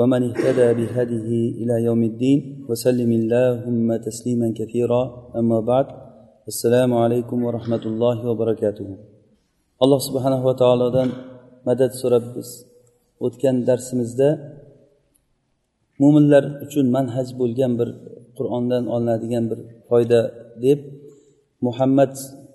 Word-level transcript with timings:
ومن 0.00 0.20
اهتدى 0.28 0.68
بهديه 0.78 1.30
إلى 1.60 1.74
يوم 1.88 2.02
الدين 2.10 2.38
وسلم 2.68 3.10
اللهم 3.20 3.88
تسليما 4.08 4.48
كثيرا. 4.58 5.02
أما 5.40 5.58
بعد 5.70 5.86
السلام 6.52 6.90
عليكم 7.02 7.38
ورحمة 7.46 7.84
الله 7.90 8.16
وبركاته. 8.28 8.88
alloh 9.84 10.00
subhanahu 10.08 10.44
va 10.48 10.54
taolodan 10.62 11.08
madad 11.68 11.92
so'rab 12.00 12.24
biz 12.36 12.48
o'tgan 13.26 13.56
darsimizda 13.68 14.28
mo'minlar 16.02 16.44
uchun 16.64 16.86
manhaj 16.96 17.28
bo'lgan 17.40 17.72
bir 17.80 17.88
qur'ondan 18.38 18.84
olinadigan 18.94 19.44
bir 19.50 19.58
foyda 19.88 20.20
deb 20.64 20.78
muhammad 21.66 22.12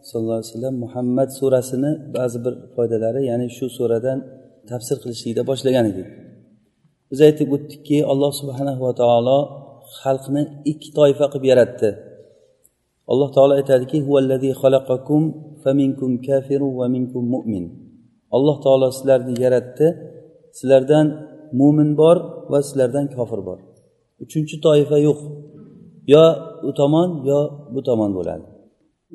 sallallohu 0.07 0.39
alayhi 0.39 0.51
vasallam 0.51 0.75
muhammad 0.85 1.29
surasini 1.39 1.91
ba'zi 2.17 2.37
bir 2.45 2.53
foydalari 2.75 3.21
ya'ni 3.29 3.47
shu 3.57 3.65
suradan 3.77 4.17
tafsir 4.71 4.97
qilishlikda 5.03 5.41
boshlagan 5.49 5.85
edi 5.91 6.03
biz 7.09 7.19
aytib 7.27 7.49
o'tdikki 7.55 7.97
alloh 8.11 8.31
subhanahu 8.41 8.81
va 8.87 8.93
taolo 9.01 9.39
xalqni 9.99 10.41
ikki 10.71 10.89
toifa 10.99 11.25
qilib 11.31 11.45
yaratdi. 11.51 11.89
Alloh 13.11 13.29
taolo 13.35 13.53
aytadiki 13.59 13.97
alloh 18.35 18.57
taolo 18.65 18.87
sizlarni 18.97 19.33
yaratdi. 19.45 19.87
Sizlardan 20.57 21.05
mo'min 21.59 21.89
bor 22.01 22.17
va 22.51 22.59
sizlardan 22.67 23.05
kofir 23.15 23.39
bor. 23.47 23.59
Uchinchi 24.23 24.55
toifa 24.67 24.97
yo'q. 25.07 25.19
Yo 26.13 26.25
u 26.69 26.71
tomon 26.79 27.09
yo 27.29 27.39
bu 27.73 27.81
tomon 27.87 28.11
bo'ladi. 28.17 28.45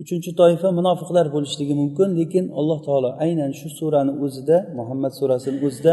Uchinchi 0.03 0.31
toifa 0.41 0.69
munofiqlar 0.79 1.27
bo'lishligi 1.35 1.75
mumkin 1.83 2.09
lekin 2.21 2.45
alloh 2.59 2.79
taolo 2.87 3.11
aynan 3.25 3.51
shu 3.59 3.69
surani 3.79 4.13
o'zida 4.25 4.57
muhammad 4.79 5.13
surasini 5.21 5.59
o'zida 5.67 5.93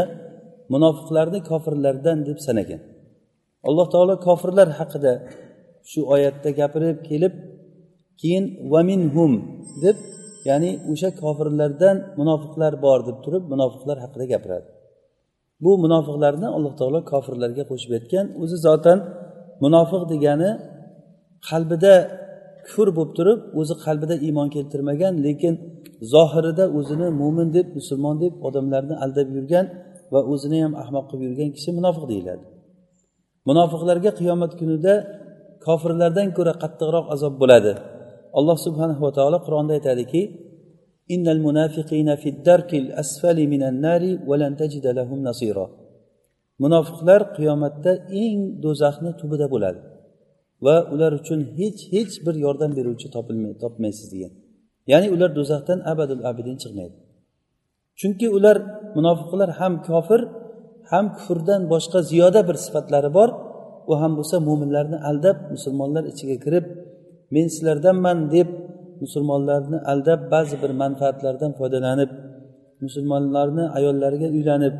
munofiqlarni 0.72 1.40
kofirlardan 1.50 2.18
deb 2.28 2.38
sanagan. 2.46 2.80
Alloh 3.68 3.86
taolo 3.94 4.14
kofirlar 4.26 4.68
haqida 4.78 5.12
shu 5.90 6.00
oyatda 6.14 6.50
gapirib 6.60 6.98
kelib 7.08 7.34
keyin 8.20 8.44
vaminhum 8.72 9.32
deb 9.84 9.96
ya'ni 10.48 10.70
o'sha 10.92 11.10
kofirlardan 11.22 11.96
munofiqlar 12.20 12.72
bor 12.84 13.00
deb 13.08 13.18
turib 13.24 13.44
munofiqlar 13.52 13.96
haqida 14.04 14.24
gapiradi. 14.32 14.68
Bu 15.64 15.70
munofiqlarni 15.84 16.48
alloh 16.56 16.72
taolo 16.80 17.00
kofirlarga 17.12 17.64
qo'shib 17.70 17.90
aytgan 17.98 18.26
o'zi 18.42 18.56
zotan 18.66 18.98
munofiq 19.64 20.02
degani 20.12 20.50
qalbida 21.48 21.94
kufr 22.66 22.88
bo'lib 22.96 23.12
turib 23.18 23.40
o'zi 23.60 23.74
qalbida 23.84 24.14
iymon 24.26 24.48
keltirmagan 24.56 25.14
lekin 25.26 25.54
zohirida 26.14 26.64
o'zini 26.78 27.08
mo'min 27.20 27.48
deb 27.56 27.66
musulmon 27.78 28.16
deb 28.24 28.32
odamlarni 28.46 28.94
aldab 29.04 29.28
yurgan 29.36 29.66
va 30.12 30.20
o'zini 30.32 30.58
ham 30.64 30.74
ahmoq 30.82 31.04
qilib 31.10 31.22
yurgan 31.28 31.50
kishi 31.56 31.70
munofiq 31.78 32.04
deyiladi. 32.12 32.44
Munofiqlarga 33.48 34.10
qiyomat 34.20 34.52
kunida 34.60 34.94
kofirlardan 35.66 36.28
ko'ra 36.36 36.54
qattiqroq 36.62 37.06
azob 37.14 37.34
bo'ladi. 37.42 37.72
Alloh 38.38 38.56
subhanahu 38.66 39.02
va 39.06 39.12
taolo 39.18 39.38
qur'onda 39.46 39.72
aytadiki 39.78 40.22
innal 41.14 41.40
munafiqina 41.46 42.14
fi 42.22 42.28
darkil 42.48 42.86
asfali 43.02 43.44
minan 43.52 43.74
nari 43.86 44.12
va 44.28 44.36
lan 44.42 44.52
tajida 44.60 44.90
lahum 44.98 45.20
nasira. 45.28 45.66
Munofiqlar 46.62 47.20
qiyomatda 47.36 47.92
eng 48.24 48.38
do'zaxni 48.64 49.10
tubida 49.20 49.46
bo'ladi 49.54 49.80
va 50.66 50.76
ular 50.94 51.12
uchun 51.20 51.40
hech 51.58 51.80
hech 51.94 52.14
bir 52.26 52.34
yordam 52.44 52.70
beruvchi 52.78 53.08
topmaysiz 53.62 54.08
degan. 54.14 54.32
Ya'ni 54.92 55.08
ular 55.14 55.30
do'zaxdan 55.38 55.78
abadul 55.92 56.22
abidin 56.30 56.56
chiqmaydi. 56.62 56.96
Chunki 58.00 58.26
ular 58.36 58.56
munofiqlar 58.96 59.50
ham 59.60 59.72
kofir 59.88 60.20
ham 60.90 61.04
kufrdan 61.16 61.60
boshqa 61.72 61.98
ziyoda 62.10 62.40
bir 62.48 62.56
sifatlari 62.64 63.10
bor. 63.18 63.28
U 63.90 63.92
ham 64.00 64.12
bo'lsa 64.18 64.36
mo'minlarni 64.48 64.98
aldab 65.10 65.36
musulmonlar 65.54 66.04
ichiga 66.12 66.36
kirib 66.44 66.64
men 67.34 67.46
sizlardanman 67.54 68.18
deb 68.34 68.48
musulmonlarni 69.02 69.78
aldab 69.92 70.20
ba'zi 70.34 70.56
bir 70.62 70.70
manfaatlardan 70.82 71.52
foydalanib 71.58 72.10
musulmonlarni 72.84 73.64
ayollariga 73.78 74.28
uylanib 74.36 74.74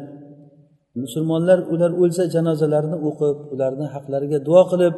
musulmonlar 1.05 1.59
ular 1.75 1.91
o'lsa 2.03 2.23
janozalarini 2.35 2.99
o'qib 3.09 3.37
ularni 3.55 3.87
haqlariga 3.95 4.39
duo 4.49 4.63
qilib 4.73 4.95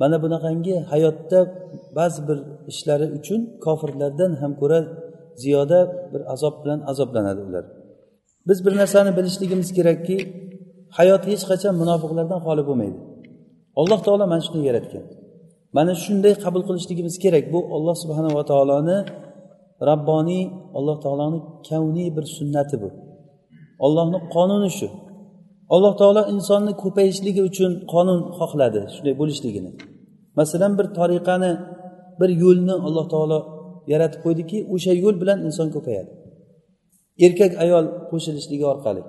mana 0.00 0.16
bunaqangi 0.24 0.74
hayotda 0.92 1.38
ba'zi 1.98 2.20
bir 2.28 2.38
ishlari 2.72 3.06
uchun 3.18 3.40
kofirlardan 3.64 4.32
ham 4.40 4.52
ko'ra 4.60 4.78
ziyoda 5.42 5.78
bir 6.12 6.22
azob 6.32 6.54
bilan 6.62 6.80
azoblanadi 6.90 7.40
ular. 7.48 7.64
Biz 8.48 8.58
bir 8.66 8.74
narsani 8.80 9.10
bilishligimiz 9.18 9.68
kerakki 9.78 10.16
hayot 10.98 11.22
hech 11.30 11.44
qachon 11.50 11.74
munofiqlardan 11.82 12.40
xoli 12.46 12.62
bo'lmaydi. 12.68 12.98
Alloh 13.80 14.00
taolo 14.06 14.24
mana 14.32 14.42
shuni 14.46 14.62
yaratgan. 14.70 15.04
Mana 15.76 15.92
shunday 16.04 16.34
qabul 16.44 16.62
qilishligimiz 16.68 17.14
kerak. 17.24 17.44
Bu 17.54 17.58
olloh 17.76 17.96
subhanava 18.02 18.42
taoloni 18.50 18.98
rabboniy 19.90 20.44
alloh 20.78 20.96
taoloni 21.04 21.38
kavniy 21.68 22.08
bir 22.16 22.24
sunnati 22.36 22.76
bu. 22.82 22.88
Ollohni 23.86 24.18
qonuni 24.34 24.70
shu. 24.78 24.88
Alloh 25.74 25.92
taolo 26.00 26.22
insonni 26.34 26.72
ko'payishligi 26.82 27.42
uchun 27.50 27.72
qonun 27.92 28.20
xohladi 28.38 28.80
shunday 28.94 29.14
bo'lishligini. 29.20 29.70
Masalan 30.38 30.72
bir 30.78 30.86
tariqani 30.98 31.52
bir 32.20 32.30
yo'lni 32.42 32.74
alloh 32.86 33.06
taolo 33.14 33.38
yaratib 33.92 34.20
qo'ydiki 34.24 34.58
o'sha 34.74 34.92
yo'l 35.02 35.16
bilan 35.22 35.38
inson 35.48 35.68
ko'payadi. 35.76 36.10
Erkak 37.26 37.52
ayol 37.64 37.84
qo'shilishligi 38.10 38.66
orqali 38.72 39.02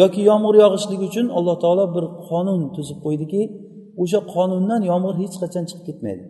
yoki 0.00 0.20
yomg'ir 0.30 0.54
yog'ishligi 0.64 1.04
uchun 1.10 1.26
alloh 1.38 1.56
taolo 1.64 1.84
bir 1.96 2.04
qonun 2.28 2.60
tuzib 2.76 2.98
qo'ydiki 3.06 3.42
o'sha 4.02 4.20
qonundan 4.34 4.80
yomg'ir 4.90 5.14
hech 5.22 5.36
qachon 5.42 5.64
chiqib 5.68 5.84
ketmaydi. 5.88 6.24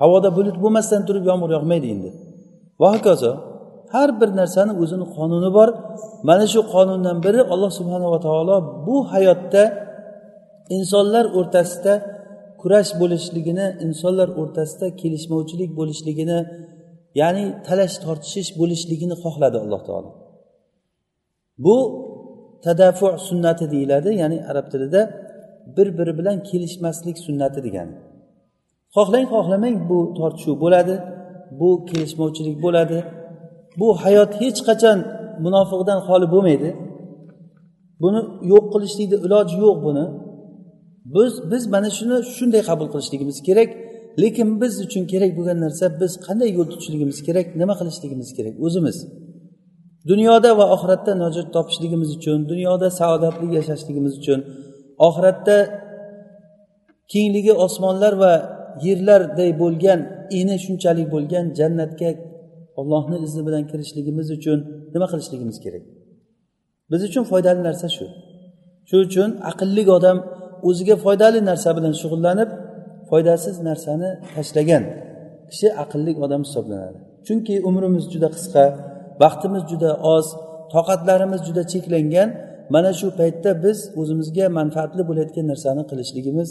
Havoda 0.00 0.28
bulut 0.36 0.56
bo'lmasdan 0.62 1.02
turib 1.08 1.24
yomg'ir 1.30 1.50
yog'maydi 1.56 1.86
endi. 1.94 2.10
Va 2.80 2.88
hokazo 2.94 3.32
har 3.94 4.10
bir 4.20 4.30
narsani 4.40 4.72
o'zini 4.82 5.06
qonuni 5.16 5.50
bor. 5.58 5.68
Mana 6.28 6.46
shu 6.52 6.60
qonundan 6.74 7.16
biri 7.24 7.40
alloh 7.52 7.70
subhanava 7.78 8.18
taolo 8.26 8.56
bu 8.86 8.96
hayotda 9.12 9.62
insonlar 10.76 11.24
o'rtasida 11.38 11.94
kurash 12.60 12.90
bo'lishligini 13.00 13.66
insonlar 13.86 14.28
o'rtasida 14.40 14.86
kelishmovchilik 15.00 15.70
bo'lishligini 15.78 16.38
ya'ni 17.20 17.44
talash 17.66 17.96
tortishish 18.04 18.50
bo'lishligini 18.60 19.16
xohladi 19.22 19.58
alloh 19.64 19.82
taolo. 19.88 20.10
Bu 21.64 21.76
tadafu 22.64 23.06
sunnati 23.28 23.64
deyiladi 23.74 24.10
ya'ni 24.22 24.38
arab 24.50 24.66
tilida 24.72 25.00
bir 25.76 25.98
biri 25.98 26.12
bilan 26.18 26.36
kelishmaslik 26.48 27.16
sunnati 27.26 27.60
degani. 27.66 27.94
Xohlang 28.96 29.26
xohlamang 29.34 29.76
bu 29.90 29.98
tortishuv 30.18 30.56
bo'ladi 30.64 30.94
bu 31.60 31.68
kelishmovchilik 31.88 32.56
bo'ladi. 32.64 32.98
Bu 33.80 33.88
hayot 34.02 34.32
hech 34.42 34.60
qachon 34.68 34.98
munofiqdan 35.44 35.98
xoli 36.06 36.26
bo'lmaydi. 36.34 36.70
Buni 38.02 38.20
yo'q 38.52 38.64
qilishlikni 38.72 39.16
iloji 39.26 39.56
yo'q 39.64 39.76
buni. 39.86 40.04
Biz 41.14 41.32
biz 41.50 41.62
mana 41.74 41.90
shuni 41.98 42.16
shunday 42.36 42.62
qabul 42.70 42.88
qilishligimiz 42.92 43.38
kerak. 43.48 43.70
Lekin 44.22 44.48
biz 44.60 44.74
uchun 44.86 45.04
kerak 45.12 45.32
bo'lgan 45.38 45.58
narsa 45.64 45.84
biz 46.00 46.12
qanday 46.26 46.50
yo'l 46.56 46.68
tutishligimiz 46.72 47.18
kerak 47.26 47.46
nima 47.60 47.74
qilishligimiz 47.80 48.28
kerak? 48.36 48.54
O'zimiz. 48.66 48.96
Dunyoda 50.10 50.50
va 50.58 50.64
oxiratda 50.74 51.12
najot 51.24 51.48
topishligimiz 51.56 52.10
uchun 52.18 52.38
dunyoda 52.52 52.88
saodatli 53.00 53.46
yashashligimiz 53.58 54.14
uchun 54.20 54.40
oxiratda 55.08 55.56
kengligi 57.12 57.52
osmonlar 57.66 58.12
va 58.22 58.32
yerlarday 58.86 59.50
bo'lgan 59.62 60.00
eni 60.38 60.56
shunchalik 60.64 61.06
bo'lgan 61.14 61.44
jannatga 61.58 62.10
ollohni 62.80 63.16
izni 63.26 63.42
bilan 63.46 63.64
kirishligimiz 63.70 64.28
uchun 64.36 64.58
nima 64.94 65.06
qilishligimiz 65.12 65.56
kerak? 65.64 65.84
Biz 66.90 67.00
uchun 67.08 67.24
foydali 67.30 67.60
narsa 67.68 67.88
shu. 67.96 68.06
Shuning 68.88 69.06
uchun 69.08 69.30
aqlli 69.50 69.82
odam 69.98 70.18
o'ziga 70.68 70.96
foydali 71.04 71.40
narsa 71.50 71.70
bilan 71.76 71.94
shug'ullanib 72.00 72.50
foydasiz 73.10 73.56
narsani 73.68 74.10
tashlagan 74.34 74.84
kishi 75.50 75.68
aqlli 75.82 76.12
odam 76.24 76.42
hisoblanadi. 76.46 76.98
Chunki 77.26 77.54
umrimiz 77.68 78.04
juda 78.12 78.28
qisqa 78.36 78.64
vaqtimiz 79.22 79.62
juda 79.70 79.90
oz 80.14 80.26
toqatlarimiz 80.74 81.40
juda 81.48 81.62
cheklangan 81.72 82.28
mana 82.74 82.90
shu 83.00 83.06
paytda 83.20 83.50
biz 83.64 83.78
o'zimizga 84.00 84.46
manfaatli 84.58 85.02
bo'layotgan 85.08 85.46
narsani 85.52 85.82
qilishligimiz 85.90 86.48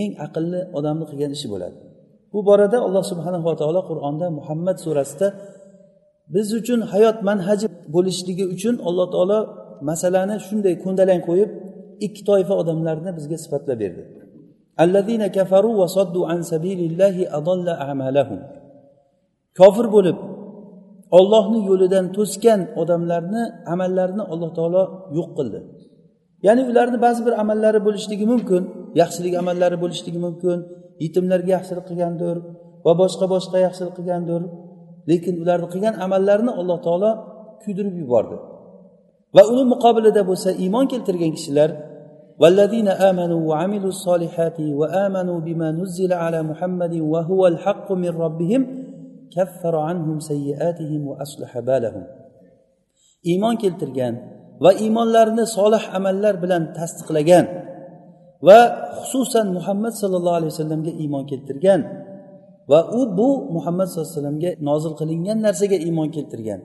eng 0.00 0.10
aqlli 0.26 0.60
odamni 0.78 1.04
qilgan 1.10 1.32
ishi 1.36 1.48
bo'ladi. 1.52 1.76
Bu 2.32 2.40
borada 2.48 2.78
alloh 2.86 3.04
subhanava 3.12 3.52
taolo 3.60 3.80
qur'onda 3.90 4.26
muhammad 4.38 4.76
surasida 4.84 5.26
biz 6.34 6.48
uchun 6.60 6.80
hayot 6.92 7.18
manhaji 7.28 7.66
bo'lishligi 7.94 8.44
uchun 8.54 8.74
alloh 8.88 9.06
taolo 9.14 9.38
masalani 9.90 10.36
shunday 10.46 10.74
ko'ndalang 10.84 11.20
qo'yib 11.28 11.50
ikki 12.06 12.22
toifa 12.30 12.54
odamlarni 12.62 13.10
bizga 13.18 13.36
sifatlab 13.44 13.78
berdi. 13.84 14.02
Allazina 14.84 15.28
kafaru 15.36 15.70
va 15.80 15.86
soddu 15.96 16.20
an 16.32 16.40
sabilillahi 16.52 17.28
adalla 17.38 17.72
amalahum. 17.90 18.40
Kofir 19.58 19.86
bo'lib 19.96 20.18
ollohni 21.18 21.60
yo'lidan 21.70 22.06
to'sgan 22.16 22.60
odamlarni 22.80 23.42
amallarini 23.72 24.24
alloh 24.32 24.50
taolo 24.58 24.82
yo'q 25.18 25.28
qildi. 25.38 25.60
Ya'ni 26.46 26.62
ularni 26.70 26.98
ba'zi 27.06 27.20
bir 27.26 27.34
amallari 27.42 27.80
bo'lishligi 27.86 28.26
mumkin 28.32 28.62
yaxshilik 29.00 29.34
amallari 29.42 29.76
bo'lishligi 29.84 30.20
mumkin 30.26 30.58
yetimlarga 31.04 31.50
yaxshilik 31.56 31.84
qilgandir 31.90 32.36
va 32.84 32.92
boshqa 33.02 33.26
boshqa 33.34 33.58
yaxshilik 33.66 33.94
qilgandir. 33.98 34.42
Lekin 35.10 35.34
ularni 35.42 35.68
qilgan 35.72 35.94
amallarini 36.04 36.52
alloh 36.60 36.78
taolo 36.86 37.10
kuydirib 37.62 37.94
yubordi. 38.02 38.36
Va 39.36 39.42
uni 39.52 39.64
muqobilida 39.72 40.22
bo'lsa 40.30 40.48
iymon 40.64 40.84
keltirgan 40.92 41.32
kishilar 41.36 41.70
والذين 42.42 42.88
آمنوا 42.88 43.40
وعملوا 43.50 43.92
الصالحات 43.96 44.58
وآمنوا 44.60 45.38
بما 45.40 45.68
نزل 45.70 46.12
على 46.12 46.42
محمد 46.42 46.94
وهو 47.12 47.46
الحق 47.46 47.92
من 47.92 48.12
ربهم 48.24 48.60
كفر 49.36 49.74
عنهم 49.76 50.16
سيئاتهم 50.30 51.00
وأصلح 51.08 51.58
بالهم. 51.58 52.04
إيمان 53.26 53.56
keltirgan 53.62 54.14
va 54.60 54.70
iymonlarini 54.72 55.46
solih 55.46 55.82
amallar 55.98 56.34
bilan 56.42 56.62
tasdiqlagan 56.78 57.44
va 58.46 58.58
xususan 58.98 59.46
muhammad 59.56 59.94
sollallohu 60.02 60.36
alayhi 60.38 60.52
vasallamga 60.54 60.92
iymon 61.02 61.24
keltirgan 61.30 61.80
va 62.70 62.80
u 62.98 63.00
bu 63.18 63.28
muhammad 63.56 63.86
sallallohu 63.86 64.10
alayhi 64.10 64.18
vasallamga 64.18 64.50
nozil 64.68 64.92
qilingan 65.00 65.38
narsaga 65.46 65.76
iymon 65.86 66.08
keltirgan 66.16 66.60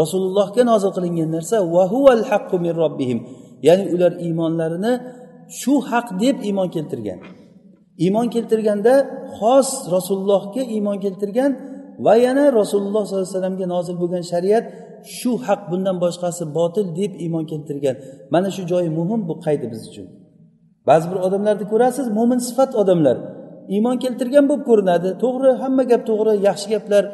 rasulullohga 0.00 0.62
nozil 0.70 0.90
qilingan 0.96 1.30
narsa 1.36 1.56
vahuval 1.76 2.22
haqqu 2.30 2.56
min 2.64 2.72
robbihim 2.82 3.18
ya'ni 3.66 3.84
ular 3.94 4.12
iymonlarini 4.26 4.92
shu 5.60 5.74
haq 5.90 6.06
deb 6.22 6.36
iymon 6.48 6.68
keltirgan. 6.74 7.20
Iymon 8.04 8.26
keltirganda 8.34 8.94
xos 9.38 9.68
rasulullohga 9.94 10.62
iymon 10.74 10.98
keltirgan 11.04 11.50
va 12.06 12.14
yana 12.26 12.44
rasululloh 12.60 13.02
sollallohu 13.06 13.26
alayhi 13.26 13.36
vasallamga 13.36 13.66
nozil 13.74 13.96
bo'lgan 14.02 14.24
shariat 14.32 14.64
shu 15.16 15.32
haq 15.46 15.60
bundan 15.70 15.96
boshqasi 16.04 16.42
botil 16.58 16.86
deb 17.00 17.12
iymon 17.24 17.44
keltirgan. 17.50 17.96
Mana 18.34 18.48
shu 18.56 18.62
joyi 18.72 18.90
muhim 18.98 19.20
bu 19.28 19.34
qaydi 19.46 19.66
biz 19.72 19.82
uchun. 19.90 20.06
Ba'zi 20.88 21.06
bir 21.10 21.18
odamlarni 21.26 21.64
ko'rasiz 21.72 22.06
mo'min 22.18 22.40
sifat 22.48 22.70
odamlar. 22.82 23.16
Iymon 23.74 23.96
keltirgan 24.04 24.44
bo'lib 24.50 24.64
ko'rinadi. 24.70 25.08
To'g'ri 25.22 25.50
hamma 25.62 25.84
gap 25.90 26.02
to'g'ri 26.10 26.32
yaxshi 26.48 26.68
gaplar. 26.74 27.04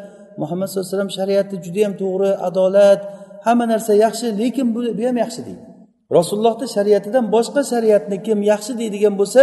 Muhammad 0.41 0.67
sallallohu 0.69 0.87
alayhi 0.87 0.97
vasallam 0.97 1.15
shariati 1.21 1.55
judayam 1.65 1.93
to'g'ri 2.03 2.31
adolat 2.49 3.01
hamma 3.47 3.65
narsa 3.73 3.93
yaxshi 4.05 4.27
lekin 4.41 4.67
bu 4.75 4.81
ham 5.09 5.17
yaxshi 5.25 5.41
deydi. 5.49 5.74
Rasulullohni 6.17 6.67
shariatidan 6.77 7.25
boshqa 7.37 7.63
shariatni 7.73 8.17
kim 8.27 8.39
yaxshi 8.53 8.73
deydigan 8.81 9.15
bo'lsa 9.21 9.41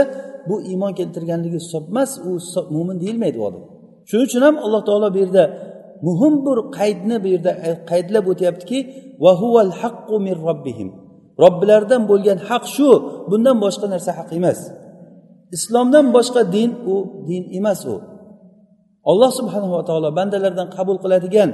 bu 0.49 0.55
iymon 0.71 0.93
keltirganligi 0.99 1.57
hisob 1.63 1.83
emas 1.91 2.11
u 2.29 2.31
mo'min 2.75 2.97
deyilmaydi 3.03 3.37
u 3.41 3.43
odam. 3.49 3.63
Shuning 4.09 4.25
uchun 4.29 4.41
ham 4.47 4.55
alloh 4.65 4.81
taolo 4.87 5.07
bu 5.15 5.17
yerda 5.23 5.43
muhim 6.07 6.33
bir 6.45 6.57
qaydni 6.77 7.15
bu 7.23 7.27
yerda 7.33 7.51
e, 7.67 7.69
qaydlab 7.89 8.25
o'tyaptiki 8.31 8.79
haqqu 9.81 10.15
min 10.25 10.35
robbihim 10.47 10.89
robbilaridan 11.43 12.01
bo'lgan 12.11 12.39
haq 12.49 12.63
shu 12.75 12.89
bundan 13.29 13.57
boshqa 13.65 13.85
narsa 13.93 14.11
haq 14.19 14.29
emas. 14.39 14.59
Islomdan 15.57 16.05
boshqa 16.15 16.41
din 16.55 16.69
u 16.93 16.95
din 17.29 17.43
emas 17.59 17.81
u. 17.93 17.95
Alloh 19.11 19.31
subhanava 19.39 19.81
taolo 19.89 20.09
bandalardan 20.19 20.67
qabul 20.75 20.97
qiladigan 21.03 21.49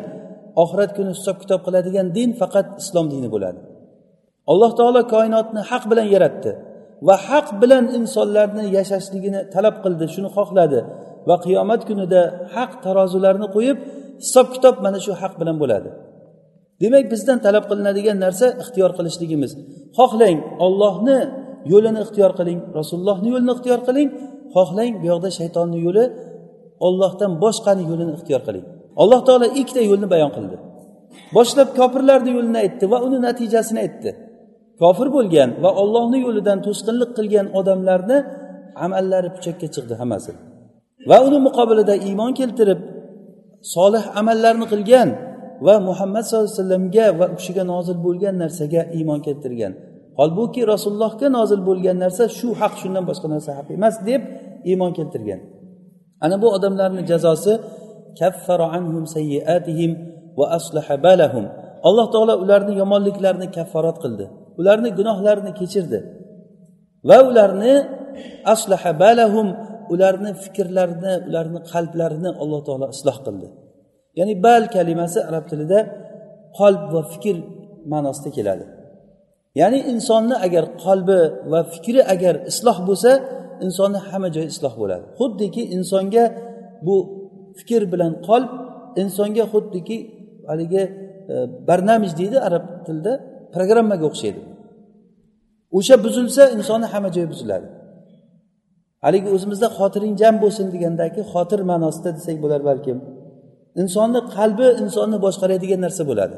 oxirat 0.63 0.91
kuni 0.97 1.11
hisob 1.17 1.35
kitob 1.41 1.59
qiladigan 1.67 2.07
din 2.17 2.29
faqat 2.41 2.67
islom 2.83 3.05
dini 3.13 3.29
bo'ladi. 3.35 3.59
Alloh 4.51 4.71
taolo 4.79 5.01
koinotni 5.13 5.61
haq 5.69 5.83
bilan 5.91 6.07
yaratdi 6.15 6.51
va 7.07 7.15
haq 7.29 7.47
bilan 7.61 7.85
insonlarni 7.97 8.65
yashashligini 8.77 9.41
talab 9.55 9.75
qildi 9.83 10.05
shuni 10.13 10.29
xohladi 10.37 10.79
va 11.27 11.35
qiyomat 11.45 11.81
kunida 11.89 12.21
haq 12.55 12.71
tarozilarni 12.85 13.47
qo'yib 13.55 13.77
hisob 14.23 14.47
kitob 14.53 14.75
mana 14.85 14.99
shu 15.05 15.11
haq 15.21 15.33
bilan 15.41 15.55
bo'ladi. 15.63 15.89
Demak 16.81 17.05
bizdan 17.13 17.37
talab 17.45 17.65
qilinadigan 17.69 18.17
narsa 18.25 18.47
ixtiyor 18.61 18.91
qilishligimiz. 18.97 19.51
Xohlang 19.97 20.37
ollohni 20.65 21.17
yo'lini 21.71 21.99
ixtiyor 22.05 22.31
qiling 22.39 22.59
rasulullohni 22.79 23.27
yo'lini 23.33 23.51
ixtiyor 23.55 23.81
qiling 23.87 24.09
xohlang 24.55 24.93
bu 25.01 25.05
yoqda 25.11 25.29
shaytonni 25.39 25.79
yo'li 25.87 26.05
ollohdan 26.87 27.31
boshqani 27.43 27.83
yo'lini 27.91 28.11
ixtiyor 28.17 28.41
qiling. 28.47 28.65
Alloh 29.01 29.19
taolo 29.27 29.47
ikkita 29.61 29.81
yo'lni 29.89 30.07
bayon 30.13 30.31
qildi. 30.37 30.55
Boshlab 31.37 31.69
kofirlarni 31.79 32.31
yo'lini 32.37 32.59
aytdi 32.63 32.85
va 32.91 32.97
uni 33.07 33.17
natijasini 33.27 33.79
aytdi. 33.85 34.09
Kofir 34.81 35.07
bo'lgan 35.15 35.49
va 35.63 35.69
ollohni 35.81 36.19
yo'lidan 36.25 36.57
to'sqinlik 36.65 37.11
qilgan 37.17 37.47
odamlarni 37.59 38.17
amallari 38.85 39.29
puchakka 39.35 39.67
chiqdi 39.75 39.93
hammasi. 40.01 40.31
Va 41.09 41.17
uni 41.27 41.39
muqobilida 41.47 41.95
iymon 42.07 42.31
keltirib 42.39 42.79
solih 43.75 44.03
amallarni 44.19 44.65
qilgan 44.73 45.09
va 45.65 45.75
muhammad 45.87 46.23
sallallohu 46.25 46.49
alayhi 46.49 46.61
vasallamga 46.61 47.05
va 47.19 47.25
u 47.33 47.35
kishiga 47.39 47.63
nozil 47.73 47.97
bo'lgan 48.05 48.35
narsaga 48.43 48.81
iymon 48.97 49.19
keltirgan. 49.27 49.73
Holbuki 50.19 50.61
rasulullohga 50.73 51.27
nozil 51.37 51.61
bo'lgan 51.69 51.97
narsa 52.03 52.23
shu 52.37 52.47
haq 52.61 52.73
shundan 52.81 53.03
boshqa 53.09 53.27
narsa 53.33 53.51
haq 53.57 53.67
emas 53.77 53.95
deb 54.09 54.21
iymon 54.69 54.91
keltirgan. 54.97 55.39
Ana 56.25 56.35
bu 56.41 56.47
odamlarni 56.57 57.01
jazosi 57.11 57.53
anhum 58.77 59.05
sayyiatihim 59.15 59.91
va 60.39 60.45
aslaha 60.57 60.95
balahum. 61.05 61.45
Alloh 61.87 62.07
taolo 62.13 62.33
ularni 62.43 62.73
yomonliklarini 62.81 63.47
kafforat 63.57 63.97
qildi. 64.03 64.25
Ularni 64.59 64.89
gunohlarini 64.99 65.51
kechirdi. 65.59 65.99
Va 67.09 67.17
ularni 67.29 67.73
aslaha 68.53 68.91
balahum 69.03 69.47
ularni 69.93 70.31
fikrlarini 70.43 71.13
ularni 71.29 71.59
qalblarini 71.71 72.29
alloh 72.41 72.61
taolo 72.67 72.85
isloh 72.95 73.17
qildi. 73.25 73.47
Ya'ni 74.19 74.33
bal 74.45 74.63
kalimasi 74.75 75.19
arab 75.29 75.45
tilida 75.51 75.79
qalb 76.59 76.83
va 76.93 77.01
fikr 77.13 77.35
ma'nosida 77.91 78.29
keladi. 78.37 78.65
Ya'ni 79.61 79.79
insonni 79.93 80.35
agar 80.45 80.63
qalbi 80.85 81.19
va 81.51 81.59
fikri 81.73 82.01
agar 82.13 82.35
isloh 82.51 82.77
bo'lsa 82.87 83.11
insonni 83.65 83.99
hamma 84.07 84.29
joyi 84.35 84.47
isloh 84.53 84.73
bo'ladi. 84.81 85.05
Xuddiki 85.19 85.63
insonga 85.75 86.23
bu 86.87 86.95
fikr 87.59 87.81
bilan 87.93 88.13
qalb 88.29 88.49
insonga 89.01 89.43
xuddiki 89.53 89.97
haligi 90.49 90.83
e, 91.33 91.35
barnamij 91.67 92.11
deydi 92.19 92.37
arab 92.47 92.63
tilida 92.85 93.13
programmaga 93.55 94.05
o'xshaydi. 94.11 94.41
O'sha 95.77 95.95
buzilsa 96.05 96.43
insonni 96.57 96.87
hamma 96.93 97.09
joyi 97.15 97.27
buziladi. 97.33 97.67
Haligi 99.05 99.29
o'zimizda 99.35 99.67
xotiring 99.77 100.13
jam 100.21 100.35
bo'lsin 100.43 100.65
degandagi 100.73 101.21
xotir 101.33 101.59
ma'nosida 101.71 102.09
desak 102.17 102.37
bo'lar 102.43 102.61
balkim. 102.69 102.97
Insonni 103.81 104.19
qalbi 104.35 104.67
insonni 104.83 105.17
boshqaradigan 105.25 105.81
narsa 105.85 106.03
bo'ladi. 106.09 106.35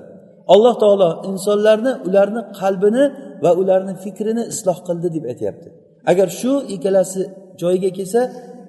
Alloh 0.54 0.75
taolo 0.84 1.10
insonlarni 1.30 1.92
ularni 2.08 2.42
qalbini 2.60 3.04
va 3.44 3.51
ularni 3.62 3.94
fikrini 4.04 4.44
isloh 4.54 4.78
qildi 4.88 5.08
deb 5.16 5.24
aytyapti. 5.32 5.68
Agar 6.12 6.28
shu 6.39 6.54
ikkalasi 6.75 7.22
joyiga 7.62 7.89
kelsa 7.98 8.22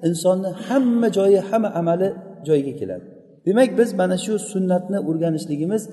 insonni 0.07 0.49
hamma 0.65 1.07
joyi 1.17 1.39
hamma 1.49 1.69
amali 1.79 2.09
joyiga 2.47 2.73
keladi. 2.79 3.05
Demak 3.47 3.69
biz 3.79 3.89
mana 4.01 4.17
shu 4.25 4.33
sunnatni 4.51 4.97
o'rganishligimiz 5.09 5.83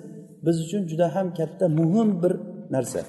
biz 0.47 0.57
uchun 0.65 0.83
juda 0.91 1.07
ham 1.15 1.27
katta 1.39 1.65
muhim 1.79 2.09
bir 2.23 2.33
narsa. 2.75 3.01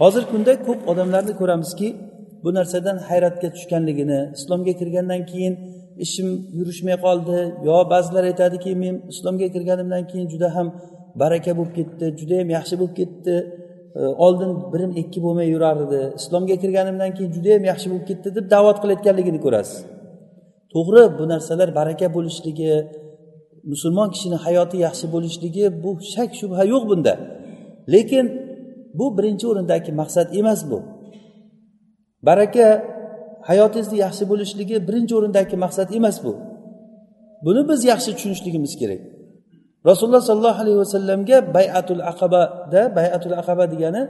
Hozirgi 0.00 0.28
kunda 0.32 0.52
ko'p 0.66 0.80
odamlarni 0.90 1.32
ko'ramizki 1.40 1.88
bu 2.44 2.50
narsadan 2.58 2.96
hayratga 3.08 3.48
tushganligini 3.56 4.20
islomga 4.36 4.72
kirgandan 4.80 5.22
keyin 5.30 5.54
ishim 6.04 6.28
yurishmay 6.58 6.96
qoldi 7.06 7.38
yo 7.68 7.76
ba'zilar 7.92 8.24
aytadiki 8.30 8.70
men 8.82 8.94
islomga 9.12 9.48
kirganimdan 9.54 10.02
keyin 10.10 10.26
juda 10.32 10.48
ham 10.56 10.66
baraka 11.22 11.52
bo'lib 11.58 11.72
ketdi 11.78 12.04
judayam 12.20 12.48
yaxshi 12.56 12.74
bo'lib 12.80 12.94
ketdi 13.00 13.34
e, 13.98 14.00
oldin 14.26 14.50
birim 14.72 14.92
ikki 15.02 15.18
bo'lmay 15.24 15.48
yurar 15.54 15.76
edi 15.86 16.00
islomga 16.20 16.56
kirganimdan 16.62 17.10
keyin 17.16 17.30
judayam 17.36 17.64
yaxshi 17.70 17.86
bo'lib 17.92 18.06
ketdi 18.10 18.28
deb 18.36 18.46
da'vat 18.54 18.76
qilayotganligini 18.82 19.40
ko'rasiz. 19.46 19.78
To'g'ri 20.72 21.02
bu 21.18 21.24
narsalar 21.32 21.68
baraka 21.80 22.06
bo'lishligi 22.16 22.70
musulmon 23.72 24.08
kishini 24.14 24.36
hayoti 24.44 24.76
yaxshi 24.86 25.06
bo'lishligi 25.14 25.64
bu 25.82 25.90
shak 26.14 26.30
shubha 26.40 26.62
yo'q 26.72 26.82
bunda. 26.90 27.14
Lekin 27.94 28.26
bu 28.98 29.06
birinchi 29.16 29.44
o'rindagi 29.50 29.92
maqsad 30.00 30.28
emas 30.40 30.60
bu. 30.70 30.78
Baraka 32.28 32.66
hayotingizni 33.48 33.96
yaxshi 34.04 34.24
bo'lishligi 34.30 34.76
birinchi 34.88 35.12
o'rindagi 35.18 35.56
maqsad 35.64 35.88
emas 35.98 36.16
bu. 36.24 36.32
Buni 37.44 37.62
biz 37.70 37.80
yaxshi 37.92 38.10
tushunishligimiz 38.16 38.72
kerak. 38.80 39.00
Rasululloh 39.88 40.22
sollallohu 40.28 40.60
alayhi 40.64 40.78
vasallamga 40.84 41.36
bayatul 41.56 42.02
aqabada 42.12 42.82
bayatul 42.98 43.36
aqaba 43.40 43.64
degani 43.72 44.02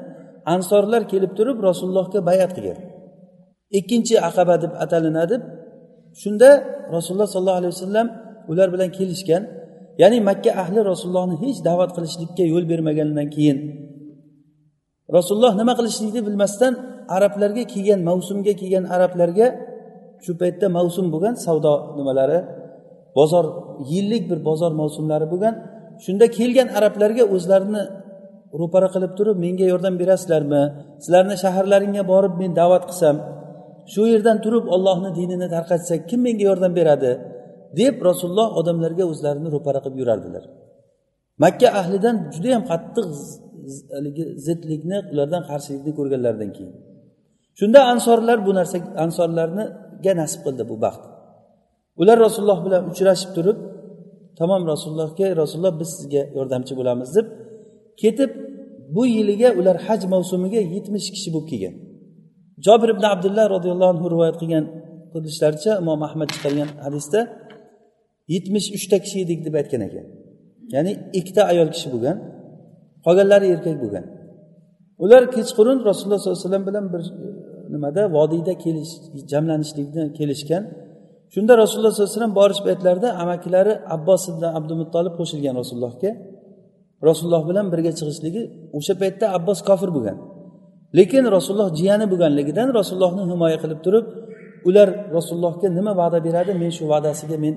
ansorlar 0.54 1.02
kelib 1.12 1.32
turib 1.38 1.58
rasulullohga 1.68 2.20
bayat 2.30 2.50
qilgan. 2.56 2.78
Ikkinchi 3.78 4.14
aqaba 4.28 4.54
deb 4.62 4.73
atalinadi 4.84 5.37
shunda 6.23 6.50
rasululloh 6.94 7.28
sollallohu 7.34 7.61
alayhi 7.61 7.75
vasallam 7.76 8.06
ular 8.50 8.68
bilan 8.74 8.90
kelishgan 8.98 9.42
ya'ni 10.02 10.18
makka 10.28 10.50
ahli 10.62 10.80
rasulullohni 10.90 11.36
hech 11.44 11.58
da'vat 11.68 11.90
qilishlikka 11.96 12.44
yo'l 12.52 12.64
bermagandan 12.72 13.28
keyin. 13.34 13.58
Rasululloh 15.16 15.52
nima 15.60 15.72
qilishlikni 15.78 16.20
bilmasdan 16.28 16.72
arablarga 17.16 17.64
kelgan 17.72 18.00
mavsumga 18.08 18.52
kelgan 18.60 18.84
arablarga 18.94 19.46
shu 20.24 20.32
paytda 20.40 20.66
mavsum 20.78 21.06
bo'lgan 21.14 21.34
savdo 21.46 21.74
nimalari 21.98 22.38
bozor 23.18 23.44
yillik 23.92 24.22
bir 24.30 24.38
bozor 24.48 24.72
mavsumlari 24.80 25.26
bo'lgan. 25.32 25.54
Shunda 26.04 26.26
kelgan 26.38 26.68
arablarga 26.78 27.24
o'zlarini 27.34 27.82
ro'para 28.60 28.88
qilib 28.94 29.12
turib 29.18 29.36
menga 29.44 29.66
yordam 29.72 29.94
berasizlarmi? 30.02 30.62
Sizlarni 31.02 31.36
shaharlaringga 31.44 32.02
borib 32.12 32.34
men 32.40 32.50
da'vat 32.60 32.84
qilsam 32.90 33.16
shu 33.92 34.02
yerdan 34.12 34.36
turib 34.44 34.64
ollohni 34.74 35.10
dinini 35.18 35.46
tarqatsak 35.54 36.00
kim 36.10 36.20
menga 36.26 36.44
yordam 36.50 36.72
beradi? 36.78 37.12
Deb 37.81 37.95
rasululloh 38.09 38.49
odamlarga 38.61 39.04
o'zlarini 39.12 39.49
ro'para 39.57 39.81
qilib 39.85 39.99
yurardilar. 40.02 40.45
Makka 41.43 41.69
ahlidan 41.81 42.16
judayam 42.35 42.62
qattiq 42.71 43.07
zidlikni 44.47 44.99
ulardan 45.12 45.43
qarshilikni 45.50 45.93
ko'rganlaridan 45.99 46.50
keyin. 46.57 46.75
Shunda 47.59 47.81
ansorlar 47.93 48.38
bu 48.47 48.52
narsa 48.59 48.76
ansorlarniga 49.04 50.12
nasib 50.21 50.40
qildi 50.47 50.64
bu 50.71 50.76
baxt. 50.85 51.02
Ular 52.02 52.16
rasululloh 52.26 52.61
bilan 52.66 52.83
uchrashib 52.90 53.31
turib 53.37 53.59
tamom 54.40 54.62
rasulullohga 54.73 55.26
rasululloh 55.43 55.75
biz 55.81 55.90
sizga 55.97 56.23
yordamchi 56.37 56.73
bo'lamiz 56.78 57.09
deb 57.16 57.26
ketib 58.02 58.31
bu 58.95 59.02
yiliga 59.16 59.49
ular 59.61 59.76
haj 59.87 60.00
mavsumiga 60.14 60.61
yetmish 60.75 61.09
kishi 61.14 61.28
bo'lib 61.35 61.49
kelgan. 61.52 61.75
Jobir 62.66 62.88
ibn 62.95 63.04
abdulloh 63.14 63.47
roziyallohu 63.54 63.90
anhu 63.95 64.07
rivoyat 64.14 64.37
qilgan 64.43 64.64
qilishlaricha 65.12 65.73
imom 65.83 66.00
ahmad 66.09 66.28
chiqargan 66.35 66.71
hadisda 66.85 67.21
yetmish 68.33 68.69
uchta 68.76 68.97
kishi 69.04 69.16
edik 69.25 69.40
deb 69.47 69.54
aytgan 69.61 69.83
ekan. 69.88 70.07
Ya'ni 70.75 70.93
ikkita 71.19 71.43
ayol 71.52 71.69
kishi 71.75 71.88
bo'lgan 71.95 72.16
qolganlari 73.07 73.47
erkak 73.54 73.76
bo'lgan. 73.85 74.04
Ular 75.04 75.23
kechqurun 75.37 75.78
rasululloh 75.88 76.19
sollallohu 76.21 76.38
alayhi 76.38 76.49
vasallam 76.49 76.64
bilan 76.69 76.85
bir 76.93 77.02
e, 77.25 77.28
nimada 77.75 78.02
vodiyda 78.16 78.52
kelish 78.64 78.93
jamlanishlikni 79.33 80.02
kelishgan. 80.19 80.62
Shunda 81.35 81.52
rasululloh 81.62 81.90
sollallohu 81.93 82.11
alayhi 82.11 82.19
vasallam 82.19 82.35
borish 82.40 82.61
paytlarida 82.66 83.09
amakilari 83.23 83.73
abbos 83.97 84.23
ibn 84.33 84.45
abdumuttolib 84.59 85.14
qo'shilgan 85.21 85.54
rasulullohga. 85.61 86.11
Rasululloh 87.09 87.43
bilan 87.50 87.66
birga 87.73 87.93
chiqishligi 87.99 88.43
o'sha 88.78 88.95
paytda 89.02 89.26
abbos 89.38 89.59
kofir 89.69 89.90
bo'lgan. 89.97 90.16
Lekin 90.99 91.25
rasululloh 91.37 91.69
jiyani 91.78 92.07
bo'lganligidan 92.12 92.69
rasulullohni 92.78 93.23
himoya 93.33 93.59
qilib 93.62 93.81
turib 93.87 94.07
ular 94.69 94.88
rasulullohga 95.16 95.69
nima 95.78 95.93
va'da 96.00 96.19
beradi 96.26 96.52
men 96.62 96.71
shu 96.76 96.85
va'dasiga 96.93 97.37
men 97.45 97.54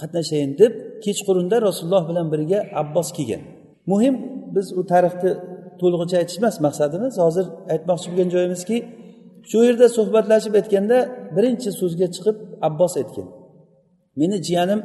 qatnashayin 0.00 0.50
deb 0.60 0.72
kechqurunda 1.04 1.56
rasululloh 1.68 2.04
bilan 2.10 2.26
birga 2.32 2.58
abbos 2.82 3.08
kelgan. 3.16 3.42
Muhim 3.92 4.14
biz 4.54 4.66
u 4.80 4.82
tarixni 4.92 5.30
to'lig'icha 5.80 6.16
aytish 6.20 6.38
emas 6.40 6.56
maqsadimiz 6.66 7.14
hozir 7.24 7.46
aytmoqchi 7.74 8.06
bo'lgan 8.10 8.28
joyimizki 8.34 8.76
shu 9.50 9.58
yerda 9.66 9.86
suhbatlashib 9.98 10.54
aytganda 10.60 10.98
birinchi 11.36 11.70
so'zga 11.80 12.06
chiqib 12.14 12.36
abbos 12.68 12.92
aytgan. 13.00 13.28
Meni 14.20 14.36
jiyanim 14.48 14.80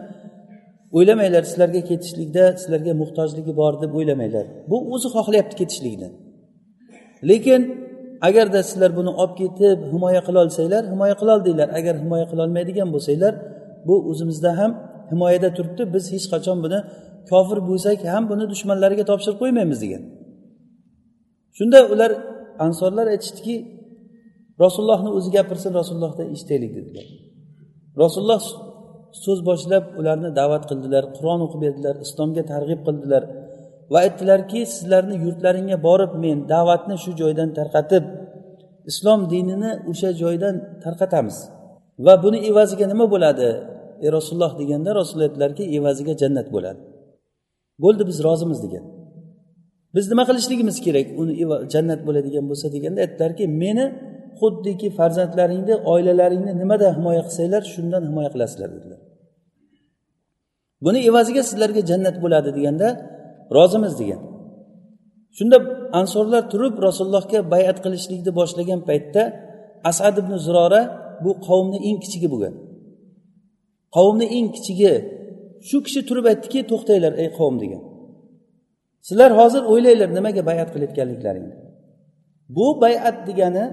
o'ylamanglar 0.97 1.43
sizlarga 1.49 1.81
ketishlikda 1.89 2.43
sizlarga 2.61 2.93
muhtojligi 3.01 3.53
bor 3.61 3.73
deb 3.83 3.91
o'ylamanglar. 3.99 4.45
Bu 4.69 4.77
o'zi 4.93 5.07
xohlayapti 5.15 5.55
ketishlikni. 5.61 6.09
Lekin 7.29 7.61
agarda 8.27 8.59
sizlar 8.69 8.91
buni 8.99 9.11
olib 9.21 9.35
ketib 9.41 9.77
himoya 9.93 10.21
qilolsanglar 10.27 10.83
himoya 10.93 11.15
qiloltinglar 11.21 11.67
agar 11.79 11.95
himoya 12.03 12.25
qilolmaydigan 12.31 12.89
bo'lsanglar 12.95 13.33
bu 13.87 13.95
o'zimizda 14.11 14.51
ham 14.59 14.71
himoyada 15.11 15.49
turibdi 15.57 15.83
biz 15.95 16.05
hech 16.13 16.25
qachon 16.33 16.57
buni 16.65 16.79
kofir 17.31 17.59
bo'lsak 17.69 17.99
ham 18.13 18.23
buni 18.31 18.45
dushmanlariga 18.53 19.05
topshirib 19.11 19.37
qo'ymaymiz 19.43 19.79
degan. 19.85 20.03
Shunda 21.57 21.79
ular 21.93 22.11
ansorlar 22.65 23.05
aytishdiki 23.13 23.55
rasulullohni 24.63 25.09
o'zi 25.17 25.29
gapirsin 25.37 25.71
rasulullohdan 25.79 26.27
eshitaylik 26.33 26.71
dedilar. 26.77 27.07
Rasululloh 28.03 28.41
so'z 29.23 29.39
boshlab 29.49 29.85
ularni 29.99 30.29
da'vat 30.39 30.63
qildilar 30.69 31.03
qur'on 31.17 31.39
o'qib 31.45 31.59
berdilar 31.65 31.95
islomga 32.05 32.43
targ'ib 32.53 32.81
qildilar 32.87 33.23
va 33.91 33.97
aytdilarki 34.05 34.59
sizlarni 34.73 35.15
yurtlaringga 35.25 35.77
borib 35.87 36.11
men 36.23 36.37
da'vatni 36.53 36.95
shu 37.03 37.11
joydan 37.21 37.49
tarqatib 37.59 38.05
islom 38.91 39.19
dinini 39.33 39.71
o'sha 39.91 40.09
joydan 40.21 40.55
tarqatamiz. 40.83 41.37
Va 42.05 42.13
buni 42.23 42.39
evaziga 42.49 42.85
nima 42.91 43.05
bo'ladi? 43.13 43.49
Ey 44.03 44.09
rasululloh 44.17 44.51
deganda 44.61 44.89
rasululloh 44.99 45.27
aytdilarki 45.29 45.63
evaziga 45.77 46.13
jannat 46.21 46.47
bo'ladi. 46.55 46.81
Bo'ldi 47.83 48.03
biz 48.09 48.17
rozimiz 48.27 48.59
degan. 48.65 48.85
Biz 49.95 50.05
nima 50.11 50.23
qilishligimiz 50.29 50.77
kerak 50.85 51.07
uni 51.21 51.33
jannat 51.73 52.01
bo'ladigan 52.07 52.45
bo'lsa 52.49 52.67
deganda 52.75 52.99
aytdilarki 53.05 53.43
meni 53.63 53.85
xuddiki 54.39 54.87
farzandlaringni 54.97 55.75
oilalaringni 55.93 56.53
nimadan 56.61 56.91
himoya 56.97 57.21
qilsanglar 57.27 57.63
shundan 57.73 58.03
himoya 58.09 58.29
qilasizlar 58.33 58.69
dedilar. 58.75 58.99
Buni 60.85 60.99
evaziga 61.09 61.41
sizlarga 61.49 61.81
jannat 61.91 62.15
bo'ladi 62.23 62.49
deganda 62.57 62.87
rozimiz 63.57 63.93
degan. 64.01 64.21
Shunda 65.37 65.57
ansorlar 65.99 66.43
turib 66.51 66.75
rasulullohga 66.87 67.39
bayat 67.53 67.77
qilishlikni 67.83 68.31
boshlagan 68.39 68.79
paytda 68.89 69.23
asad 69.91 70.15
ibn 70.21 70.33
zurora 70.45 70.81
bu 71.23 71.31
qavmni 71.47 71.77
eng 71.87 71.97
kichigi 72.03 72.27
bo'lgan. 72.33 72.53
Qavmni 73.95 74.25
eng 74.37 74.47
kichigi 74.55 74.93
shu 75.67 75.77
kishi 75.85 76.01
turib 76.09 76.25
aytdiki 76.31 76.59
to'xtanglar 76.71 77.13
ey 77.21 77.29
qavm 77.37 77.55
degan. 77.63 77.81
Sizlar 79.07 79.31
hozir 79.39 79.63
o'ylanglar 79.71 80.09
nimaga 80.17 80.41
bayat 80.49 80.69
qilayotganliklaringni. 80.73 81.55
Bu 82.57 82.67
bayat 82.83 83.17
degani 83.27 83.65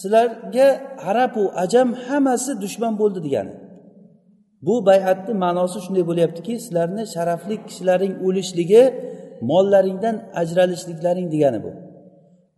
sizlarga 0.00 0.68
arabu 1.10 1.44
ajam 1.64 1.88
hammasi 2.06 2.52
dushman 2.62 2.94
bo'ldi 3.00 3.20
degani. 3.26 3.54
Bu 4.66 4.74
bayatni 4.90 5.34
ma'nosi 5.44 5.78
shunday 5.84 6.04
bo'lyaptiki 6.10 6.54
sizlarni 6.64 7.02
sharafli 7.14 7.56
kishilaring 7.66 8.14
o'lishligi 8.26 8.82
mollaringdan 9.50 10.16
ajralishliklaring 10.40 11.26
degani 11.34 11.60
bu. 11.64 11.70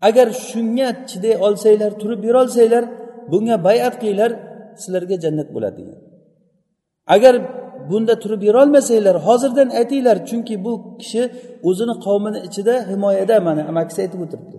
Agar 0.09 0.27
shunga 0.49 0.89
chiday 1.11 1.35
olsanglar 1.47 1.93
turib 2.01 2.21
berolsanglar 2.27 2.85
bunga 3.33 3.57
bayat 3.69 3.95
qilinglar 4.01 4.31
sizlarga 4.83 5.17
jannat 5.25 5.49
bo'ladi 5.55 5.77
degan 5.81 6.12
agar 7.15 7.35
bunda 7.91 8.15
turib 8.23 8.41
berolmasanglar 8.47 9.17
hozirdan 9.27 9.69
aytinglar 9.81 10.17
chunki 10.29 10.55
bu 10.65 10.73
kishi 11.01 11.23
o'zini 11.69 11.95
qavmini 12.07 12.39
ichida 12.49 12.75
himoyada 12.91 13.37
mana 13.47 13.63
amakisi 13.71 13.99
aytib 14.05 14.21
o'tiribdi. 14.25 14.59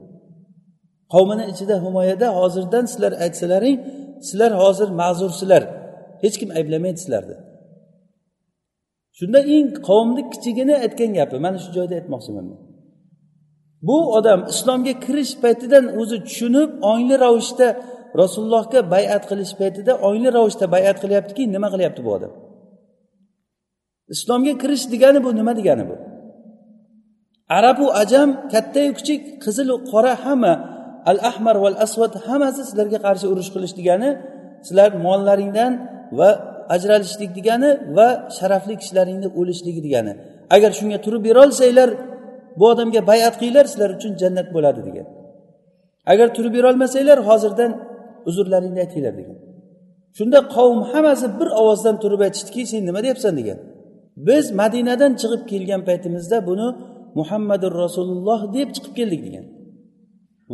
Qavmini 1.13 1.43
ichida 1.53 1.75
himoyada 1.85 2.27
hozirdan 2.39 2.85
sizlar 2.91 3.13
aytsalaring 3.25 3.77
sizlar 4.27 4.51
hozir 4.61 4.89
ma'zursizlar 5.01 5.63
hech 6.23 6.35
kim 6.41 6.49
ayblamaydi 6.57 6.99
sizlarni. 7.03 7.37
Shunda 9.17 9.39
eng 9.55 9.67
qavmni 9.89 10.21
kichigini 10.33 10.75
aytgan 10.85 11.11
gapi 11.19 11.35
mana 11.45 11.57
shu 11.63 11.69
joyda 11.77 11.93
aytmoqchiman. 11.99 12.45
Men 12.49 12.59
bu 13.87 13.97
odam 14.17 14.39
islomga 14.53 14.93
kirish 15.05 15.33
paytidan 15.43 15.85
o'zi 16.01 16.17
tushunib 16.27 16.69
ongli 16.91 17.15
ravishda 17.23 17.67
rasulullohga 18.21 18.79
bayat 18.95 19.23
qilish 19.29 19.53
paytida 19.59 19.93
ongli 20.07 20.29
ravishda 20.37 20.65
bayat 20.75 20.97
qilyaptiki 21.03 21.43
nima 21.55 21.67
qilyapti 21.73 22.01
bu 22.05 22.09
odam? 22.17 22.31
Islomga 24.13 24.53
kirish 24.61 24.85
degani 24.93 25.19
bu 25.25 25.29
nima 25.39 25.53
degani 25.59 25.83
bu? 25.89 25.95
Arabu 27.57 27.85
ajam 28.01 28.29
kattayu 28.53 28.91
kichik 28.99 29.21
qizilu 29.43 29.75
qora 29.91 30.13
hamma 30.23 30.53
al 31.11 31.19
ahmar 31.29 31.55
val 31.63 31.77
asvad 31.85 32.13
hammasi 32.25 32.61
sizlarga 32.67 32.99
qarshi 33.05 33.25
urush 33.33 33.49
qilish 33.55 33.73
degani 33.79 34.09
sizlar 34.67 34.89
mollaringdan 35.05 35.71
va 36.19 36.29
ajralishlik 36.75 37.31
degani 37.37 37.69
va 37.97 38.07
sharafli 38.37 38.73
kishilaringni 38.81 39.27
o'lishligi 39.39 39.81
degani. 39.87 40.13
Agar 40.55 40.71
shunga 40.79 40.97
turib 41.05 41.21
berolsanglar 41.27 41.89
bu 42.59 42.65
odamga 42.73 43.01
bayat 43.11 43.33
qilinglar 43.39 43.65
sizlar 43.71 43.89
uchun 43.97 44.13
jannat 44.21 44.47
bo'ladi 44.55 44.81
degan. 44.87 45.07
Agar 46.11 46.27
turib 46.35 46.53
berolmasanglar 46.57 47.19
hozirdan 47.29 47.71
uzrlaringni 48.29 48.79
aytinglar 48.85 49.13
degan. 49.19 49.37
Shunda 50.17 50.39
qavm 50.55 50.79
hammasi 50.91 51.27
bir 51.39 51.49
ovozdan 51.61 51.95
turib 52.03 52.21
aytishdiki 52.27 52.61
sen 52.71 52.81
nima 52.89 52.99
deyapsan 53.05 53.33
degan. 53.39 53.59
Biz 54.27 54.45
madinadan 54.61 55.13
chiqib 55.21 55.43
kelgan 55.51 55.81
paytimizda 55.87 56.37
buni 56.49 56.67
muhammadu 57.19 57.67
rasululloh 57.81 58.41
deb 58.57 58.69
chiqib 58.75 58.93
keldik 58.99 59.21
degan. 59.27 59.45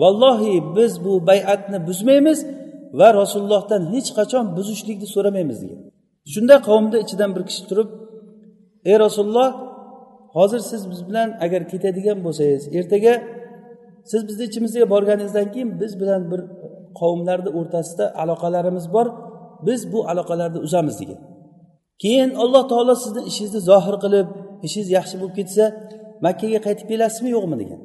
Vallohi 0.02 0.56
biz 0.76 0.94
bu 1.06 1.14
bay'atni 1.30 1.78
buzmaymiz 1.88 2.40
va 3.00 3.08
rasulullohdan 3.22 3.82
hech 3.94 4.10
qachon 4.18 4.46
buzishlikni 4.58 5.08
so'ramaymiz 5.16 5.58
degan. 5.64 5.82
Shunda 6.34 6.56
qavmni 6.68 6.98
ichidan 7.06 7.30
bir 7.36 7.44
kishi 7.50 7.64
turib 7.70 7.90
ey 8.90 8.98
rasululloh 9.06 9.50
hozir 10.38 10.60
siz 10.60 10.82
biz 10.92 11.08
bilan 11.10 11.30
agar 11.46 11.62
ketadigan 11.72 12.18
bo'lsangiz 12.26 12.64
ertaga 12.78 13.14
siz 14.12 14.22
bizni 14.28 14.44
ichimizga 14.50 14.90
borganingizdan 14.94 15.48
keyin 15.54 15.70
biz 15.82 15.92
bilan 16.02 16.22
bir 16.32 16.42
qavmlarni 17.00 17.50
o'rtasida 17.60 18.06
aloqalarimiz 18.22 18.86
bor 18.96 19.08
biz 19.68 19.82
bu 19.94 20.00
aloqalarni 20.12 20.60
uzamiz 20.68 20.96
degan. 21.02 21.20
Keyin 22.04 22.30
alloh 22.44 22.64
taolo 22.72 22.94
sizni 23.04 23.22
ishingizni 23.30 23.62
zohir 23.70 23.96
qilib 24.04 24.28
ishingiz 24.66 24.90
yaxshi 24.98 25.16
bo'lib 25.22 25.36
ketsa 25.40 25.64
makkaga 26.26 26.60
qaytib 26.68 26.88
kelasizmi 26.92 27.30
yo'qmi 27.36 27.56
degan. 27.62 27.82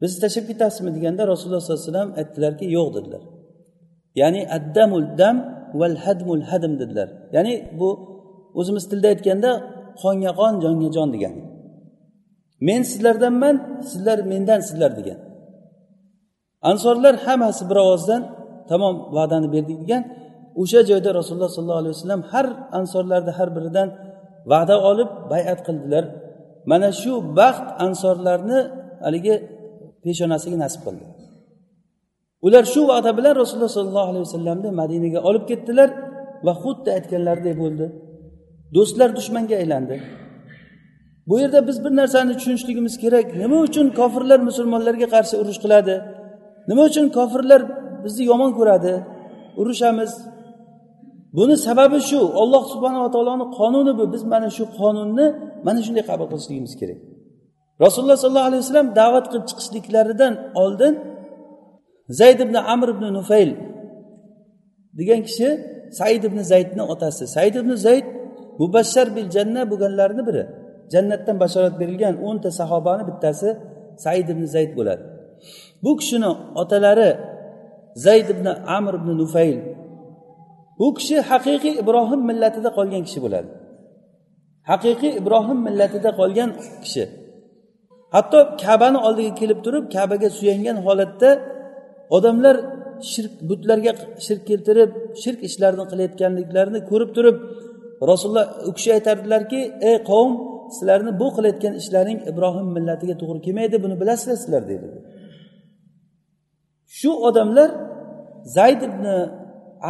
Bizni 0.00 0.18
tashlab 0.24 0.46
ketasizmi 0.50 0.90
deganda 0.96 1.22
rasululloh 1.32 1.60
sollallohu 1.62 1.82
alayhi 1.82 1.92
vasallam 1.92 2.10
aytdilarki 2.20 2.66
yo'q 2.76 2.88
dedilar. 2.96 3.22
Ya'ni 4.20 4.40
addamul 4.56 5.06
dam 5.20 5.36
val 5.80 5.96
hadmul 6.04 6.42
hadm 6.50 6.72
dedilar. 6.82 7.08
Ya'ni 7.36 7.54
bu 7.80 7.88
o'zimiz 8.60 8.84
tilda 8.90 9.08
aytganda 9.14 9.50
qonga 10.02 10.32
qon 10.40 10.54
jonga 10.64 10.88
jon 10.96 11.08
degani 11.14 11.42
men 12.68 12.82
sizlardanman 12.90 13.82
sizlar 13.90 14.18
mendan 14.32 14.60
sizlar 14.68 14.90
degan. 14.98 15.18
Ansorlar 16.70 17.14
hammasi 17.26 17.62
bir 17.70 17.76
ovozdan 17.84 18.22
tamom 18.70 18.94
va'dani 19.16 19.48
berdik 19.54 19.78
degan 19.82 20.02
o'sha 20.62 20.80
joyda 20.90 21.10
rasululloh 21.18 21.50
sollallohu 21.56 21.82
alayhi 21.82 21.94
vasallam 21.96 22.22
har 22.32 22.46
ansorlarni 22.78 23.32
har 23.38 23.48
biridan 23.56 23.88
va'da 24.52 24.76
olib 24.90 25.10
bayat 25.32 25.60
qildilar. 25.66 26.04
Mana 26.70 26.88
shu 27.02 27.12
baxt 27.38 27.66
ansorlarni 27.86 28.58
haligi 29.04 29.34
peshonasiga 30.04 30.58
nasib 30.64 30.80
qildi. 30.86 31.06
Ular 32.46 32.64
shu 32.72 32.80
va'da 32.92 33.10
bilan 33.18 33.34
rasululloh 33.42 33.72
sollallohu 33.78 34.08
alayhi 34.12 34.24
vasallamni 34.28 34.70
madinaga 34.80 35.20
olib 35.28 35.44
ketdilar 35.50 35.88
va 36.46 36.52
xuddi 36.62 36.88
aytganlaridek 36.96 37.54
bo'ldi. 37.62 37.86
Do'stlar 38.76 39.08
dushmanga 39.18 39.54
aylandi. 39.62 39.96
Bu 41.28 41.34
yerda 41.42 41.60
biz 41.68 41.76
bir 41.84 41.92
narsani 42.00 42.32
tushunishligimiz 42.38 42.94
kerak. 43.02 43.26
Nima 43.42 43.58
uchun 43.66 43.86
kofirlar 43.98 44.40
musulmonlarga 44.48 45.06
qarshi 45.14 45.34
urush 45.42 45.60
qiladi? 45.64 45.94
Nima 46.68 46.82
uchun 46.90 47.06
kofirlar 47.16 47.60
bizni 48.04 48.22
yomon 48.30 48.50
ko'radi? 48.58 48.92
Urushamiz. 49.60 50.12
Buni 51.36 51.56
sababi 51.66 51.98
shu. 52.08 52.20
Olloh 52.42 52.62
subhanava 52.72 53.08
taoloni 53.14 53.46
qonuni 53.58 53.92
bu. 53.98 54.04
Biz 54.14 54.22
mana 54.32 54.48
shu 54.56 54.64
qonunni 54.78 55.26
mana 55.66 55.80
shunday 55.86 56.04
qabul 56.10 56.26
qilishligimiz 56.32 56.74
kerak. 56.80 56.98
Rasululloh 57.84 58.18
sollallohu 58.22 58.48
alayhi 58.50 58.62
vasallam 58.64 58.88
da'vat 59.00 59.24
qilib 59.30 59.44
chiqishliklaridan 59.50 60.34
oldin 60.62 60.94
zayd 62.20 62.38
ibn 62.46 62.56
amr 62.74 62.88
ibn 62.94 63.04
nufayl 63.18 63.50
degan 64.98 65.20
kishi 65.28 65.48
said 65.98 66.22
ibn 66.28 66.38
zaydni 66.52 66.82
otasi. 66.92 67.24
Said 67.36 67.54
ibn 67.60 67.72
zayd 67.86 68.06
mubashshar 68.60 69.06
bil 69.16 69.28
janna 69.36 69.62
bo'lganlarni 69.70 70.22
biri. 70.28 70.44
Jannatdan 70.92 71.36
bashorat 71.42 71.74
berilgan 71.80 72.14
o'nta 72.28 72.50
sahobani 72.60 73.02
bittasi 73.10 73.48
said 74.04 74.26
ibn 74.34 74.44
zayd 74.54 74.70
bo'ladi. 74.78 75.02
Bu 75.84 75.90
kishini 76.00 76.30
otalari 76.62 77.10
zayd 78.04 78.28
ibn 78.34 78.46
amr 78.76 78.92
ibn 79.00 79.08
nufayl 79.22 79.58
bu 80.78 80.86
kishi 80.98 81.16
haqiqiy 81.30 81.74
ibrohim 81.82 82.20
millatida 82.30 82.70
qolgan 82.78 83.02
kishi 83.08 83.20
bo'ladi. 83.24 83.50
Haqiqiy 84.70 85.12
ibrohim 85.20 85.58
millatida 85.66 86.10
qolgan 86.20 86.50
kishi. 86.84 87.04
Hatto 88.14 88.38
kabani 88.64 88.98
oldiga 89.06 89.32
kelib 89.40 89.58
turib 89.66 89.84
kabaga 89.96 90.28
suyangan 90.38 90.76
holatda 90.86 91.30
odamlar 92.16 92.56
shirk 93.12 93.32
butlarga 93.48 93.92
shirk 94.26 94.42
keltirib 94.50 94.90
shirk 95.22 95.40
ishlarini 95.48 95.84
qilayotganliklarini 95.90 96.80
ko'rib 96.90 97.10
turib 97.16 97.36
rasululloh 98.10 98.46
u 98.68 98.70
kishi 98.76 98.90
aytardilarki 98.96 99.60
ey 99.90 99.96
qavm 100.10 100.32
sizlarni 100.76 101.12
bu 101.20 101.28
qilayotgan 101.36 101.74
ishlaring 101.80 102.18
ibrohim 102.30 102.68
millatiga 102.76 103.14
to'g'ri 103.20 103.40
kelmaydi 103.46 103.76
buni 103.84 103.94
bilasizlar 104.02 104.36
sizlar 104.42 104.62
deydi. 104.70 104.86
Shu 106.98 107.10
odamlar 107.28 107.70
zayd 108.56 108.80
ibn 108.88 109.04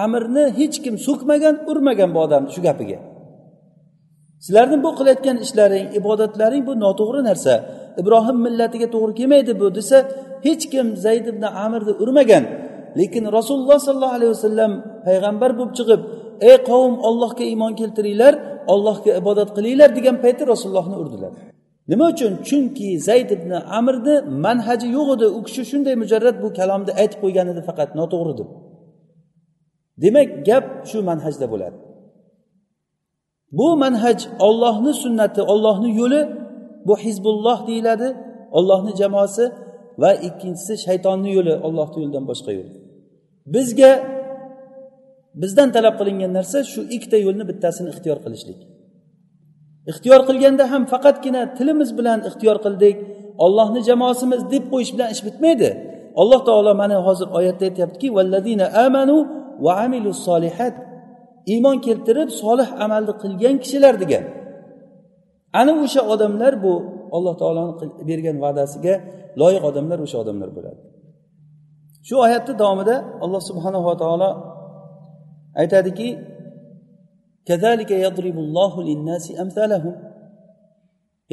amirni 0.04 0.44
hech 0.58 0.76
kim 0.84 0.94
so'kmagan 1.06 1.54
urmagan 1.70 2.10
bu 2.14 2.18
odamni 2.26 2.50
shu 2.54 2.60
gapiga. 2.68 2.98
Sizlarni 4.44 4.76
bu 4.84 4.90
qilayotgan 4.98 5.36
ishlaring 5.44 5.86
ibodatlaring 6.00 6.62
bu 6.68 6.72
noto'g'ri 6.84 7.20
narsa. 7.28 7.54
Ibrohim 8.00 8.38
millatiga 8.46 8.86
to'g'ri 8.94 9.12
kelmaydi 9.18 9.52
bu 9.60 9.66
desa 9.78 9.96
hech 10.46 10.64
kim 10.72 10.86
zayd 11.04 11.24
ibn 11.32 11.44
amirni 11.64 11.92
urmagan. 12.02 12.44
Lekin 12.98 13.24
rasululloh 13.38 13.78
sollallohu 13.86 14.16
alayhi 14.18 14.32
vasallam 14.36 14.72
payg'ambar 15.06 15.50
bo'lib 15.58 15.72
chiqib 15.78 16.00
ey 16.48 16.56
qavm 16.70 16.94
ollohga 17.08 17.44
iymon 17.52 17.72
keltiringlar 17.80 18.34
ollohga 18.74 19.10
ibodat 19.20 19.48
qilinglar 19.56 19.90
degan 19.98 20.16
payti 20.24 20.42
rasulullohni 20.52 20.96
urdilar. 21.02 21.32
Nima 21.90 22.04
uchun? 22.12 22.32
Chunki 22.48 22.88
zayd 23.08 23.28
ibn 23.36 23.50
amirni 23.78 24.14
manhaji 24.44 24.88
yo'q 24.96 25.08
edi. 25.16 25.26
U 25.38 25.40
kishi 25.46 25.62
shunday 25.70 25.94
mujarrad 26.02 26.36
bu 26.44 26.48
kalomni 26.58 26.92
aytib 27.02 27.18
qo'ygan 27.24 27.46
edi 27.52 27.62
faqat 27.68 27.90
noto'g'ri 28.00 28.34
deb. 28.40 28.48
Demak 30.02 30.28
gap 30.48 30.66
shu 30.90 30.98
manhajda 31.10 31.46
bo'ladi. 31.52 31.78
Bu 33.58 33.68
manhaj 33.84 34.18
ollohni 34.48 34.92
sunnati 35.02 35.40
ollohni 35.52 35.90
yo'li 36.00 36.20
bu 36.86 36.94
hizbulloh 37.04 37.58
deyiladi 37.68 38.08
ollohni 38.58 38.92
jamoasi 39.00 39.44
va 40.02 40.10
ikkinchisi 40.28 40.74
shaytonni 40.86 41.30
yo'li 41.38 41.54
ollohni 41.66 41.98
yo'lidan 42.02 42.24
boshqa 42.30 42.50
yo'l. 42.58 42.68
Bizga 43.54 43.92
bizdan 45.42 45.68
talab 45.76 45.94
qilingan 46.00 46.32
narsa 46.38 46.58
shu 46.72 46.80
ikkita 46.96 47.18
yo'lni 47.26 47.44
bittasini 47.50 47.88
ixtiyor 47.94 48.18
qilishlik. 48.24 48.60
Ixtiyor 49.90 50.20
qilganda 50.28 50.64
ham 50.72 50.82
faqatgina 50.92 51.42
tilimiz 51.56 51.90
bilan 51.98 52.18
ixtiyor 52.28 52.56
qildik. 52.64 52.96
Ollohni 53.44 53.80
jamoasimiz 53.88 54.40
deb 54.52 54.64
qo'yish 54.72 54.92
bilan 54.94 55.08
ish 55.14 55.22
bitmaydi. 55.26 55.68
Alloh 56.20 56.40
taolo 56.48 56.72
mana 56.82 56.96
hozir 57.06 57.28
oyatda 57.38 57.64
aytyaptiki 57.68 58.08
valladina 58.16 58.66
amanu 58.86 59.16
va 59.64 59.72
amilu 59.84 60.10
solihat 60.26 60.74
iymon 61.52 61.76
keltirib 61.86 62.28
solih 62.42 62.68
amalni 62.84 63.12
qilgan 63.22 63.56
kishilar 63.62 63.94
degan. 64.02 64.24
Ana 65.60 65.72
o'sha 65.84 66.02
odamlar 66.12 66.52
bu 66.64 66.74
alloh 67.16 67.34
taoloni 67.42 67.72
bergan 68.10 68.36
va'dasiga 68.44 68.94
loyiq 69.40 69.62
odamlar 69.70 69.98
o'sha 70.06 70.16
odamlar 70.22 70.50
bo'ladi. 70.56 70.80
Shu 72.06 72.14
oyatni 72.26 72.54
davomida 72.62 72.96
alloh 73.24 73.42
subhanava 73.48 73.92
taolo 74.02 74.30
aytadiki 75.62 76.08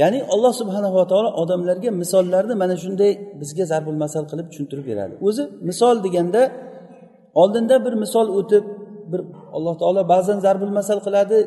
ya'ni 0.02 0.20
alloh 0.34 0.54
subhanava 0.62 1.04
taolo 1.12 1.30
odamlarga 1.42 1.90
misollarni 2.02 2.56
mana 2.62 2.76
shunday 2.84 3.12
bizga 3.42 3.66
zarbul 3.72 3.98
masal 4.04 4.24
qilib 4.32 4.48
tushuntirib 4.52 4.86
beradi. 4.92 5.14
O'zi 5.28 5.44
misol 5.70 5.96
deganda 6.06 6.42
oldinda 7.42 7.76
bir 7.86 7.94
misol 8.04 8.28
o'tib 8.40 8.64
bir 9.12 9.22
alloh 9.58 9.76
taolo 9.82 10.02
ba'zan 10.14 10.38
zarbul 10.46 10.74
masal 10.80 11.00
qiladi 11.06 11.38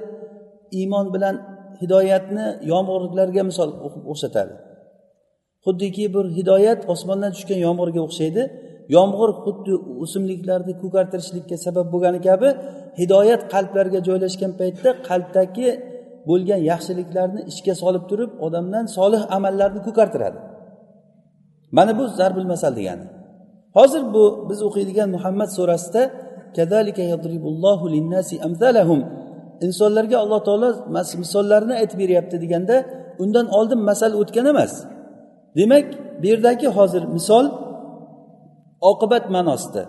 iymon 0.79 1.07
bilan 1.15 1.35
hidoyatni 1.81 2.47
yomg'irlarga 2.73 3.43
misol 3.51 3.71
o'xshatadi. 4.13 4.55
Xuddiki 5.65 6.05
bir 6.15 6.25
hidoyat 6.39 6.81
osmondan 6.93 7.31
tushgan 7.37 7.61
yomg'irga 7.67 8.01
o'xshaydi. 8.07 8.43
Yomg'ir 8.97 9.31
xuddi 9.45 9.73
o'simliklarni 10.03 10.73
ko'kartirishlikka 10.83 11.57
sabab 11.67 11.87
bo'lgani 11.93 12.21
kabi 12.29 12.49
hidoyat 13.01 13.43
qalblarga 13.55 14.01
joylashgan 14.09 14.53
paytda 14.61 14.91
qalbdagi 15.09 15.69
bo'lgan 16.29 16.61
yaxshiliklarni 16.71 17.41
ishga 17.51 17.75
solib 17.83 18.05
turib 18.11 18.31
odamdan 18.47 18.85
solih 18.97 19.23
amallarni 19.37 19.81
ko'kartiradi. 19.87 20.39
Mana 21.77 21.93
bu 21.99 22.05
zarbil 22.19 22.49
masal 22.53 22.73
degani. 22.79 23.05
Hozir 23.77 24.03
bu 24.15 24.25
biz 24.49 24.59
o'qiydigan 24.69 25.09
muhammad 25.17 25.51
surasida 25.57 26.03
insonlarga 29.67 30.17
alloh 30.23 30.41
taolo 30.49 30.69
misollarni 31.23 31.75
aytib 31.81 31.99
beryapti 32.03 32.37
deganda 32.45 32.77
undan 33.23 33.47
oldin 33.59 33.81
masal 33.91 34.13
o'tgan 34.21 34.47
emas. 34.53 34.73
Demak 35.59 35.87
bu 36.21 36.27
yerdagi 36.33 36.69
hozir 36.79 37.03
misol 37.17 37.47
oqibat 38.91 39.25
ma'nosida. 39.37 39.83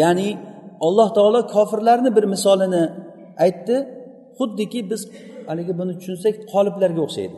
Ya'ni 0.00 0.28
alloh 0.86 1.08
taolo 1.16 1.40
kofirlarni 1.54 2.10
bir 2.16 2.24
misolini 2.34 2.82
aytdi 3.44 3.76
xuddiki 4.38 4.80
biz 4.90 5.02
haligi 5.48 5.72
buni 5.80 5.92
tushunsak 6.00 6.34
qoliplarga 6.52 7.00
o'xshaydi. 7.06 7.36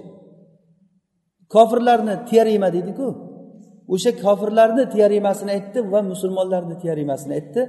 Kofirlarni 1.55 2.15
teorema 2.31 2.69
deydiku. 2.77 3.07
O'sha 3.95 4.11
kofirlarni 4.25 4.85
teoremasini 4.95 5.51
aytdi 5.57 5.79
va 5.93 6.01
musulmonlarni 6.13 6.77
teoremasini 6.83 7.33
aytdi. 7.39 7.61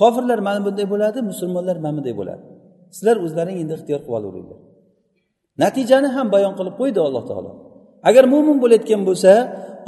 Kofirlar 0.00 0.38
mana 0.46 0.60
bunday 0.66 0.86
bo'ladi 0.92 1.18
musulmonlar 1.30 1.76
mana 1.84 1.96
bunday 1.98 2.14
bo'ladi. 2.20 2.42
Sizlar 2.96 3.16
o'zlaring 3.24 3.56
endi 3.62 3.72
ixtiyor 3.78 4.00
qilib 4.04 4.18
olaveringlar 4.18 4.60
natijani 5.62 6.08
ham 6.16 6.26
bayon 6.34 6.54
qilib 6.58 6.74
qo'ydi 6.80 7.00
alloh 7.06 7.24
taolo. 7.30 7.52
agar 8.08 8.24
mo'min 8.32 8.56
bo'layotgan 8.62 9.02
bo'lsa 9.08 9.32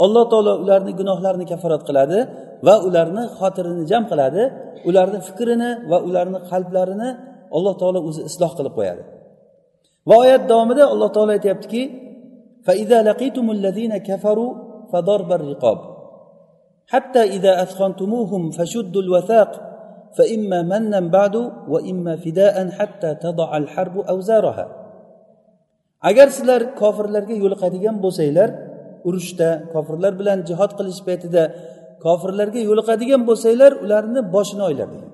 alloh 0.04 0.24
taolo 0.32 0.52
ularni 0.64 0.92
gunohlarini 1.00 1.46
kaforat 1.52 1.82
qiladi 1.88 2.18
va 2.66 2.74
ularni 2.88 3.24
xotirini 3.38 3.84
jam 3.90 4.02
qiladi 4.10 4.42
ularni 4.88 5.18
fikrini 5.26 5.70
va 5.90 5.98
ularni 6.08 6.38
qalblarini 6.50 7.08
alloh 7.56 7.74
taolo 7.80 7.98
o'zi 8.08 8.20
isloh 8.30 8.52
qilib 8.58 8.74
qo'yadi. 8.78 9.02
Va 10.08 10.14
oyat 10.24 10.42
davomida 10.50 10.84
alloh 10.94 11.08
taolo 11.16 11.32
aytyaptiki 11.38 11.82
حتى 16.92 17.22
إذا 17.22 17.62
أثخنتموهم 17.62 18.50
فشدوا 18.50 19.02
الوثاق 19.02 19.50
فإما 20.18 20.62
منا 20.62 21.00
بعد 21.00 21.36
وإما 21.68 22.16
فداء 22.16 22.68
حتى 22.68 23.14
تضع 23.14 23.56
الحرب 23.56 23.98
أوزارها 23.98 24.81
agar 26.08 26.28
sizlar 26.36 26.60
kofirlarga 26.80 27.34
yo'liqadigan 27.42 27.96
bo'lsanglar 28.04 28.48
urushda 29.08 29.48
kofirlar 29.74 30.12
bilan 30.20 30.38
jihod 30.48 30.72
qilish 30.78 31.00
paytida 31.08 31.42
kofirlarga 32.04 32.60
yo'liqadigan 32.68 33.22
bo'lsanglar 33.28 33.72
ularni 33.84 34.20
boshini 34.34 34.62
oylar 34.68 34.88
degan. 34.94 35.10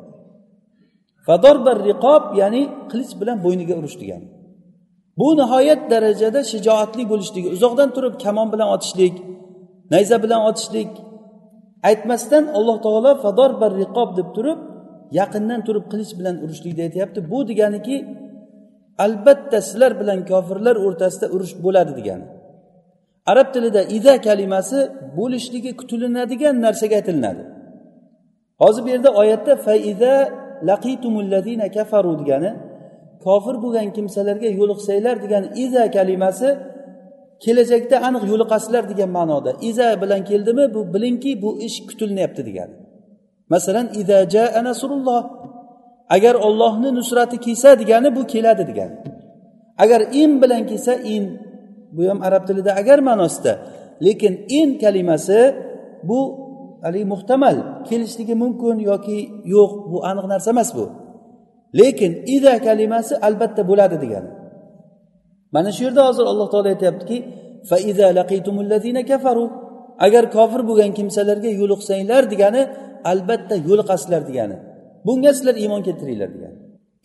Fadorbar 1.26 1.76
riqob 1.90 2.22
ya'ni 2.40 2.62
qilich 2.90 3.12
bilan 3.20 3.36
bo'yniga 3.44 3.74
urish 3.80 3.96
degan. 4.02 4.22
Bu 5.18 5.28
nihoyat 5.40 5.80
darajada 5.92 6.40
shijoatli 6.52 7.04
bo'lishligi 7.12 7.48
uzoqdan 7.56 7.88
turib 7.96 8.14
kamon 8.24 8.48
bilan 8.52 8.68
otishlik 8.76 9.14
nayza 9.92 10.16
bilan 10.24 10.40
otishlik 10.50 10.90
aytmasdan 11.88 12.44
alloh 12.58 12.76
taolo 12.84 13.12
fadorbar 13.24 13.72
riqob 13.82 14.10
deb 14.18 14.28
turib 14.36 14.58
yaqindan 15.20 15.60
turib 15.66 15.84
qilich 15.92 16.12
bilan 16.18 16.36
urishlikni 16.44 16.82
aytyapti. 16.88 17.18
Bu 17.30 17.38
deganiki 17.50 17.96
albatta 19.04 19.58
sizlar 19.68 19.92
bilan 20.00 20.18
kofirlar 20.30 20.76
o'rtasida 20.86 21.26
urush 21.34 21.54
bo'ladi 21.64 21.92
degani. 21.98 22.26
Arab 23.30 23.48
tilida 23.54 23.82
ida 23.96 24.14
kalimasi 24.26 24.78
bo'lishligi 25.18 25.72
kutilinadigan 25.80 26.56
narsaga 26.64 26.94
aytilinadi. 27.00 27.42
Hozir 28.62 28.82
bu 28.84 28.88
yerda 28.94 29.10
oyatda 29.22 29.56
faida 29.66 30.12
laqitumulladina 30.70 31.66
kafaru 31.76 32.12
degani 32.20 32.50
kofir 33.24 33.56
bo'lgan 33.64 33.88
kimsalarga 33.96 34.48
yo'liqsanglar 34.60 35.16
degan 35.24 35.44
iza 35.64 35.84
kalimasi 35.96 36.48
kelajakda 37.44 37.96
aniq 38.08 38.24
yo'liqasizlar 38.32 38.84
degan 38.92 39.10
ma'noda. 39.18 39.50
Iza 39.70 39.88
bilan 40.02 40.22
keldimi? 40.30 40.64
Bu 40.74 40.80
bilingki 40.94 41.32
bu 41.42 41.50
ish 41.66 41.76
kutilinyapti 41.88 42.42
degani. 42.48 42.74
Masalan 43.52 43.86
iza 44.00 44.18
ja 44.34 44.44
nasrulloh 44.68 45.20
agar 46.16 46.34
ollohni 46.46 46.90
nusrati 46.98 47.36
kelsa 47.46 47.68
degani 47.80 48.08
bu 48.16 48.22
keladi 48.32 48.64
degani. 48.70 48.96
Agar 49.82 50.00
in 50.22 50.30
bilan 50.42 50.62
kelsa 50.70 50.94
in. 51.14 51.24
Bu 51.96 52.02
ham 52.10 52.18
arab 52.28 52.42
tilida 52.48 52.72
agar 52.80 52.98
ma'nosida. 53.08 53.52
Lekin 54.06 54.34
in 54.58 54.68
kalimasi 54.82 55.40
bu 56.08 56.20
haligi 56.84 57.06
muhtamal 57.14 57.56
kelishligi 57.88 58.34
mumkin 58.42 58.76
yoki 58.90 59.18
yo'q 59.54 59.72
bu 59.90 59.98
aniq 60.10 60.26
narsa 60.32 60.50
emas 60.54 60.70
bu. 60.76 60.84
Lekin 61.78 62.12
ida 62.34 62.54
kalimasi 62.66 63.14
albatta 63.26 63.62
bo'ladi 63.70 63.96
degani. 64.04 64.30
Mana 65.54 65.70
shu 65.76 65.82
yerda 65.86 66.02
hozir 66.08 66.24
alloh 66.32 66.46
taolo 66.52 66.68
aytyaptiki 66.74 67.18
agar 70.06 70.24
kofir 70.36 70.60
bo'lgan 70.68 70.90
kimsalarga 70.98 71.50
yo'liqsanglar 71.60 72.22
degani 72.32 72.62
albatta 73.12 73.54
yo'liqasizlar 73.68 74.22
degani. 74.30 74.56
Bunga 75.08 75.30
sizlar 75.36 75.56
iymon 75.62 75.82
keltiringlar 75.86 76.30
degan. 76.36 76.54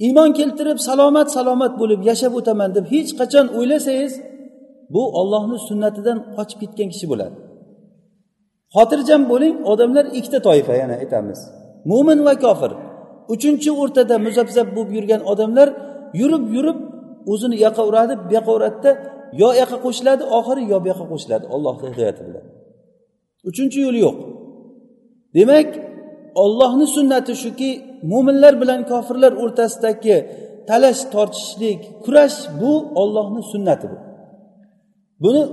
Iymon 0.06 0.30
keltirib 0.40 0.80
salomat 0.88 1.28
salomat 1.38 1.74
bo'lib 1.82 2.02
yashab 2.10 2.34
o'taman 2.40 2.70
deb 2.78 2.86
hech 2.94 3.12
qachon 3.20 3.46
o'ylasangiz 3.58 4.14
bu 4.94 5.04
ollohni 5.20 5.58
sunnatidan 5.68 6.18
qochib 6.36 6.58
ketgan 6.64 6.90
kishi 6.94 7.06
bo'ladi. 7.12 7.36
Xotirjam 8.76 9.22
bo'ling 9.32 9.56
odamlar 9.72 10.06
ikkita 10.18 10.40
toifa 10.48 10.74
yana 10.82 10.96
aytamiz. 11.02 11.40
Mo'min 11.90 12.20
va 12.28 12.34
kofir. 12.46 12.72
Uchinchi 13.34 13.70
o'rtada 13.82 14.16
muzabzab 14.26 14.68
bo'lib 14.76 14.92
yurgan 14.98 15.22
odamlar 15.32 15.68
yurib 16.22 16.44
yurib 16.56 16.80
o'zini 17.32 17.56
yoqqa 17.66 17.84
uradi 17.90 18.14
bu 18.28 18.32
yoqqa 18.38 18.52
uradida 18.58 18.92
yo 19.42 19.50
yoqqa 19.62 19.78
qo'shiladi 19.86 20.24
oxiri 20.38 20.62
yo 20.72 20.78
bu 20.84 20.88
yoqqa 20.92 21.06
qo'shiladi. 21.12 21.46
Ollohni 21.56 21.86
hidoyati 21.92 22.22
bilan. 22.28 22.46
Uchinchi 23.50 23.80
yo'l 23.86 23.98
yo'q. 24.06 24.18
Demak 25.38 25.70
ollohni 26.44 26.86
sunnati 26.96 27.34
shuki 27.44 27.70
mo'minlar 28.12 28.54
bilan 28.62 28.80
kofirlar 28.92 29.34
o'rtasidagi 29.44 30.18
talash 30.70 31.02
tortishishlik 31.14 31.80
kurash 32.04 32.38
bu 32.62 32.72
ollohni 33.02 33.42
sunnati 33.52 33.86
bu. 33.92 33.98
Buni 35.24 35.44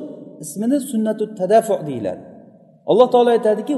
ismini 0.45 0.79
sunnatu 0.91 1.25
tadafu 1.41 1.75
deyiladi. 1.89 2.23
Alloh 2.91 3.09
taolo 3.15 3.31
aytadiki 3.37 3.75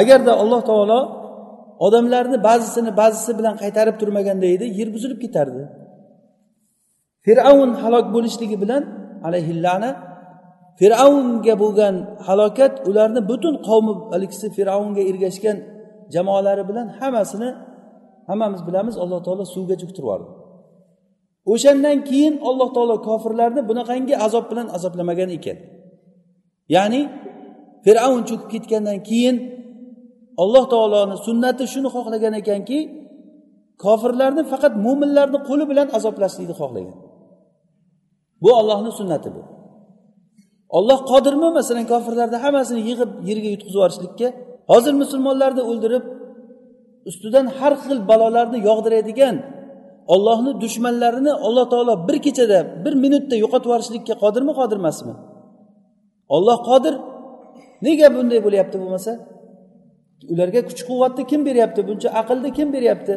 agarda 0.00 0.32
alloh 0.42 0.60
taolo 0.70 1.00
odamlarni 1.86 2.38
ba'zisini 2.48 2.90
ba'zisi 3.00 3.30
bilan 3.38 3.54
qaytarib 3.62 3.96
turmaganda 4.00 4.46
edi 4.54 4.66
yer 4.78 4.88
buzilib 4.94 5.18
ketardi. 5.24 5.62
Fir'avn 7.24 7.70
halok 7.82 8.06
bo'lishligi 8.14 8.56
bilan 8.62 8.82
alayhillana 9.28 9.90
fir'avnga 10.80 11.54
bo'lgan 11.62 11.94
halokat 12.26 12.74
ularni 12.88 13.20
butun 13.30 13.54
qavmi 13.68 13.92
haligisi 14.12 14.46
fir'avnga 14.56 15.02
ergashgan 15.10 15.56
jamoalari 16.14 16.62
bilan 16.70 16.86
hammasini 16.98 17.48
hammamiz 18.28 18.60
bilamiz 18.68 18.94
alloh 19.02 19.20
taolo 19.26 19.44
suvga 19.54 19.74
cho'ktirib 19.82 20.06
yubordi 20.06 20.30
o'shandan 21.52 21.98
keyin 22.08 22.34
alloh 22.48 22.68
taolo 22.76 22.96
kofirlarni 23.08 23.60
bunaqangi 23.70 24.14
azob 24.26 24.44
bilan 24.50 24.66
azoblamagan 24.76 25.30
ekan. 25.38 25.58
Ya'ni 26.74 27.00
fir'avn 27.84 28.22
cho'kib 28.28 28.48
ketgandan 28.52 28.98
keyin 29.08 29.36
alloh 30.42 30.64
taoloni 30.72 31.16
sunnati 31.26 31.64
shuni 31.72 31.88
xohlagan 31.94 32.34
ekanki 32.42 32.78
kofirlarni 33.84 34.42
faqat 34.52 34.72
mo'minlarni 34.86 35.38
qo'li 35.48 35.64
bilan 35.70 35.88
azoblashlikni 35.98 36.54
xohlagan. 36.60 36.96
Bu 38.42 38.50
ollohni 38.60 38.92
sunnati 39.00 39.28
bu. 39.36 39.42
Olloh 40.76 40.98
qodirmi 41.10 41.48
masalan 41.58 41.86
kofirlarni 41.92 42.38
hammasini 42.44 42.80
yig'ib 42.88 43.10
yerga 43.28 43.48
yutqizib 43.54 43.78
yuborishlikka. 43.78 44.28
Hozir 44.72 44.92
musulmonlarni 45.02 45.62
o'ldirib 45.70 46.04
ustidan 47.10 47.46
har 47.58 47.74
xil 47.84 47.98
balolarni 48.10 48.58
yog'diradigan 48.68 49.36
ollohni 50.14 50.52
dushmanlarini 50.62 51.32
alloh 51.46 51.66
taolo 51.72 51.94
bir 52.08 52.16
kechada 52.26 52.58
bir 52.84 52.94
minutda 53.04 53.34
yo'qotib 53.44 53.68
yuborishlikka 53.70 54.14
qodirmi 54.22 54.52
qodir 54.60 54.78
emasmi 54.82 55.14
olloh 56.36 56.58
qodir. 56.70 56.94
Nega 57.86 58.08
bunday 58.16 58.40
bo'lyapti 58.46 58.76
bo'lmasa? 58.82 59.12
Ularga 60.32 60.60
kuch 60.68 60.82
quvvatni 60.88 61.22
kim 61.30 61.40
beryapti? 61.48 61.80
Buncha 61.88 62.08
aqlni 62.20 62.50
kim 62.58 62.68
beryapti? 62.76 63.14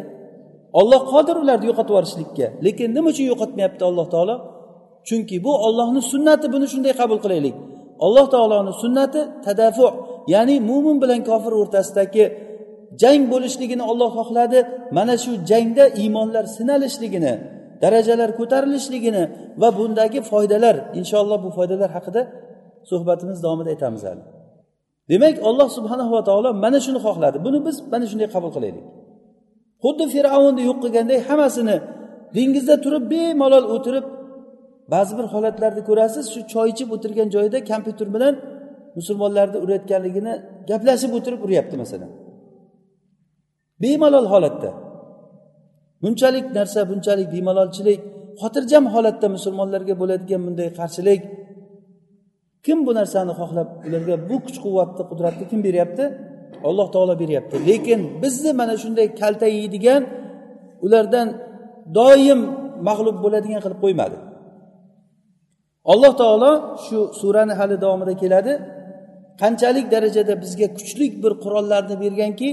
Olloh 0.79 1.01
qodir 1.13 1.35
ularni 1.43 1.65
yo'qotib 1.69 1.93
yuborishlikka. 1.93 2.47
Lekin 2.65 2.89
nima 2.95 3.07
uchun 3.13 3.25
yo'qotmayapti 3.31 3.83
alloh 3.89 4.07
taolo? 4.13 4.35
Chunki 5.07 5.35
bu 5.45 5.51
ollohni 5.67 6.01
sunnati 6.11 6.45
buni 6.53 6.67
shunday 6.73 6.93
qabul 7.01 7.19
qilaylik. 7.25 7.55
Alloh 8.05 8.25
taoloni 8.35 8.73
sunnati 8.83 9.21
tadafu 9.45 9.85
ya'ni 10.33 10.55
mo'min 10.69 10.97
bilan 11.03 11.21
kofir 11.29 11.53
o'rtasidagi 11.61 12.25
jang 13.01 13.21
bo'lishligini 13.33 13.83
olloh 13.91 14.11
xohladi. 14.19 14.59
Mana 14.97 15.15
shu 15.23 15.31
jangda 15.49 15.85
iymonlar 16.01 16.45
sinalishligini 16.57 17.33
darajalar 17.83 18.29
ko'tarilishligini 18.39 19.23
va 19.61 19.69
bundagi 19.77 20.19
foydalar 20.31 20.75
inshaalloh 20.99 21.39
bu 21.45 21.49
foydalar 21.57 21.89
haqida 21.97 22.21
suhbatimiz 22.89 23.37
davomida 23.43 23.69
aytamiz 23.75 24.03
hali. 24.07 24.23
Demak 25.11 25.35
olloh 25.49 25.69
subhanahu 25.77 26.11
va 26.17 26.21
taolo 26.29 26.49
mana 26.63 26.79
shuni 26.85 26.99
xohladi. 27.05 27.37
Buni 27.45 27.59
biz 27.67 27.75
mana 27.93 28.05
shunday 28.11 28.27
qabul 28.35 28.51
qilaylik. 28.55 28.85
Xuddi 29.83 30.05
fir'avnni 30.13 30.61
yo'q 30.69 30.77
qilganday 30.83 31.19
hammasini 31.27 31.77
dengizda 32.35 32.75
turib 32.83 33.03
bemalol 33.11 33.65
o'tirib 33.75 34.05
ba'zi 34.93 35.13
bir 35.17 35.25
holatlarda 35.33 35.81
ko'rasiz 35.89 36.25
shu 36.33 36.39
choy 36.53 36.67
ichib 36.73 36.89
o'tirgan 36.95 37.27
joyida 37.35 37.59
kompyuter 37.71 38.07
bilan 38.15 38.33
musulmonlarni 38.97 39.57
urayotganligini 39.63 40.33
gaplashib 40.69 41.11
o'tirib 41.17 41.41
uryapti 41.45 41.75
masalan. 41.83 42.11
Bemalol 43.83 44.27
holatda. 44.33 44.69
Bunchalik 46.03 46.45
narsa 46.57 46.79
bunchalik 46.91 47.27
bemalolchilik 47.35 47.99
xotirjam 48.41 48.85
holatda 48.93 49.27
musulmonlarga 49.35 49.93
bo'ladigan 50.01 50.41
bunday 50.47 50.69
qarshilik. 50.79 51.21
Kim 52.65 52.77
bu 52.87 52.91
narsani 52.99 53.33
xohlab 53.39 53.69
ularga 53.87 54.15
bu 54.29 54.35
kuch 54.45 54.57
quvvatni 54.65 55.03
qudratni 55.11 55.45
kim 55.51 55.59
beryapti? 55.67 56.03
Alloh 56.69 56.87
taolo 56.95 57.13
beryapti. 57.23 57.55
Lekin 57.69 58.01
bizni 58.23 58.51
mana 58.59 58.75
shunday 58.83 59.07
kalta 59.21 59.47
yeydigan 59.57 60.01
ulardan 60.85 61.27
doim 61.97 62.39
mag'lub 62.87 63.17
bo'ladigan 63.23 63.61
qilib 63.65 63.79
qo'ymadi. 63.85 64.17
Alloh 65.91 66.11
taolo 66.21 66.51
shu 66.85 66.97
surani 67.19 67.53
hali 67.59 67.75
davomida 67.83 68.13
keladi. 68.23 68.53
Qanchalik 69.41 69.85
darajada 69.93 70.33
bizga 70.43 70.67
kuchlik 70.77 71.13
bir 71.23 71.33
qurollarni 71.43 71.95
berganki 72.03 72.49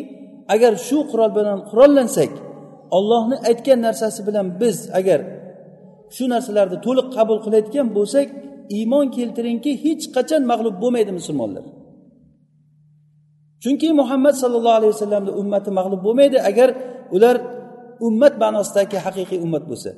agar 0.55 0.73
shu 0.87 0.99
qurol 1.11 1.31
bilan 1.39 1.59
qurollansak 1.71 2.33
ollohni 2.97 3.37
aytgan 3.49 3.79
narsasi 3.87 4.21
bilan 4.29 4.47
biz 4.61 4.77
agar 5.01 5.21
shu 6.17 6.25
narsalarni 6.35 6.79
to'liq 6.87 7.07
qabul 7.17 7.39
qilayotgan 7.45 7.87
bo'lsak 7.99 8.29
iymon 8.77 9.07
keltiringki 9.17 9.73
hech 9.85 10.05
qachon 10.17 10.43
mag'lub 10.53 10.77
bo'lmaydi 10.83 11.13
musulmonlar. 11.19 11.65
Chunki 13.63 13.89
muhammad 14.01 14.35
sallallohu 14.43 14.79
alayhi 14.81 14.93
vasallamni 14.97 15.33
ummati 15.41 15.71
mag'lub 15.79 16.01
bo'lmaydi 16.07 16.39
agar 16.51 16.69
ular 17.17 17.37
ummat 18.07 18.35
ma'nosidagi 18.43 18.99
haqiqiy 19.07 19.39
ummat 19.47 19.65
bo'lsa. 19.71 19.91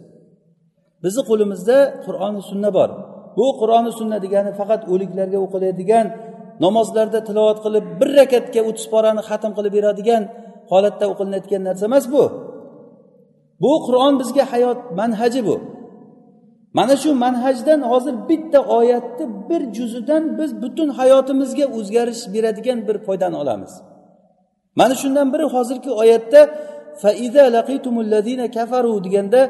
Bizni 1.05 1.23
qo'limizda 1.31 1.77
qur'oni 2.05 2.41
sunna 2.51 2.71
bor. 2.79 2.91
Bu 3.37 3.47
qur'oni 3.61 3.91
sunna 3.99 4.19
degani 4.25 4.53
faqat 4.61 4.83
o'liklarga 4.93 5.39
o'qiladigan 5.45 6.07
namozlarda 6.65 7.21
tilovat 7.29 7.59
qilib 7.65 7.85
bir 8.01 8.09
rakatga 8.21 8.61
o'ttiz 8.69 8.87
porani 8.93 9.23
xatm 9.29 9.53
qilib 9.59 9.73
beradigan 9.79 10.23
holatda 10.73 11.05
o'qilinayotgan 11.13 11.63
narsa 11.69 11.85
emas 11.91 12.05
bu. 12.15 12.25
Bu 13.63 13.73
qur'on 13.87 14.15
bizga 14.21 14.45
hayot 14.53 14.79
manhaji 15.01 15.43
bu. 15.49 15.57
Mana 16.79 16.95
shu 17.03 17.11
manhajdan 17.25 17.81
hozir 17.91 18.15
bitta 18.29 18.61
oyatni 18.79 19.25
bir 19.49 19.63
juzidan 19.77 20.23
biz 20.39 20.51
butun 20.63 20.89
hayotimizga 20.99 21.67
o'zgarish 21.79 22.23
beradigan 22.35 22.79
bir 22.89 22.97
foydani 23.07 23.37
olamiz. 23.43 23.73
Mana 24.81 24.95
shundan 24.95 25.29
biri 25.33 25.47
hozirgi 25.55 25.91
oyatda 26.03 26.41
kafaru 28.57 29.05
deganda 29.05 29.41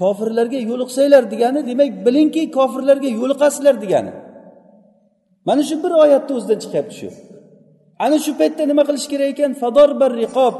kofirlarga 0.00 0.58
yo'liqsanglar 0.70 1.22
degani 1.32 1.60
demak 1.70 1.90
bilingki 2.06 2.42
kofirlarga 2.56 3.08
yo'liqasizlar 3.20 3.74
degani. 3.84 4.12
Mana 5.48 5.62
shu 5.68 5.74
bir 5.84 5.92
oyatni 6.04 6.32
o'zidan 6.36 6.58
chiqyapti 6.64 6.94
shu. 7.00 7.08
Ana 8.04 8.16
shu 8.24 8.32
paytda 8.40 8.62
nima 8.70 8.82
qilish 8.88 9.06
kerak 9.12 9.28
ekan? 9.34 9.52
Fador 9.62 9.90
bir 10.00 10.10
riqob. 10.22 10.54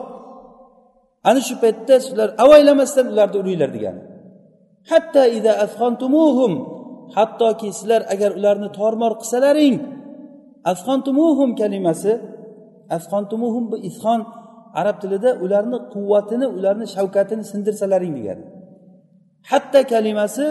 Ana 1.29 1.40
shu 1.49 1.55
paytda 1.62 1.94
sizlar 2.05 2.29
avaylamasdan 2.44 3.07
ularni 3.12 3.37
uringlar 3.42 3.70
degani. 3.77 4.01
Hatto 4.90 5.23
ida 5.38 5.53
afxontumuhum 5.64 6.53
hattoki 7.16 7.68
sizlar 7.79 8.03
agar 8.14 8.31
ularni 8.38 8.68
tormor 8.79 9.12
qilsalaring 9.20 9.77
afxontumuhum 10.73 11.51
kalimasi 11.61 12.12
afxontumuhum 12.97 13.64
bu 13.73 13.77
izhon 13.88 14.20
arab 14.81 14.97
tilida 15.03 15.31
ularni 15.44 15.79
quvvatini 15.94 16.47
ularni 16.57 16.87
shavkatini 16.94 17.44
sindirsalaring 17.53 18.14
degani. 18.18 18.44
Hatta 19.50 19.80
kalimasi 19.92 20.46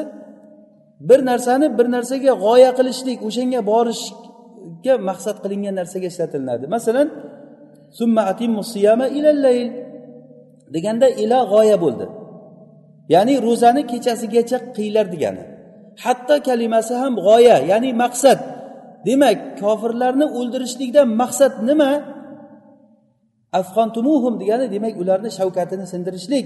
bir 1.10 1.20
narsani 1.30 1.68
bir 1.78 1.88
narsaga 1.96 2.34
g'oya 2.46 2.72
qilishlik 2.78 3.20
o'shanga 3.28 3.62
borishga 3.72 4.94
maqsad 5.10 5.38
qilingan 5.44 5.76
narsaga 5.80 6.08
ishlatilinadi 6.14 6.66
masalan 6.76 7.08
summa 8.00 8.22
atimmu 8.32 8.62
siyama 8.74 9.08
ilallayl 9.18 9.70
deganda 10.74 11.08
ila 11.24 11.38
g'oya 11.52 11.78
bo'ldi. 11.84 12.06
Ya'ni 13.14 13.36
ro'zani 13.48 13.82
kechasigacha 13.92 14.58
qiylar 14.78 15.06
degani. 15.14 15.44
Hatto 16.04 16.36
kalimasi 16.48 16.94
ham 17.02 17.14
g'oya 17.28 17.58
ya'ni 17.72 17.90
maqsad. 18.04 18.40
Demak 19.08 19.38
kofirlarni 19.62 20.26
o'ldirishlikdan 20.40 21.08
maqsad 21.22 21.54
nima? 21.70 21.92
Afxontumuhum 23.60 24.34
degani 24.42 24.66
demak 24.76 24.94
ularni 25.02 25.30
shavkatini 25.38 25.86
sindirishlik. 25.94 26.46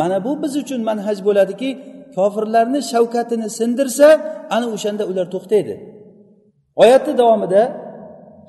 mana 0.00 0.16
bu 0.24 0.32
biz 0.42 0.52
uchun 0.62 0.80
manhaj 0.90 1.18
bo'ladiki 1.26 1.70
kofirlarni 2.16 2.80
shavkatini 2.92 3.46
sindirsa 3.58 4.08
ana 4.56 4.66
o'shanda 4.74 5.04
ular 5.10 5.26
to'xtaydi. 5.34 5.74
Oyatni 6.82 7.14
davomida 7.22 7.62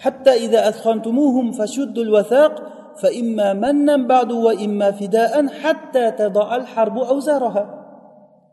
حتى 0.05 0.33
إذا 0.45 0.59
أثخنتموهم 0.69 1.45
فشدوا 1.57 2.03
الوثاق 2.07 2.53
فإما 3.01 3.47
منا 3.63 3.95
بعد 4.11 4.31
وإما 4.31 4.87
فداء 4.99 5.33
حتى 5.61 6.05
tadaal 6.19 6.63
harbu 6.73 7.01
awzaraha. 7.13 7.63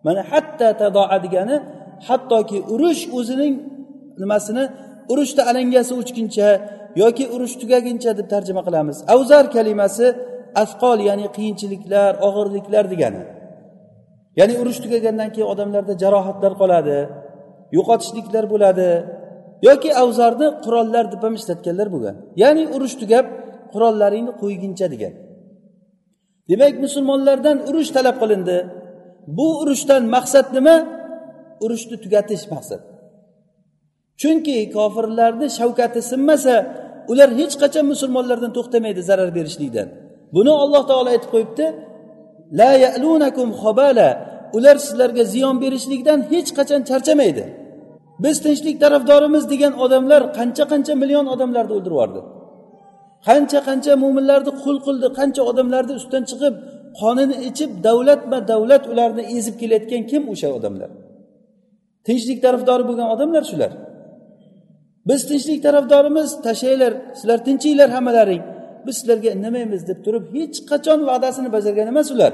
Mana 0.04 0.22
hatta 0.30 0.68
تضع 0.80 1.10
degani 1.24 1.56
hattoki 2.08 2.58
urush 2.74 3.02
o'zining 3.18 3.54
nimasini 4.18 4.64
urushda 5.12 5.42
alangasi 5.50 5.92
o'chguncha 6.00 6.48
yoki 7.02 7.24
urush 7.34 7.54
tugaguncha 7.60 8.10
deb 8.18 8.26
tarjima 8.32 8.62
qilamiz. 8.66 8.96
Avzar 9.14 9.44
kalimasi 9.56 10.06
asqol 10.62 10.98
ya'ni 11.08 11.26
qiyinchiliklar 11.36 12.12
og'irliklar 12.26 12.84
degani. 12.92 13.22
Ya'ni 14.38 14.54
urush 14.60 14.78
tugagandan 14.84 15.28
keyin 15.34 15.48
odamlarda 15.52 15.94
jarohatlar 16.02 16.52
qoladi 16.60 16.98
yo'qotishliklar 17.76 18.44
bo'ladi 18.52 18.88
yoki 19.68 19.90
avzarni 20.02 20.48
qurollar 20.64 21.04
deb 21.12 21.20
ham 21.26 21.34
ishlatganlar 21.40 21.88
bo'lgan. 21.94 22.16
Ya'ni 22.42 22.64
urush 22.74 22.96
tugab 23.02 23.26
qurollaringni 23.72 24.32
qo'yguncha 24.42 24.86
degan. 24.94 25.14
Demak 26.50 26.74
musulmonlardan 26.84 27.56
urush 27.68 27.90
talab 27.96 28.16
qilindi. 28.22 28.58
Bu 29.38 29.46
urushdan 29.62 30.02
maqsad 30.16 30.46
nima? 30.56 30.76
Urushni 31.64 31.96
tugatish 32.04 32.44
maqsad. 32.54 32.82
Chunki 34.20 34.56
kofirlarni 34.76 35.46
shavkati 35.58 36.00
sinmasa 36.10 36.54
ular 37.12 37.30
hech 37.40 37.54
qachon 37.62 37.84
musulmonlardan 37.92 38.52
to'xtamaydi 38.56 39.02
zarar 39.08 39.30
berishlikdan. 39.38 39.88
Buni 40.34 40.52
alloh 40.62 40.82
taolo 40.90 41.08
aytib 41.14 41.30
qo'yibdi 41.34 41.66
la 42.60 42.70
yalunakum 42.84 43.48
xobala 43.62 44.08
ular 44.56 44.76
sizlarga 44.86 45.24
ziyon 45.34 45.56
berishlikdan 45.62 46.20
hech 46.32 46.50
qachon 46.58 46.80
charchamaydi. 46.90 47.44
Biz 48.24 48.36
tinchlik 48.44 48.76
tarafdorimiz 48.84 49.44
degan 49.52 49.72
odamlar 49.84 50.22
qancha 50.38 50.64
qancha 50.72 50.94
million 51.02 51.26
odamlarni 51.34 51.72
o'ldirib 51.76 51.96
yubordi 51.96 52.20
qancha 53.28 53.60
qancha 53.68 53.92
mo'minlarni 54.02 54.52
qul 54.62 54.76
qildi 54.86 55.08
qancha 55.18 55.42
odamlarni 55.50 55.92
ustidan 56.00 56.24
chiqib 56.30 56.54
qonini 57.00 57.36
ichib 57.48 57.70
davlatma 57.86 58.38
davlat 58.52 58.84
ularni 58.92 59.22
ezib 59.36 59.54
kelayotgan 59.60 60.02
kim 60.10 60.22
o'sha 60.32 60.48
odamlar? 60.58 60.90
Tinchlik 62.06 62.38
tarafdori 62.44 62.84
bo'lgan 62.88 63.08
odamlar 63.14 63.42
shular. 63.50 63.72
Biz 65.08 65.20
tinchlik 65.30 65.60
tarafdorimiz 65.66 66.28
tashlanglar 66.46 66.92
sizlar 67.18 67.38
tinchinglar 67.46 67.88
hammalaring. 67.96 68.42
Biz 68.86 68.94
sizlarga 69.00 69.30
indamaymiz 69.36 69.82
deb 69.90 69.98
turib 70.04 70.24
hech 70.36 70.58
qachon 70.70 71.00
va'dasini 71.08 71.48
bajargan 71.56 71.86
emas 71.92 72.08
ular. 72.14 72.32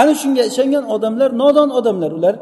Ana 0.00 0.12
shunga 0.22 0.44
ishongan 0.50 0.84
odamlar 0.94 1.30
nodon 1.42 1.70
odamlar 1.78 2.12
ular. 2.18 2.34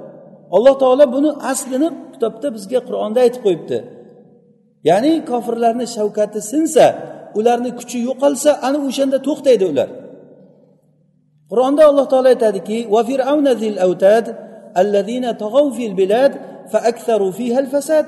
Alloh 0.57 0.75
taolo 0.83 1.05
buni 1.15 1.31
aslini 1.53 1.89
kitobda 2.13 2.49
bizga 2.57 2.81
qur'onda 2.89 3.19
aytib 3.25 3.43
qo'yibdi. 3.47 3.79
Ya'ni 4.89 5.13
kofirlarni 5.31 5.87
shavkati 5.97 6.41
sinsa 6.53 6.87
ularni 7.39 7.71
kuchi 7.79 7.99
yo'qolsa 8.09 8.51
ana 8.67 8.79
o'shanda 8.89 9.19
to'xtaydi 9.27 9.65
ular. 9.73 9.89
Qur'onda 11.51 11.83
alloh 11.91 12.07
taolo 12.13 12.29
aytadiki 12.35 12.79
va 12.95 13.01
fir'avna 13.11 13.53
zil 13.63 13.77
avtad 13.87 14.27
allazina 14.81 15.31
tag'av 15.43 15.67
fil 15.77 15.95
bilad 16.01 16.33
fa 16.73 16.79
aktharu 16.91 17.29
fiha 17.39 17.59
al 17.65 17.69
fasad 17.75 18.05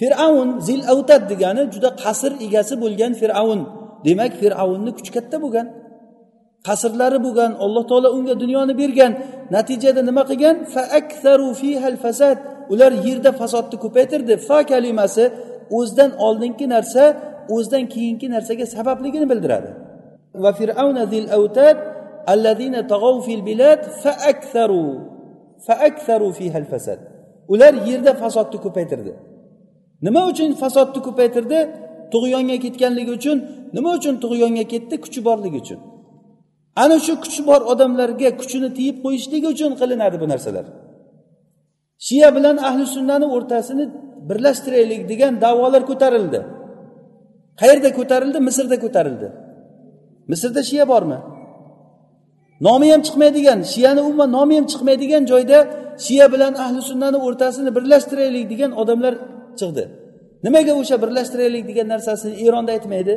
fir'avn 0.00 0.48
zil 0.66 0.82
avtad 0.92 1.22
degani 1.32 1.62
juda 1.74 1.90
qasr 2.02 2.32
egasi 2.46 2.74
bo'lgan 2.82 3.12
fir'avn. 3.20 3.60
Demak 4.06 4.32
fir'avnni 4.40 4.90
kuchi 4.96 5.10
katta 5.16 5.36
bo'lgan 5.44 5.66
qasrlari 6.68 7.18
bo'lgan 7.26 7.50
alloh 7.64 7.84
taolo 7.90 8.08
unga 8.18 8.34
dunyoni 8.42 8.74
bergan. 8.82 9.12
Natijada 9.56 10.00
nima 10.08 10.22
qilgan? 10.30 10.56
Fa 10.72 10.82
fiha 11.60 11.86
al 11.92 11.98
fasad. 12.04 12.38
Ular 12.72 12.92
yerda 13.06 13.30
fasodni 13.40 13.76
ko'paytirdi. 13.84 14.34
Fa 14.48 14.58
kalimasi 14.70 15.24
o'zidan 15.78 16.10
oldingi 16.26 16.66
narsa 16.74 17.04
o'zidan 17.54 17.84
keyingi 17.94 18.26
narsaga 18.34 18.66
sababligini 18.76 19.26
bildiradi. 19.32 19.70
Va 20.42 20.50
fir'avna 20.58 21.02
zil 21.12 21.26
avtad 21.38 21.76
allazina 22.32 22.80
tag'ov 22.92 23.16
fil 23.26 23.42
bilad 23.48 23.80
fa 24.02 24.12
aktharu 24.32 24.86
fa 25.66 25.74
aktharu 25.88 26.28
fiha 26.38 26.56
al 26.62 26.68
fasad. 26.72 26.98
Ular 27.52 27.72
yerda 27.88 28.12
fasodni 28.22 28.58
ko'paytirdi. 28.66 29.12
Nima 30.06 30.22
uchun 30.30 30.50
fasodni 30.62 31.00
ko'paytirdi? 31.06 31.58
Tug'yonga 32.12 32.56
ketganligi 32.64 33.12
uchun. 33.18 33.38
Nima 33.76 33.90
uchun 33.98 34.14
tug'yonga 34.24 34.64
ketdi? 34.72 34.94
Kuchi 35.04 35.20
borligi 35.28 35.58
uchun. 35.64 35.80
Ana 36.82 36.96
shu 37.06 37.12
kuchi 37.24 37.42
bor 37.48 37.60
odamlarga 37.72 38.30
kuchini 38.40 38.68
tiyib 38.78 38.96
qo'yishligi 39.04 39.46
uchun 39.54 39.72
qilinadi 39.80 40.16
bu 40.22 40.26
narsalar. 40.32 40.66
Shiya 42.06 42.28
bilan 42.36 42.56
ahli 42.68 42.84
sunnani 42.94 43.26
o'rtasini 43.36 43.84
birlashtiraylik 44.28 45.02
degan 45.10 45.32
davolar 45.44 45.82
ko'tarildi. 45.90 46.40
Qayerda 47.60 47.90
ko'tarildi? 47.98 48.38
Misrda 48.48 48.76
ko'tarildi. 48.84 49.28
Misrda 50.30 50.62
shiya 50.70 50.84
bormi? 50.92 51.18
Nomi 52.66 52.86
ham 52.92 53.00
chiqmaydigan 53.06 53.58
shiyani 53.72 54.00
umuman 54.08 54.28
nomi 54.36 54.54
ham 54.58 54.66
chiqmaydigan 54.72 55.22
joyda 55.32 55.58
shiya 56.04 56.26
bilan 56.32 56.52
ahli 56.64 56.80
sunnani 56.90 57.18
o'rtasini 57.26 57.70
birlashtiraylik 57.76 58.44
degan 58.52 58.72
odamlar 58.82 59.14
chiqdi. 59.60 59.84
Nimaga 60.46 60.72
o'sha 60.80 60.96
birlashtiraylik 61.02 61.64
degan 61.70 61.86
narsasini 61.94 62.34
eronda 62.46 62.70
aytmaydi? 62.76 63.14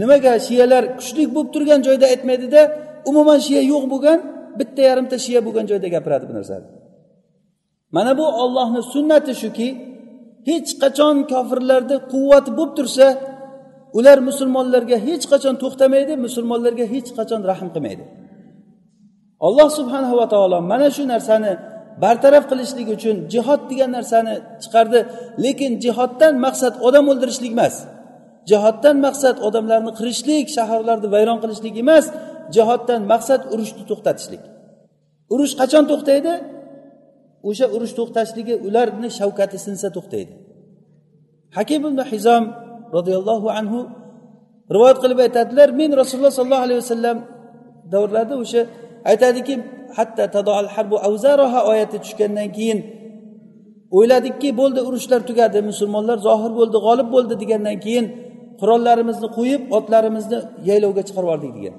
Nimaga 0.00 0.32
shiyalar 0.46 0.84
kuchli 0.98 1.22
bo'lib 1.34 1.48
turgan 1.54 1.80
joyda 1.86 2.06
aytmaydida 2.12 2.60
umuman 3.10 3.38
shiya 3.46 3.62
yo'q 3.72 3.84
bo'lgan 3.92 4.18
bitta 4.58 4.80
yarimta 4.88 5.16
shiya 5.24 5.40
bo'lgan 5.46 5.66
joyda 5.70 5.88
gapiradi 5.94 6.24
bu 6.30 6.34
narsani. 6.38 6.66
Mana 7.96 8.12
bu 8.18 8.26
ollohni 8.42 8.82
sunnati 8.94 9.32
shuki 9.42 9.68
hech 10.48 10.70
qachon 10.82 11.16
kofirlarni 11.32 11.96
quvvati 12.12 12.50
bo'lib 12.58 12.72
tursa 12.78 13.06
ular 13.98 14.18
musulmonlarga 14.28 14.96
hech 15.06 15.24
qachon 15.32 15.54
to'xtamaydi 15.62 16.12
musulmonlarga 16.26 16.84
hech 16.94 17.08
qachon 17.18 17.40
rahm 17.50 17.68
qilmaydi. 17.74 18.04
Alloh 19.46 19.68
subhanahu 19.78 20.14
va 20.20 20.26
taolo 20.32 20.58
mana 20.72 20.88
shu 20.96 21.02
narsani 21.12 21.52
bartaraf 22.02 22.44
qilishlik 22.50 22.88
uchun 22.96 23.16
jihod 23.32 23.60
degan 23.70 23.90
narsani 23.96 24.34
chiqardi. 24.62 25.00
Lekin 25.44 25.72
jihoddan 25.84 26.34
maqsad 26.46 26.74
odam 26.88 27.04
o'ldirishlik 27.12 27.52
emas. 27.56 27.74
Jihoddan 28.50 28.96
maqsad 29.06 29.36
odamlarni 29.46 29.92
qirishlik 29.98 30.46
shaharlarni 30.56 31.08
vayron 31.14 31.38
qilishlik 31.42 31.74
emas. 31.84 32.04
Jihoddan 32.56 33.00
maqsad 33.12 33.40
urushni 33.52 33.82
to'xtatishlik. 33.90 34.42
Urush 35.34 35.54
qachon 35.60 35.84
to'xtaydi? 35.90 36.34
O'sha 37.48 37.66
urush 37.74 37.94
to'xtashligi 37.98 38.54
ularni 38.66 39.08
shavkati 39.18 39.58
sinsa 39.66 39.88
to'xtaydi. 39.96 40.32
Hakim 41.56 41.80
ibn 41.88 41.98
hizom 42.12 42.44
roziyallohu 42.96 43.48
anhu 43.58 43.80
rivoyat 44.74 44.98
qilib 45.02 45.18
aytadilar 45.26 45.68
men 45.80 45.90
rasululloh 46.00 46.34
sollallohu 46.38 46.64
alayhi 46.66 46.80
vasallam 46.84 47.16
davrlarida 47.92 48.36
o'sha 48.44 48.62
aytadiki 49.10 49.54
hatta 49.96 50.24
tadoal 50.36 50.66
harbu 50.74 50.96
avzaroha 51.08 51.60
oyati 51.70 51.96
tushgandan 52.04 52.48
keyin 52.56 52.78
o'yladikki 53.96 54.48
bo'ldi 54.60 54.80
urushlar 54.88 55.20
tugadi 55.30 55.58
musulmonlar 55.70 56.18
zohir 56.28 56.52
bo'ldi 56.58 56.78
g'olib 56.86 57.08
bo'ldi 57.14 57.34
degandan 57.42 57.78
keyin 57.86 58.06
qurollarimizni 58.60 59.28
qo'yib 59.38 59.62
otlarimizni 59.78 60.38
yaylovga 60.68 61.02
chiqarib 61.08 61.28
yubordik 61.28 61.52
degan. 61.58 61.76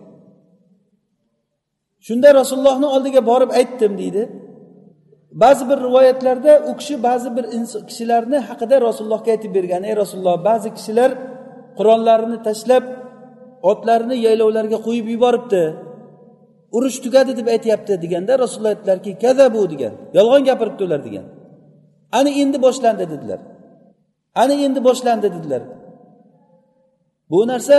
Shunda 2.08 2.30
rasulullohni 2.40 2.88
oldiga 2.96 3.22
borib 3.32 3.52
aytdim 3.60 3.94
deydi. 4.02 4.24
Ba'zi 5.44 5.64
bir 5.70 5.78
rivoyatlarda 5.88 6.54
u 6.70 6.72
kishi 6.80 6.96
ba'zi 7.08 7.30
bir 7.38 7.46
kishilarni 7.90 8.38
haqida 8.50 8.76
rasulullohga 8.88 9.30
aytib 9.36 9.52
bergan. 9.58 9.82
Ey 9.90 9.96
rasululloh 10.02 10.38
ba'zi 10.50 10.70
kishilar 10.78 11.12
qurollarini 11.78 12.38
tashlab 12.48 12.84
otlarini 13.72 14.16
yaylovlarga 14.28 14.78
qo'yib 14.88 15.08
yuboribdi. 15.14 15.64
Urush 16.76 16.98
tugadi 17.06 17.32
deb 17.40 17.48
aytyapti 17.56 17.94
deganda 18.04 18.34
rasululloh 18.44 18.72
aytdilarki 18.76 19.12
kazabu 19.24 19.62
degan 19.74 19.94
yolg'on 20.18 20.44
gapiribdi 20.50 20.82
ular 20.88 21.02
degan. 21.08 21.26
Ana 22.18 22.32
endi 22.42 22.58
boshlandi 22.66 23.06
dedilar. 23.14 23.40
Ana 24.42 24.54
endi 24.66 24.80
boshlandi 24.88 25.28
dedilar. 25.36 25.62
Bu 27.32 27.40
narsa 27.52 27.78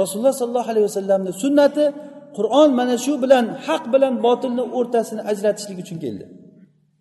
rasululloh 0.00 0.34
sollallohu 0.40 0.70
alayhi 0.72 0.86
vasallamni 0.90 1.32
sunnati. 1.42 1.84
Qur'on 2.36 2.70
mana 2.80 2.96
shu 3.04 3.12
bilan 3.22 3.44
haq 3.66 3.84
bilan 3.94 4.14
botilni 4.26 4.64
o'rtasini 4.78 5.22
ajratishlik 5.30 5.78
uchun 5.84 5.98
keldi. 6.04 6.24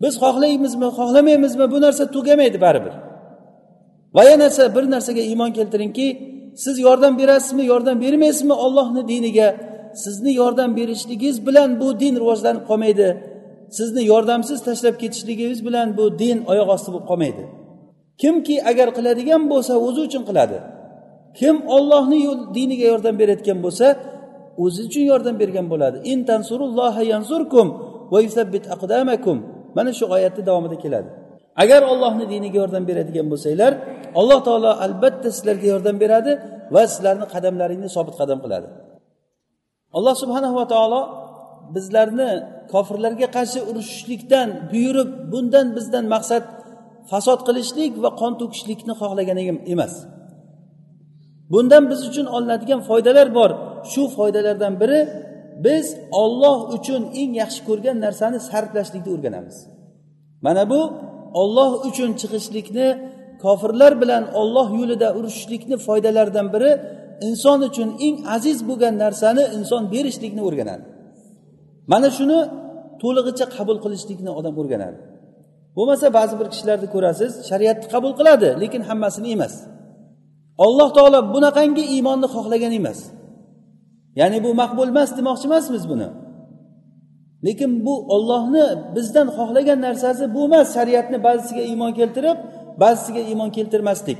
Biz 0.03 0.13
xohlaymizmi 0.23 0.87
xohlamaymizmi 0.97 1.65
bu 1.73 1.77
narsa 1.85 2.03
tugamaydi 2.15 2.57
baribir. 2.65 2.93
Va 4.15 4.23
yana 4.31 4.47
bir 4.75 4.83
narsaga 4.93 5.21
iymon 5.29 5.51
keltiringki 5.57 6.07
siz 6.63 6.75
yordam 6.87 7.13
berasizmi 7.19 7.63
yordam 7.71 7.97
bermaysizmi 8.03 8.55
ollohni 8.65 9.01
diniga? 9.11 9.47
Sizni 10.03 10.31
yordam 10.41 10.69
berishligingiz 10.77 11.37
bilan 11.47 11.69
bu 11.81 11.87
din 11.99 12.15
rivojlanib 12.21 12.63
qolmaydi. 12.69 13.07
Sizni 13.77 14.01
yordamsiz 14.11 14.59
tashlab 14.67 14.95
ketishligingiz 15.01 15.59
bilan 15.67 15.87
bu 15.97 16.19
din 16.19 16.37
oyoq 16.51 16.69
osti 16.75 16.89
bo'lib 16.93 17.07
qolmaydi. 17.11 17.43
Kimki 18.21 18.55
agar 18.69 18.87
qiladigan 18.97 19.43
bo'lsa 19.51 19.73
o'zi 19.87 20.01
uchun 20.07 20.23
qiladi. 20.29 20.57
Kim 21.39 21.55
ollohni 21.75 22.19
diniga 22.57 22.85
yordam 22.91 23.15
berayotgan 23.21 23.59
bo'lsa 23.65 23.87
o'zi 24.63 24.81
uchun 24.87 25.03
yordam 25.11 25.35
bergan 25.41 25.67
bo'ladi. 25.73 25.97
In 26.11 26.19
tansurulloha 26.29 27.03
yansurkum 27.13 27.67
va 28.11 28.19
yusabbit 28.25 28.63
aqdamakum. 28.75 29.37
Mana 29.77 29.91
shu 29.97 30.05
oyatni 30.15 30.43
davomida 30.49 30.77
keladi. 30.83 31.09
Agar 31.63 31.81
ollohni 31.91 32.25
diniga 32.33 32.57
yordam 32.61 32.83
beradigan 32.89 33.27
bo'lsanglar 33.31 33.71
alloh 34.19 34.39
taolo 34.47 34.71
albatta 34.85 35.29
sizlarga 35.35 35.67
yordam 35.73 35.95
beradi 36.03 36.31
va 36.75 36.81
sizlarni 36.91 37.25
qadamlaringni 37.33 37.89
sobit 37.95 38.15
qadam 38.21 38.39
qiladi. 38.45 38.67
Alloh 39.97 40.15
subhanava 40.21 40.63
taolo 40.73 41.01
bizlarni 41.75 42.31
kofirlarga 42.73 43.27
qarshi 43.37 43.59
urushishlikdan 43.69 44.47
buyurib 44.71 45.09
bundan 45.31 45.67
bizdan 45.77 46.05
maqsad 46.15 46.43
fasod 47.11 47.39
qilishlik 47.47 47.93
va 48.03 48.09
qon 48.21 48.33
to'kishlikni 48.41 48.93
xohlagan 49.01 49.37
emas. 49.73 49.93
Bundan 51.53 51.83
biz 51.91 51.99
uchun 52.09 52.25
olinadigan 52.35 52.81
foydalar 52.89 53.27
bor. 53.37 53.51
Shu 53.91 54.03
foydalardan 54.17 54.73
biri 54.81 54.99
biz 55.65 55.85
olloh 56.23 56.57
uchun 56.75 57.01
eng 57.21 57.31
yaxshi 57.41 57.61
ko'rgan 57.69 57.97
narsani 58.05 58.39
sarflashlikni 58.49 59.11
o'rganamiz. 59.15 59.57
Mana 60.45 60.63
bu 60.71 60.81
olloh 61.41 61.71
uchun 61.89 62.09
chiqishlikni 62.21 62.87
kofirlar 63.43 63.93
bilan 64.01 64.23
olloh 64.41 64.67
yo'lida 64.79 65.07
urushishlikni 65.17 65.75
foydalaridan 65.87 66.47
biri 66.55 66.71
inson 67.27 67.59
uchun 67.69 67.89
eng 68.07 68.15
aziz 68.35 68.57
bo'lgan 68.69 68.95
narsani 69.03 69.43
inson 69.57 69.83
berishlikni 69.93 70.41
o'rganadi. 70.47 70.85
Mana 71.91 72.09
shuni 72.17 72.39
to'lig'icha 73.01 73.45
qabul 73.55 73.77
qilishlikni 73.83 74.31
odam 74.39 74.55
o'rganadi. 74.61 74.97
Bo'lmasa 75.77 76.07
ba'zi 76.17 76.33
bir 76.39 76.47
kishilarni 76.53 76.87
ko'rasiz 76.95 77.31
shariatni 77.49 77.87
qabul 77.93 78.13
qiladi 78.19 78.49
lekin 78.61 78.81
hammasini 78.89 79.29
emas. 79.35 79.53
Alloh 80.65 80.89
taolo 80.97 81.19
bunaqangi 81.35 81.83
iymonni 81.95 82.27
xohlagan 82.35 82.73
emas. 82.79 82.99
Ya'ni 84.19 84.37
bu 84.45 84.49
maqbul 84.61 84.87
emas 84.93 85.09
demoqchi 85.19 85.45
emasmiz 85.49 85.83
buni. 85.91 86.07
Lekin 87.45 87.71
bu 87.85 87.93
ollohni 88.15 88.65
bizdan 88.95 89.27
xohlagan 89.37 89.79
narsasi 89.87 90.23
bu 90.35 90.41
emas 90.49 90.67
shariatni 90.75 91.17
ba'zisiga 91.27 91.63
iymon 91.71 91.91
keltirib 91.99 92.37
ba'zisiga 92.83 93.21
iymon 93.29 93.49
keltirmaslik. 93.57 94.19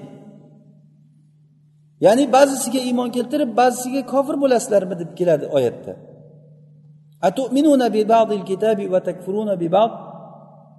Ya'ni 2.05 2.23
ba'zisiga 2.35 2.79
iymon 2.89 3.09
keltirib 3.15 3.49
ba'zisiga 3.59 4.01
kofir 4.13 4.35
bo'lasizlarmi 4.43 4.95
deb 5.01 5.11
keladi 5.19 5.45
oyatda. 5.57 5.93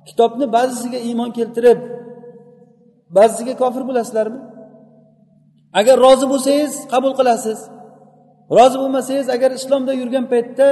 Kitobni 0.08 0.46
ba'zisiga 0.56 0.98
iymon 1.08 1.30
keltirib 1.38 1.80
ba'zisiga 3.16 3.54
kofir 3.62 3.82
bo'lasizlarmi? 3.88 4.40
Agar 5.80 5.96
rozi 6.06 6.26
bo'lsangiz 6.32 6.72
qabul 6.92 7.12
qilasiz. 7.18 7.58
Rozi 8.56 8.76
bo'lmasangiz 8.82 9.26
agar 9.36 9.50
islomda 9.58 9.92
yurgan 10.00 10.24
paytda 10.32 10.66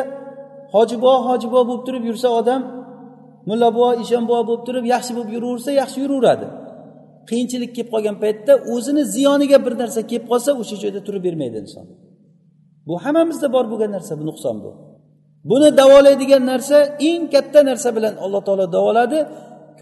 hoji 0.75 0.97
buva 1.03 1.17
hoji 1.29 1.47
buva 1.53 1.63
bo'lib 1.69 1.85
turib 1.87 2.05
yursa 2.11 2.29
odam 2.41 2.63
mulla 3.49 3.69
buva 3.77 3.91
ishon 4.03 4.25
buva 4.29 4.43
bo'lib 4.49 4.63
turib 4.69 4.85
yaxshi 4.95 5.13
bo'lib 5.17 5.31
yuraversa 5.37 5.71
yaxshi 5.81 5.99
yuraveradi. 6.05 6.47
Qiyinchilik 7.29 7.71
kelib 7.77 7.91
qolgan 7.95 8.17
paytda 8.25 8.53
o'zini 8.75 9.03
ziyoniga 9.15 9.59
bir 9.67 9.75
narsa 9.83 10.01
kelib 10.11 10.27
qolsa 10.31 10.51
o'sha 10.61 10.77
joyda 10.83 11.01
turib 11.07 11.23
bermaydi 11.27 11.57
inson. 11.65 11.87
Bu 12.89 12.95
hammamizda 13.05 13.49
bor 13.55 13.65
bo'lgan 13.73 13.91
narsa 13.97 14.13
bu 14.21 14.25
nuqson 14.31 14.57
bu. 14.65 14.71
Buni 15.51 15.69
davolaydigan 15.81 16.43
narsa 16.53 16.79
eng 17.09 17.23
katta 17.35 17.61
narsa 17.71 17.89
bilan 17.97 18.15
alloh 18.25 18.43
taolo 18.47 18.67
davoladi. 18.77 19.19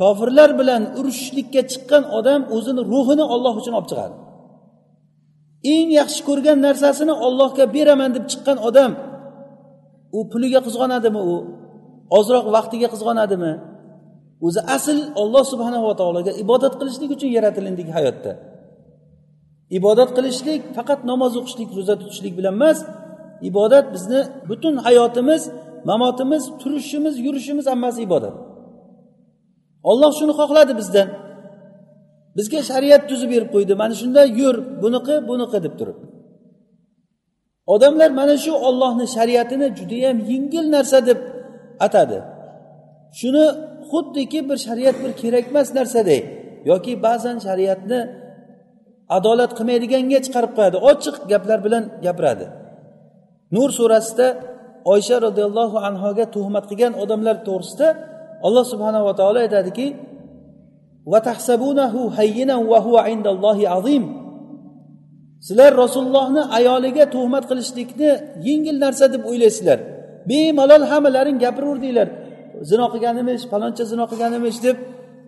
Kofirlar 0.01 0.51
bilan 0.61 0.83
urushishlikka 0.99 1.63
chiqqan 1.71 2.03
odam 2.19 2.41
o'zini 2.57 2.83
ruhini 2.93 3.25
olloh 3.35 3.55
uchun 3.61 3.75
olib 3.79 3.89
chiqadi. 3.93 4.15
Eng 5.75 5.89
yaxshi 6.01 6.21
ko'rgan 6.29 6.59
narsasini 6.67 7.15
ollohga 7.27 7.65
beraman 7.77 8.11
deb 8.17 8.25
chiqqan 8.33 8.59
odam 8.69 8.93
u 10.17 10.21
puliga 10.33 10.61
qizg'onadimi 10.67 11.21
u? 11.33 11.35
Ozroq 12.19 12.47
vaqtiga 12.57 12.89
qizg'onadimi? 12.95 13.53
O'zi 14.47 14.61
asl 14.77 14.99
olloh 15.23 15.45
subhanava 15.53 15.93
taologa 16.01 16.33
ibodat 16.45 16.75
qilishlik 16.81 17.11
uchun 17.17 17.31
yaratilindik 17.37 17.89
hayotda. 17.97 18.33
Ibodat 19.79 20.11
qilishlik 20.17 20.63
faqat 20.77 21.01
namoz 21.11 21.33
o'qishlik 21.41 21.71
ro'za 21.79 21.95
tutishlik 22.01 22.35
bilan 22.39 22.55
emas. 22.61 22.79
Ibodat 23.51 23.87
bizni 23.95 24.21
butun 24.51 24.75
hayotimiz 24.87 25.43
mamotimiz 25.89 26.45
turishimiz 26.61 27.15
yurishimiz 27.27 27.67
hammasi 27.73 28.01
ibodat. 28.09 28.35
Olloh 29.91 30.11
shuni 30.19 30.33
xohladi 30.41 30.73
bizdan. 30.81 31.09
Bizga 32.37 32.61
shariat 32.71 33.03
tuzib 33.11 33.29
berib 33.35 33.51
qo'ydi. 33.55 33.73
Mana 33.83 33.95
shunda 34.01 34.23
yur 34.41 34.55
buni 34.83 35.01
qil 35.07 35.19
buni 35.31 35.47
qil 35.53 35.61
deb 35.67 35.75
turib. 35.81 35.99
Odamlar 37.75 38.11
mana 38.21 38.37
shu 38.45 38.53
ollohni 38.69 39.07
shariatini 39.17 39.67
judayam 39.79 40.17
yengil 40.31 40.67
narsa 40.75 40.99
deb 41.09 41.19
atadi. 41.87 42.19
Shuni 43.21 43.45
xuddiki 43.93 44.41
bir 44.49 44.59
shariat 44.67 44.97
bir 45.03 45.13
kerakmas 45.23 45.69
narsadek 45.79 46.23
yoki 46.71 46.93
ba'zan 47.07 47.37
shariatni 47.47 48.01
adolat 49.17 49.53
qilmaydiganga 49.59 50.19
chiqarib 50.25 50.53
qo'yadi. 50.57 50.77
Ochiq 50.91 51.17
gaplar 51.33 51.59
bilan 51.67 51.85
gapiradi. 52.07 52.47
Nur 53.57 53.71
surasida 53.79 54.27
oysha 54.93 55.17
roziyallohu 55.27 55.77
anhoga 55.89 56.25
tuhmat 56.35 56.65
qilgan 56.71 56.93
odamlar 57.03 57.37
to'g'risida 57.49 57.89
alloh 58.47 58.65
subhanava 58.73 59.13
taolo 59.21 59.39
aytadiki 59.47 59.87
sizlar 65.47 65.73
rasulullohni 65.83 66.43
ayoliga 66.59 67.05
tuhmat 67.15 67.45
qilishlikni 67.51 68.11
yengil 68.49 68.77
narsa 68.85 69.05
deb 69.15 69.23
o'ylaysizlar. 69.31 69.79
Bemalol 70.31 70.85
hammalaring 70.90 71.38
gapiraverdinglar 71.45 72.09
zino 72.71 72.87
qilgan 72.92 73.17
emish 73.23 73.44
paloncha 73.53 73.85
zino 73.92 74.05
qilgan 74.11 74.33
emish 74.38 74.59
deb 74.67 74.77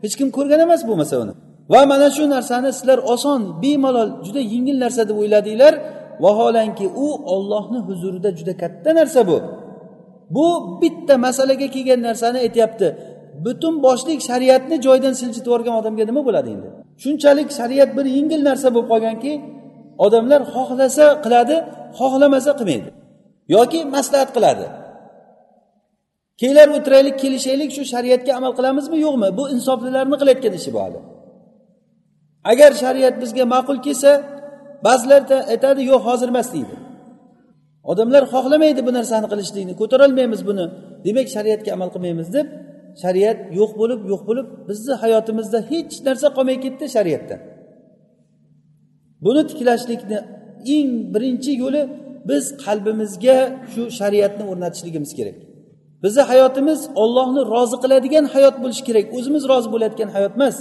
hech 0.05 0.15
kim 0.19 0.29
ko'rgan 0.37 0.61
emas 0.67 0.81
bo'lmasa 0.89 1.15
uni 1.25 1.35
va 1.73 1.81
mana 1.93 2.09
shu 2.17 2.25
narsani 2.35 2.71
sizlar 2.79 2.99
oson 3.15 3.41
bemalol 3.63 4.11
juda 4.27 4.41
yengil 4.53 4.77
narsa 4.85 5.03
deb 5.09 5.17
o'yladinglar. 5.23 5.75
Vaholanki 6.21 6.87
u 7.05 7.09
ollohni 7.35 7.79
huzurida 7.79 8.31
juda 8.39 8.57
katta 8.57 8.95
narsa 8.95 9.21
bu. 9.29 9.43
Bu 10.31 10.47
bitta 10.83 11.15
masalaga 11.19 11.67
kelgan 11.75 12.03
narsani 12.03 12.39
aytyapti. 12.39 12.89
Butun 13.45 13.75
boshlik 13.87 14.21
shariatni 14.29 14.77
joyidan 14.87 15.15
siljitib 15.21 15.47
yuborgan 15.47 15.75
odamga 15.81 16.05
nima 16.11 16.23
bo'ladi 16.29 16.49
endi? 16.55 16.69
Shunchalik 17.03 17.49
shariat 17.59 17.91
bir 17.97 18.07
yengil 18.17 18.41
narsa 18.49 18.69
bo'lib 18.75 18.89
qolganki 18.93 19.33
odamlar 20.07 20.41
xohlasa 20.55 21.07
qiladi 21.25 21.57
xohlamasa 21.99 22.51
qilmaydi 22.59 22.91
yoki 23.57 23.81
maslahat 23.97 24.31
qiladi. 24.37 24.65
Kelinglar 26.41 26.69
o'tiraylik 26.77 27.17
kelishaylik 27.23 27.71
shu 27.77 27.83
shariatga 27.93 28.33
amal 28.39 28.53
qilamizmi 28.59 28.97
yo'qmi? 29.07 29.29
Bu 29.39 29.45
insoflilarni 29.55 30.17
qilayotgan 30.21 30.55
ishi 30.61 30.71
bu 30.75 30.79
hali. 30.85 31.01
Agar 32.53 32.71
shariat 32.83 33.15
bizga 33.23 33.45
ma'qul 33.55 33.79
kelsa 33.87 34.11
ba'zilar 34.87 35.23
aytadi 35.53 35.81
yo'q 35.91 36.03
hozir 36.09 36.29
emas 36.35 36.49
deydi. 36.55 36.75
Odamlar 37.91 38.23
xohlamaydi 38.33 38.81
bu 38.87 38.93
narsani 38.99 39.27
qilishlikni 39.33 39.75
ko'tarolmaymiz 39.81 40.41
buni. 40.49 40.65
Demak 41.07 41.27
shariatga 41.37 41.71
amal 41.77 41.89
qilmaymiz 41.95 42.29
deb 42.37 42.47
shariat 43.03 43.39
yo'q 43.59 43.71
bo'lib 43.81 44.01
yo'q 44.13 44.23
bo'lib 44.29 44.47
bizni 44.69 44.95
hayotimizda 45.03 45.59
hech 45.71 45.95
narsa 46.07 46.29
qolmay 46.37 46.57
ketdi 46.65 46.85
shariatdan. 46.97 47.41
Buni 49.25 49.43
tiklashlikni 49.51 50.19
eng 50.77 50.91
birinchi 51.15 51.53
yo'li 51.63 51.83
biz 52.31 52.45
qalbimizga 52.65 53.39
shu 53.73 53.83
shariatni 53.99 54.45
o'rnatishligimiz 54.53 55.13
kerak. 55.19 55.39
Bizni 56.05 56.23
hayotimiz 56.31 56.81
ollohni 57.03 57.43
rozi 57.55 57.77
qiladigan 57.83 58.25
hayot 58.35 58.57
bo'lishi 58.63 58.83
kerak. 58.89 59.05
O'zimiz 59.17 59.43
rozi 59.51 59.69
bo'layotgan 59.75 60.09
hayot 60.17 60.33
emas. 60.39 60.57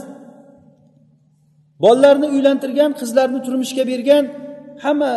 Bolalarni 1.84 2.28
uylantirgan 2.36 2.92
qizlarni 3.00 3.40
turmushga 3.46 3.84
bergan 3.92 4.24
hamma 4.84 5.12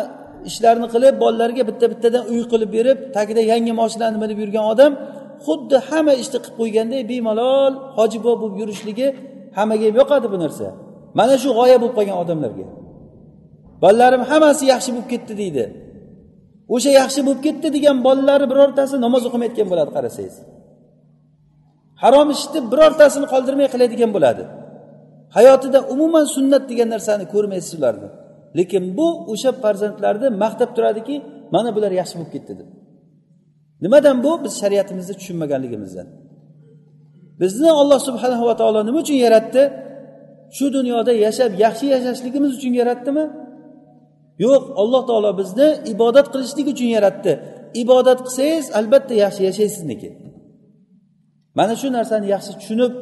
ishlarni 0.51 0.87
qilib 0.95 1.15
bolalarga 1.23 1.63
bitta 1.71 1.87
bittadan 1.93 2.25
uy 2.33 2.43
qilib 2.53 2.71
berib 2.77 2.99
tagida 3.17 3.43
yangi 3.53 3.73
moshinani 3.81 4.19
minib 4.23 4.39
yurgan 4.43 4.65
odam 4.73 4.93
xuddi 5.47 5.77
hamma 5.89 6.15
ishni 6.23 6.39
qilib 6.45 6.57
qo'yganday 6.61 7.03
bemalol 7.13 7.73
hojibo 7.99 8.33
bo'lib 8.41 8.57
yurishligi 8.63 9.09
hammaga 9.57 9.85
ham 9.89 9.97
yoqadi 10.01 10.27
bu 10.33 10.39
narsa. 10.45 10.67
Mana 11.19 11.35
shu 11.43 11.51
g'oya 11.59 11.77
bo'lib 11.83 11.95
qolgan 11.99 12.17
odamlarga. 12.23 12.67
Bolalarim 13.83 14.23
hammasi 14.31 14.65
yaxshi 14.73 14.91
bo'lib 14.95 15.09
ketdi 15.13 15.33
deydi. 15.43 15.65
O'sha 16.75 16.91
yaxshi 17.01 17.21
bo'lib 17.27 17.41
ketdi 17.47 17.69
degan 17.77 17.97
bolalari 18.07 18.47
birortasi 18.53 18.95
namoz 19.07 19.23
o'qimayotgan 19.29 19.67
bo'ladi 19.73 19.91
qarasangiz. 19.97 20.37
Harom 22.03 22.29
ishni 22.37 22.61
birortasini 22.73 23.27
qoldirmay 23.33 23.69
qiladigan 23.75 24.11
bo'ladi. 24.17 24.45
Hayotida 25.37 25.79
umuman 25.95 26.27
sunnat 26.35 26.65
degan 26.71 26.89
narsani 26.95 27.25
ko'rmaysiz 27.35 27.73
ularni. 27.79 28.09
Lekin 28.59 28.85
bu 28.99 29.07
o'sha 29.33 29.51
farzandlarni 29.63 30.29
maqtab 30.43 30.71
turadiki 30.77 31.17
mana 31.55 31.71
bular 31.77 31.93
yaxshi 32.01 32.15
bo'lib 32.19 32.33
ketdi 32.37 32.53
deb. 32.61 32.69
Nimadan 33.85 34.17
bu? 34.25 34.33
Biz 34.45 34.53
shariatimizni 34.63 35.15
tushunmaganligimizdan. 35.21 36.09
Bizni 37.41 37.71
olloh 37.81 38.01
subhanahu 38.09 38.45
va 38.49 38.55
taolo 38.61 38.81
nima 38.89 38.99
uchun 39.05 39.19
yaratdi? 39.27 39.63
Shu 40.57 40.67
dunyoda 40.77 41.13
yashab 41.27 41.51
yaxshi 41.65 41.87
yashashligimiz 41.95 42.51
uchun 42.59 42.73
yaratdimi 42.81 43.25
yo'q 44.45 44.65
alloh 44.83 45.03
taolo 45.09 45.31
bizni 45.41 45.69
ibodat 45.93 46.27
qilishlik 46.33 46.67
uchun 46.75 46.89
yaratdi. 46.97 47.33
Ibodat 47.83 48.19
qilsangiz 48.27 48.67
albatta 48.79 49.15
yaxshi 49.25 49.43
yashaysiz 49.49 49.83
lekin 49.91 50.13
mana 51.59 51.75
shu 51.81 51.89
narsani 51.99 52.27
yaxshi 52.35 52.53
tushunib 52.61 52.93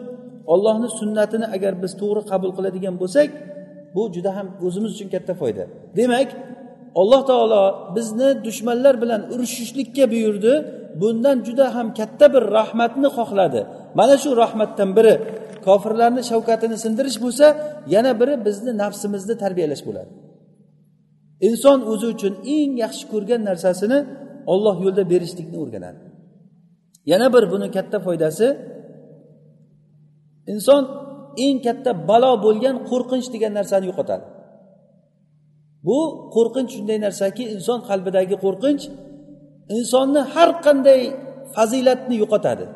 ollohni 0.52 0.88
sunnatini 1.00 1.46
agar 1.56 1.72
biz 1.82 1.92
to'g'ri 2.00 2.22
qabul 2.30 2.50
qiladigan 2.56 2.94
bo'lsak 3.02 3.28
bu 3.94 4.02
juda 4.14 4.30
ham 4.36 4.46
o'zimiz 4.66 4.90
uchun 4.96 5.08
katta 5.14 5.32
foyda. 5.40 5.64
Demak 5.98 6.28
alloh 7.00 7.22
taolo 7.30 7.62
bizni 7.96 8.28
dushmanlar 8.46 8.94
bilan 9.02 9.20
urushishlikka 9.32 10.04
buyurdi. 10.12 10.52
Bundan 11.00 11.36
juda 11.46 11.66
ham 11.76 11.86
katta 11.98 12.26
bir 12.34 12.42
rahmatni 12.58 13.08
xohladi. 13.16 13.60
Mana 13.98 14.14
shu 14.22 14.30
rahmatdan 14.42 14.90
biri 14.98 15.14
kofirlarni 15.66 16.22
shavkatini 16.30 16.76
sindirish 16.84 17.18
bo'lsa 17.24 17.46
yana 17.94 18.12
biri 18.20 18.34
bizni 18.46 18.72
nafsimizni 18.82 19.34
tarbiyalash 19.42 19.82
bo'ladi. 19.88 20.10
Inson 21.48 21.78
o'zi 21.92 22.06
uchun 22.14 22.32
eng 22.56 22.72
yaxshi 22.84 23.04
ko'rgan 23.12 23.40
narsasini 23.48 23.98
olloh 24.52 24.76
yo'lida 24.84 25.04
berishlikni 25.12 25.58
o'rganadi. 25.64 26.00
Yana 27.10 27.26
bir 27.34 27.44
buni 27.52 27.68
katta 27.76 27.98
foydasi 28.06 28.46
inson 30.52 30.82
eng 31.46 31.58
katta 31.66 31.90
balo 32.08 32.32
bo'lgan 32.46 32.76
qo'rqinch 32.90 33.26
degan 33.34 33.52
narsani 33.58 33.84
yo'qotadi. 33.90 34.24
Bu 35.86 35.98
qo'rqinch 36.34 36.70
shunday 36.76 36.98
narsaki 37.06 37.44
inson 37.54 37.78
qalbidagi 37.88 38.36
qo'rqinch 38.44 38.82
insonni 39.76 40.22
har 40.34 40.50
qanday 40.66 41.00
fazilatni 41.54 42.16
yo'qotadi. 42.22 42.66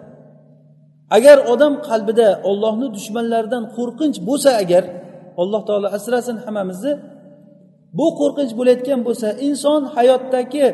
Agar 1.17 1.39
odam 1.53 1.75
qalbida 1.89 2.29
ollohni 2.51 2.89
dushmanlaridan 2.97 3.65
qo'rqinch 3.77 4.19
bo'lsa 4.29 4.51
agar 4.63 4.85
alloh 5.43 5.63
taolo 5.69 5.89
asrasin 5.99 6.37
hammamizni 6.45 6.93
bu 7.99 8.07
qo'rqinch 8.21 8.53
bo'layotgan 8.59 9.01
bo'lsa 9.07 9.29
inson 9.49 9.81
hayotdagi 9.97 10.67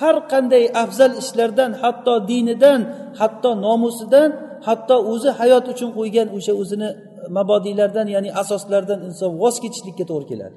har 0.00 0.16
qanday 0.32 0.64
afzal 0.84 1.12
ishlardan 1.22 1.70
hatto 1.82 2.14
dinidan 2.30 2.80
hatto 3.20 3.50
nomusidan 3.66 4.30
hatto 4.66 4.96
o'zi 5.12 5.30
hayot 5.40 5.64
uchun 5.72 5.90
qo'ygan 5.98 6.28
o'sha 6.36 6.52
o'zini 6.62 6.88
mabodiylardan 7.36 8.06
ya'ni 8.14 8.30
asoslardan 8.42 9.00
inson 9.08 9.30
voz 9.42 9.56
kechishlikka 9.62 10.04
to'g'ri 10.10 10.26
keladi. 10.32 10.56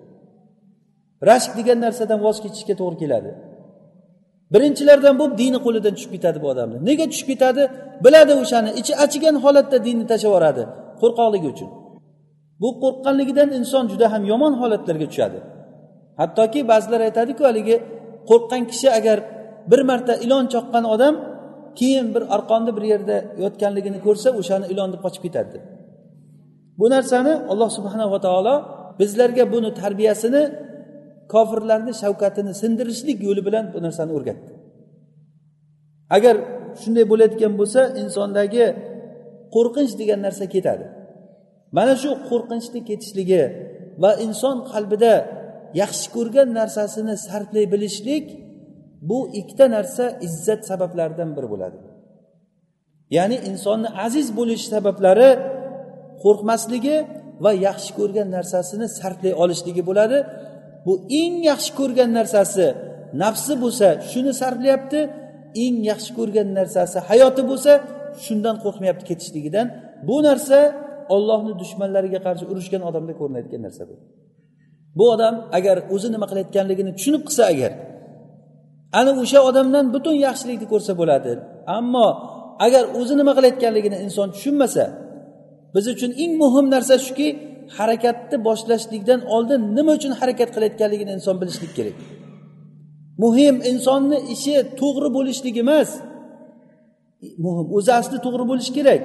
Rashk 1.30 1.51
degan 1.59 1.78
narsadan 1.86 2.19
voz 2.26 2.38
kechishga 2.43 2.76
to'g'ri 2.82 2.97
keladi. 3.03 3.32
Birinchilardan 4.53 5.15
bo'lib 5.19 5.36
dini 5.41 5.59
qo'lidan 5.65 5.93
tushib 5.97 6.11
ketadi 6.15 6.38
bu 6.43 6.47
odamni 6.53 6.78
nega 6.89 7.05
tushib 7.11 7.28
ketadi? 7.32 7.63
Biladi 8.05 8.34
o'shani 8.41 8.69
ichi 8.80 8.93
achigan 9.05 9.36
holatda 9.43 9.78
dinni 9.88 10.05
tashlab 10.11 10.30
yuboradi 10.30 10.63
qo'rqoqligi 11.01 11.47
uchun. 11.53 11.69
Bu 12.61 12.69
qo'rqqanligidan 12.84 13.49
inson 13.59 13.84
juda 13.91 14.05
ham 14.13 14.23
yomon 14.32 14.53
holatlarga 14.61 15.07
tushadi. 15.11 15.39
Hattoki 16.22 16.59
ba'zilar 16.72 17.01
aytadiku 17.07 17.43
haligi 17.49 17.76
qo'rqqan 18.30 18.61
kishi 18.72 18.88
agar 18.99 19.18
bir 19.72 19.82
marta 19.89 20.13
ilon 20.26 20.45
choqqan 20.53 20.86
odam 20.95 21.16
keyin 21.80 22.07
bir 22.16 22.24
arqonni 22.36 22.72
bir 22.78 22.86
yerda 22.91 23.18
yotganligini 23.43 23.99
ko'rsa 24.05 24.30
o'shani 24.39 24.66
ilon 24.74 24.89
deb 24.93 25.01
qochib 25.05 25.22
ketadi 25.26 25.57
bu 26.80 26.86
narsani 26.95 27.34
alloh 27.51 27.70
subhanava 27.78 28.18
taolo 28.28 28.55
bizlarga 28.99 29.43
buni 29.53 29.70
tarbiyasini 29.82 30.43
kofirlarni 31.34 31.93
shavkatini 32.01 32.53
sindirishlik 32.61 33.18
yo'li 33.28 33.41
bilan 33.47 33.66
bu 33.74 33.80
narsani 33.86 34.11
o'rgatdi. 34.18 34.51
Agar 36.18 36.36
shunday 36.82 37.05
bo'layotgan 37.11 37.53
bo'lsa 37.59 37.82
insondagi 38.01 38.66
qo'rqinch 39.55 39.93
degan 40.01 40.20
narsa 40.28 40.45
ketadi. 40.55 40.86
Mana 41.78 41.93
shu 42.01 42.09
qo'rqinchni 42.30 42.80
ketishligi 42.89 43.43
va 44.03 44.11
inson 44.26 44.55
qalbida 44.72 45.13
yaxshi 45.82 46.07
ko'rgan 46.15 46.49
narsasini 46.59 47.15
sarflay 47.28 47.65
bilishlik 47.73 48.26
bu 49.09 49.19
ikkita 49.39 49.65
narsa 49.76 50.05
izzat 50.28 50.61
sabablaridan 50.69 51.30
biri 51.36 51.47
bo'ladi. 51.53 51.78
Ya'ni 53.17 53.38
insonni 53.49 53.89
aziz 54.05 54.28
bo'lish 54.39 54.63
sabablari 54.73 55.30
qo'rqmasligi 56.23 56.97
va 57.43 57.51
yaxshi 57.67 57.91
ko'rgan 57.99 58.28
narsasini 58.38 58.88
sarflay 58.99 59.34
olishligi 59.43 59.84
bo'ladi. 59.89 60.17
Bu 60.86 60.93
eng 61.21 61.36
yaxshi 61.51 61.71
ko'rgan 61.80 62.09
narsasi 62.19 62.65
nafsi 63.23 63.53
bo'lsa 63.63 63.88
shuni 64.11 64.32
sarflayapti 64.41 64.99
eng 65.65 65.76
yaxshi 65.91 66.11
ko'rgan 66.17 66.47
narsasi 66.59 66.97
hayoti 67.09 67.41
bo'lsa 67.49 67.71
shundan 68.26 68.55
qo'rqmayapti 68.63 69.03
ketishligidan. 69.09 69.67
Bu 70.07 70.17
narsa 70.28 70.59
ollohni 71.15 71.53
dushmanlariga 71.61 72.19
qarshi 72.28 72.45
urushgan 72.51 72.82
odamda 72.89 73.13
ko'rinayotgan 73.19 73.61
narsa 73.67 73.84
bu 73.89 73.95
bu 74.98 75.06
odam 75.14 75.36
agar 75.58 75.78
o'zi 75.96 76.08
nima 76.16 76.26
qilayotganligini 76.32 76.91
tushunib 76.98 77.24
qilsa 77.28 77.43
agar 77.54 77.72
ana 79.00 79.12
o'sha 79.24 79.39
odamdan 79.50 79.86
butun 79.96 80.16
yaxshilikni 80.28 80.68
ko'rsa 80.74 80.91
bo'ladi. 81.02 81.32
Ammo 81.78 82.08
agar 82.66 82.84
o'zi 83.00 83.14
nima 83.20 83.32
qilayotganligini 83.38 83.98
inson 84.06 84.28
tushunmasa 84.36 84.84
biz 85.76 85.86
uchun 85.93 86.12
eng 86.24 86.34
muhim 86.43 86.66
narsa 86.76 86.96
shuki 87.08 87.28
harakatni 87.78 88.38
boshlashlikdan 88.48 89.20
oldin 89.36 89.62
nima 89.78 89.91
uchun 90.00 90.14
harakat 90.20 90.50
qilayotganligini 90.56 91.12
inson 91.18 91.36
bilishlik 91.41 91.72
kerak. 91.78 91.98
Muhim 93.24 93.56
insonni 93.72 94.18
ishi 94.36 94.56
to'g'ri 94.82 95.10
bo'lishligi 95.18 95.62
emas. 95.66 95.89
Muhim 97.46 97.68
o'zi 97.78 97.91
asli 98.00 98.18
to'g'ri 98.26 98.46
bo'lishi 98.52 98.72
kerak. 98.78 99.02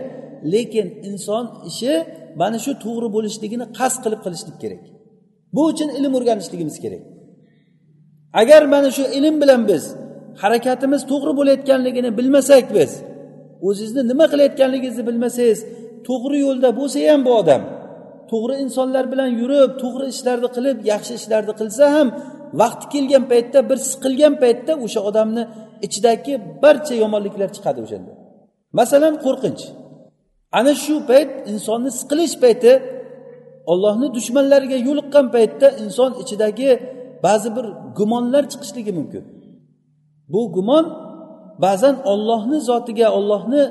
Lekin 0.52 0.86
inson 1.08 1.44
ishi 1.70 1.92
mana 2.40 2.58
shu 2.64 2.72
to'g'ri 2.84 3.08
bo'lishligini 3.16 3.66
qasd 3.78 3.98
qilib 4.04 4.20
qilishlik 4.26 4.56
kerak. 4.62 4.82
Bu 5.54 5.62
uchun 5.70 5.88
ilm 5.98 6.12
o'rganishligimiz 6.18 6.76
kerak. 6.84 7.02
Agar 8.40 8.62
mana 8.74 8.90
shu 8.96 9.02
ilm 9.18 9.36
bilan 9.42 9.62
biz 9.70 9.84
harakatimiz 10.42 11.02
to'g'ri 11.10 11.32
bo'layotganligini 11.38 12.10
bilmasak 12.18 12.64
biz 12.76 12.90
o'zingizni 13.68 14.02
nima 14.10 14.26
qilayotganligingizni 14.32 15.04
bilmasangiz 15.08 15.60
to'g'ri 16.08 16.38
yo'lda 16.46 16.68
bo'lsa 16.78 16.98
ham 17.10 17.20
bu 17.26 17.32
odam 17.40 17.62
to'g'ri 18.30 18.54
insonlar 18.64 19.04
bilan 19.12 19.30
yurib 19.40 19.70
to'g'ri 19.82 20.06
ishlarni 20.14 20.48
qilib 20.56 20.78
yaxshi 20.92 21.12
ishlarni 21.20 21.52
qilsa 21.60 21.84
ham 21.96 22.08
vaqti 22.60 22.86
kelgan 22.94 23.24
paytda 23.32 23.58
bir 23.70 23.78
siqilgan 23.90 24.34
paytda 24.42 24.72
o'sha 24.84 25.00
odamni 25.08 25.42
ichidagi 25.86 26.34
barcha 26.62 26.94
yomonliklar 27.02 27.48
chiqadi 27.56 27.80
o'shanda. 27.86 28.12
Masalan 28.78 29.14
qo'rqinch. 29.24 29.62
Ana 30.58 30.72
shu 30.84 30.94
payt 31.10 31.30
insonni 31.52 31.90
siqilish 32.00 32.34
payti 32.44 32.72
ollohni 33.72 34.06
dushmanlariga 34.16 34.78
yo'liqqan 34.88 35.26
paytda 35.34 35.66
inson 35.82 36.10
ichidagi 36.22 36.70
ba'zi 37.26 37.48
bir 37.56 37.66
gumonlar 37.98 38.44
chiqishligi 38.52 38.92
mumkin. 38.98 39.24
Bu 40.32 40.40
gumon 40.56 40.84
ba'zan 41.64 41.96
ollohni 42.12 42.58
zotiga 42.68 43.06
ollohni 43.18 43.62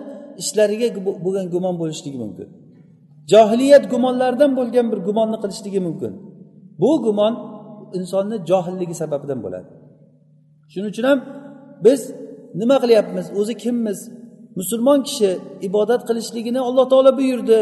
ishlariga 0.42 0.88
bo'lgan 1.26 1.48
gumon 1.54 1.76
bo'lishligi 1.82 2.20
mumkin. 2.24 2.48
Johiliyat 3.32 3.84
gumonlaridan 3.94 4.52
bo'lgan 4.60 4.86
bir 4.92 5.00
gumonni 5.08 5.38
qilishligi 5.44 5.80
mumkin. 5.88 6.14
Bu 6.82 6.92
gumon 7.06 7.34
insonni 7.98 8.38
johilligi 8.50 8.96
sababidan 9.02 9.40
bo'ladi. 9.46 9.70
Shuning 10.72 10.90
uchun 10.94 11.06
ham 11.10 11.20
biz 11.86 12.02
nima 12.62 12.78
qilyapmiz? 12.84 13.26
O'zi 13.40 13.54
kimmiz? 13.64 14.00
Musulmon 14.60 15.00
kishi 15.08 15.30
ibodat 15.68 16.02
qilishligini 16.10 16.60
alloh 16.68 16.86
taolo 16.92 17.12
buyurdi. 17.20 17.60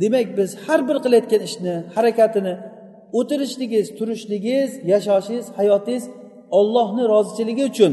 Demak 0.00 0.28
biz 0.38 0.50
har 0.64 0.80
bir 0.88 0.96
qilayotgan 1.04 1.42
ishni 1.48 1.74
harakatini 1.94 2.54
o'tirishligingiz 3.18 3.88
turishligiz 3.98 4.70
yashashingiz 4.92 5.46
hayotingiz 5.58 6.04
ollohni 6.58 7.04
rozichiligi 7.12 7.64
uchun 7.72 7.92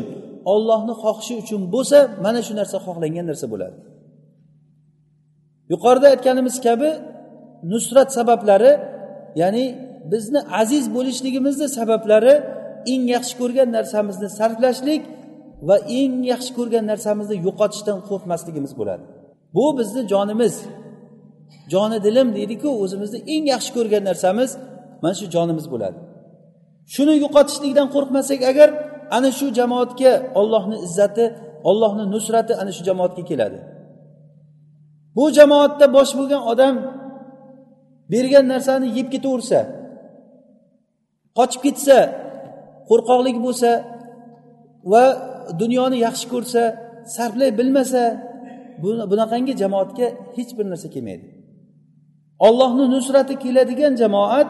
ollohni 0.53 0.93
xohishi 1.03 1.33
uchun 1.43 1.61
bo'lsa 1.73 1.97
mana 2.25 2.41
shu 2.47 2.53
narsa 2.59 2.77
xohlangan 2.85 3.25
narsa 3.31 3.45
bo'ladi. 3.53 3.77
Yuqorida 5.71 6.07
aytganimiz 6.13 6.55
kabi 6.67 6.89
nusrat 7.71 8.09
sabablari 8.17 8.71
ya'ni 9.41 9.65
bizni 10.11 10.39
aziz 10.61 10.85
bo'lishligimizni 10.95 11.67
sabablari 11.77 12.33
eng 12.93 13.03
yaxshi 13.15 13.33
ko'rgan 13.41 13.69
narsamizni 13.77 14.29
sarflashlik 14.39 15.01
va 15.67 15.75
eng 15.99 16.15
yaxshi 16.33 16.51
ko'rgan 16.57 16.85
narsamizni 16.91 17.35
yo'qotishdan 17.47 17.97
qo'rqmasligimiz 18.09 18.73
bo'ladi. 18.79 19.03
Bu 19.55 19.65
bizni 19.79 20.01
jonimiz. 20.13 20.55
Joni 21.73 21.97
dilim 22.05 22.27
deydiku 22.37 22.69
o'zimizni 22.83 23.19
eng 23.33 23.45
yaxshi 23.53 23.71
ko'rgan 23.77 24.03
narsamiz 24.09 24.49
mana 25.01 25.13
shu 25.19 25.25
jonimiz 25.35 25.65
bo'ladi. 25.73 25.97
Shuni 26.93 27.13
yo'qotishlikdan 27.23 27.87
qo'rqmasak 27.95 28.41
agar 28.51 28.69
ana 29.17 29.29
shu 29.39 29.47
jamoatga 29.59 30.11
ollohni 30.39 30.77
izzati 30.85 31.25
ollohni 31.69 32.05
nusrati 32.13 32.53
ana 32.61 32.71
shu 32.77 32.81
jamoatga 32.89 33.23
keladi. 33.29 33.59
Bu 35.15 35.23
jamoatda 35.37 35.85
bosh 35.97 36.11
bo'lgan 36.19 36.41
odam 36.51 36.75
bergan 38.11 38.45
narsani 38.53 38.87
yeb 38.97 39.07
ketaversa 39.13 39.59
qochib 41.37 41.61
ketsa 41.65 41.97
qo'rqoqlik 42.89 43.37
bo'lsa 43.45 43.71
va 44.91 45.03
dunyoni 45.61 45.97
yaxshi 46.05 46.25
ko'rsa 46.33 46.61
sarflay 47.15 47.51
bilmasa 47.59 48.03
bunaqangi 49.11 49.53
jamoatga 49.61 50.07
hech 50.37 50.51
bir 50.57 50.65
narsa 50.71 50.87
kelmaydi. 50.95 51.38
Ollohni 52.47 52.85
nusrati 52.95 53.35
keladigan 53.43 53.93
jamoat 54.01 54.49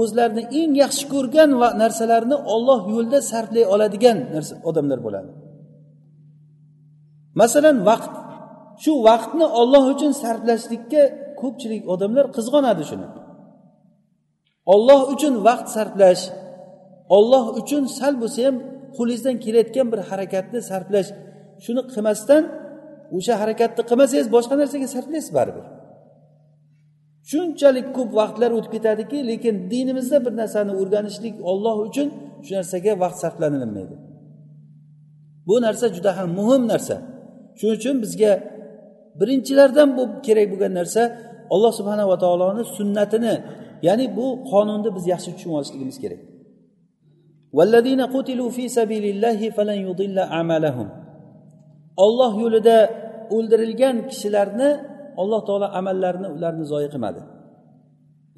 o'zlarini 0.00 0.42
eng 0.60 0.72
yaxshi 0.82 1.04
ko'rgan 1.14 1.50
va 1.60 1.68
narsalarini 1.82 2.36
olloh 2.54 2.80
yo'lida 2.94 3.18
sarflay 3.30 3.64
oladigan 3.74 4.18
narsa 4.34 4.54
odamlar 4.68 4.98
bo'ladi. 5.06 5.30
Masalan 7.40 7.76
vaqt. 7.90 8.14
Shu 8.82 8.92
vaqtni 9.08 9.46
olloh 9.60 9.84
uchun 9.94 10.12
sarflashlikka 10.22 11.02
ko'pchilik 11.40 11.82
odamlar 11.94 12.26
qizg'onadi 12.36 12.84
shuni. 12.90 13.06
Olloh 14.74 15.00
uchun 15.14 15.34
vaqt 15.46 15.68
sarflash 15.76 16.22
olloh 17.16 17.44
uchun 17.60 17.82
sal 17.98 18.14
bo'lsa 18.22 18.40
ham 18.46 18.56
qo'lingizdan 18.96 19.36
kelayotgan 19.44 19.86
bir 19.92 20.00
harakatni 20.10 20.60
sarflash 20.70 21.10
shuni 21.64 21.82
qilmasdan 21.92 22.42
o'sha 23.16 23.34
harakatni 23.42 23.82
qilmasangiz 23.90 24.26
boshqa 24.36 24.54
narsaga 24.60 24.88
sarflaysiz 24.94 25.32
baribir. 25.38 25.64
Shunchalik 27.30 27.86
ko'p 27.96 28.10
vaqtlar 28.20 28.50
o'tib 28.58 28.72
ketadiki 28.76 29.18
lekin 29.30 29.54
dinimizda 29.72 30.18
bir 30.24 30.32
narsani 30.40 30.72
o'rganishlik 30.80 31.34
olloh 31.50 31.76
uchun 31.88 32.08
shu 32.46 32.52
narsaga 32.58 32.92
vaqt 33.02 33.18
sarflanilmaydi 33.22 33.96
bu 35.46 35.54
narsa 35.66 35.86
juda 35.96 36.10
ham 36.18 36.30
muhim 36.38 36.62
narsa. 36.72 36.96
Shuning 37.58 37.76
uchun 37.78 37.96
bizga 38.04 38.32
birinchilardan 39.20 39.88
bu 39.96 40.02
kerak 40.26 40.46
bo'lgan 40.52 40.72
narsa 40.80 41.02
alloh 41.54 41.72
subhanava 41.78 42.16
taoloni 42.24 42.62
sunnatini 42.76 43.34
ya'ni 43.86 44.06
bu 44.18 44.26
qonunni 44.50 44.90
biz 44.96 45.04
yaxshi 45.12 45.30
tushunib 45.36 45.54
olishligimiz 45.58 45.96
kerak 46.04 46.20
olloh 52.04 52.32
yo'lida 52.42 52.76
o'ldirilgan 53.36 53.96
kishilarni 54.10 54.70
alloh 55.16 55.40
taolo 55.48 55.66
amallarini 55.78 56.28
ularni 56.36 56.64
zoyi 56.72 56.88
qilmadi. 56.92 57.20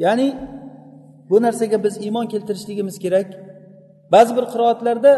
Ya'ni 0.05 0.29
bu 1.31 1.37
narsaga 1.43 1.85
biz 1.85 1.95
iymon 2.05 2.27
keltirishligimiz 2.33 2.99
kerak. 3.05 3.29
Ba'zi 4.13 4.33
bir 4.37 4.45
qiroatlarda 4.53 5.13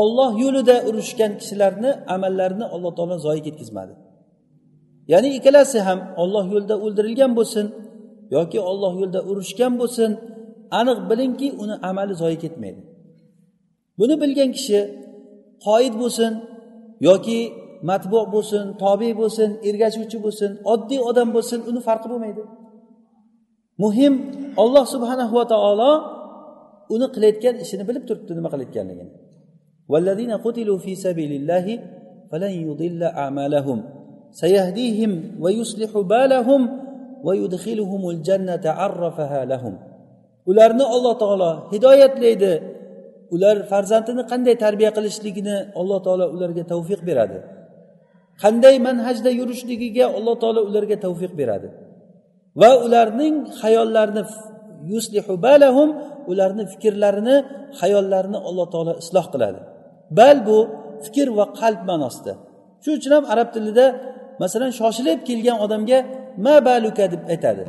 olloh 0.00 0.32
yo'lida 0.44 0.76
urushgan 0.88 1.32
kishilarni 1.40 1.90
amallarini 2.14 2.64
alloh 2.74 2.92
taolo 2.96 3.16
zoyi 3.26 3.42
ketkazmadi. 3.46 3.92
Ya'ni 5.12 5.28
ikkalasi 5.38 5.78
ham 5.86 5.98
olloh 6.22 6.44
yo'lida 6.54 6.76
o'ldirilgan 6.84 7.32
bo'lsin 7.38 7.66
yoki 8.36 8.58
olloh 8.70 8.92
yo'lida 9.00 9.20
urushgan 9.30 9.72
bo'lsin 9.80 10.10
aniq 10.80 10.98
bilingki 11.10 11.48
uni 11.62 11.74
amali 11.90 12.14
zoyi 12.22 12.38
ketmaydi. 12.44 12.80
Buni 13.98 14.14
bilgan 14.22 14.50
kishi 14.56 14.78
qoid 15.66 15.94
bo'lsin 16.02 16.32
yoki 17.08 17.38
matbu 17.88 18.18
bo'lsin 18.34 18.64
tobe 18.82 19.08
bo'lsin 19.20 19.50
ergashuvchi 19.68 20.18
bo'lsin 20.24 20.50
oddiy 20.72 21.00
odam 21.10 21.28
bo'lsin 21.36 21.60
uni 21.70 21.80
farqi 21.88 22.06
bo'lmaydi. 22.12 22.42
Muhim 23.82 24.14
olloh 24.62 24.84
subhanahu 24.94 25.32
va 25.38 25.44
taolo 25.52 25.92
uni 26.94 27.06
qilayotgan 27.14 27.54
ishini 27.64 27.84
bilib 27.88 28.04
turibdi 28.08 28.32
nima 28.38 28.48
qilayotganligini. 28.52 29.12
Ularni 40.50 40.84
alloh 40.94 41.14
taolo 41.22 41.52
hidoyatlaydi 41.72 42.52
ular 43.34 43.56
farzandini 43.70 44.22
qanday 44.32 44.54
tarbiya 44.64 44.90
qilishligini 44.96 45.56
alloh 45.80 45.98
taolo 46.06 46.26
ularga 46.36 46.64
tavfiq 46.72 47.00
beradi. 47.08 47.38
Qanday 48.42 48.76
manhajda 48.88 49.30
yurishligiga 49.40 50.06
alloh 50.18 50.34
taolo 50.42 50.60
ularga 50.68 50.96
tavfiq 51.04 51.32
beradi. 51.40 51.68
Va 52.60 52.70
ularning 52.86 53.34
hayollarini 53.62 54.22
yuslihu 54.92 55.32
balahum 55.46 55.90
ularni 56.30 56.64
fikrlarini 56.72 57.36
hayollarini 57.80 58.38
alloh 58.48 58.66
taolo 58.74 58.92
isloh 59.02 59.26
qiladi. 59.32 59.60
Bal 60.18 60.38
bu 60.48 60.58
fikr 61.04 61.28
va 61.38 61.44
qalb 61.60 61.80
ma'nosida. 61.90 62.32
Shuning 62.82 62.98
uchun 63.00 63.12
ham 63.16 63.24
arab 63.34 63.48
tilida 63.54 63.86
masalan 64.42 64.70
shoshilib 64.80 65.18
kelgan 65.28 65.58
odamga 65.64 65.98
ma 66.44 66.54
baluka 66.68 67.04
deb 67.12 67.22
aytadi. 67.32 67.64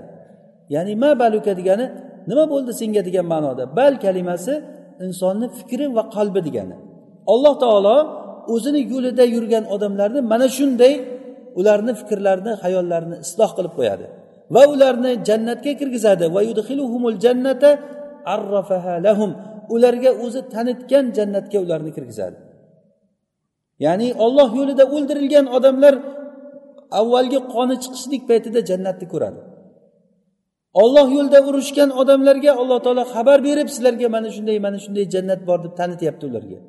Ya'ni 0.74 0.94
ma 1.04 1.12
baluka 1.22 1.52
degani 1.60 1.86
nima 2.30 2.44
bo'ldi 2.54 2.72
senga 2.82 3.02
degan 3.08 3.26
ma'noda. 3.34 3.64
Bal 3.78 3.94
kalimasi 4.06 4.54
insonni 5.06 5.48
fikri 5.58 5.86
va 5.98 6.04
qalbi 6.16 6.40
degani. 6.48 6.76
Alloh 7.34 7.54
taolo 7.64 7.98
o'zini 8.54 8.82
yo'lida 8.94 9.24
yurgan 9.36 9.64
odamlarni 9.76 10.22
mana 10.32 10.48
shunday 10.58 10.94
ularni 11.60 11.94
fikrlarini 12.00 12.54
hayollarini 12.64 13.18
isloh 13.26 13.50
qilib 13.58 13.74
qo'yadi 13.80 14.06
va 14.56 14.62
ularni 14.74 15.12
jannatga 15.28 15.72
kirgizadi. 15.80 16.26
Va 16.36 16.42
yudxiluhumul 16.50 17.18
jannata 17.26 17.70
arrafaha 18.36 18.96
lahum. 19.08 19.32
Ularga 19.76 20.12
o'zi 20.26 20.42
tanitgan 20.54 21.06
jannatga 21.18 21.58
ularni 21.66 21.92
kirgizadi. 21.98 22.38
Ya'ni 23.86 24.08
olloh 24.26 24.50
yo'lida 24.60 24.84
o'ldirilgan 24.96 25.46
odamlar 25.58 25.94
avvalgi 27.00 27.40
qoni 27.54 27.76
chiqishlik 27.84 28.24
paytida 28.30 28.60
jannatni 28.70 29.06
ko'radi. 29.14 29.40
Olloh 30.74 31.08
yo'lida 31.18 31.40
urushgan 31.50 31.90
odamlarga 32.02 32.52
alloh 32.62 32.80
taolo 32.86 33.04
xabar 33.14 33.40
berib 33.48 33.68
sizlarga 33.74 34.08
mana 34.16 34.30
shunday 34.36 34.58
mana 34.66 34.78
shunday 34.86 35.06
jannat 35.14 35.42
bor 35.50 35.60
deb 35.66 35.74
tanityapti 35.80 36.24
ularga. 36.30 36.60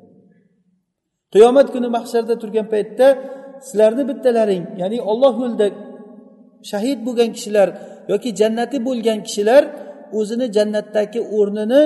Qiyomat 1.33 1.67
kuni 1.73 1.87
mahsharda 1.97 2.35
turgan 2.41 2.67
paytda 2.73 3.07
sizlarni 3.67 4.03
bittalaring 4.09 4.63
ya'ni 4.81 4.97
olloh 5.11 5.33
yo'lida 5.43 5.67
shahid 6.71 6.99
bo'lgan 7.07 7.29
kishilar 7.35 7.67
yoki 8.11 8.29
jannati 8.41 8.77
bo'lgan 8.87 9.19
kishilar 9.27 9.63
o'zini 10.19 10.47
jannatdagi 10.57 11.19
o'rnini 11.37 11.81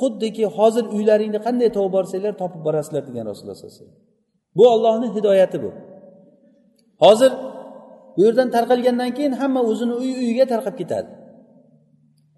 xuddiki 0.00 0.44
hozir 0.56 0.84
uylaringni 0.96 1.40
qanday 1.46 1.68
topib 1.76 1.92
borsanglar 1.96 2.34
topib 2.42 2.60
borasizlar 2.66 3.02
degan 3.08 3.24
rasululloh 3.30 3.56
sallallohu 3.58 3.76
alayhi 3.76 3.84
vasallam. 3.84 4.04
Bu 4.58 4.64
ollohni 4.74 5.08
hidoyati 5.16 5.58
bu. 5.64 5.70
Hozir 7.04 7.32
bu 8.16 8.20
yerdan 8.26 8.48
tarqalgandan 8.56 9.10
keyin 9.16 9.34
hamma 9.40 9.60
o'zini 9.70 9.94
uy 10.02 10.10
uyiga 10.22 10.44
tarqab 10.52 10.76
ketadi. 10.80 11.10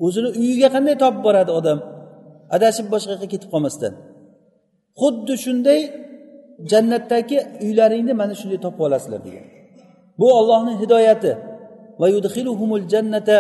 O'zini 0.04 0.28
uyiga 0.40 0.68
qanday 0.74 0.96
topib 1.02 1.22
boradi 1.26 1.52
odam? 1.60 1.78
Adashib 2.56 2.86
boshqa 2.92 3.10
yoqqa 3.14 3.28
ketib 3.32 3.48
qolmasdan. 3.54 3.92
Xuddi 5.00 5.34
shunday 5.44 5.80
jannatdagi 6.70 7.38
uylaringni 7.64 8.12
mana 8.20 8.34
shunday 8.40 8.60
topib 8.64 8.80
olasizlar 8.86 9.20
degan. 9.26 9.44
Bu 10.20 10.26
ollohni 10.38 10.72
hidoyati. 10.82 11.32
Va 12.00 12.06
jannata 12.92 13.38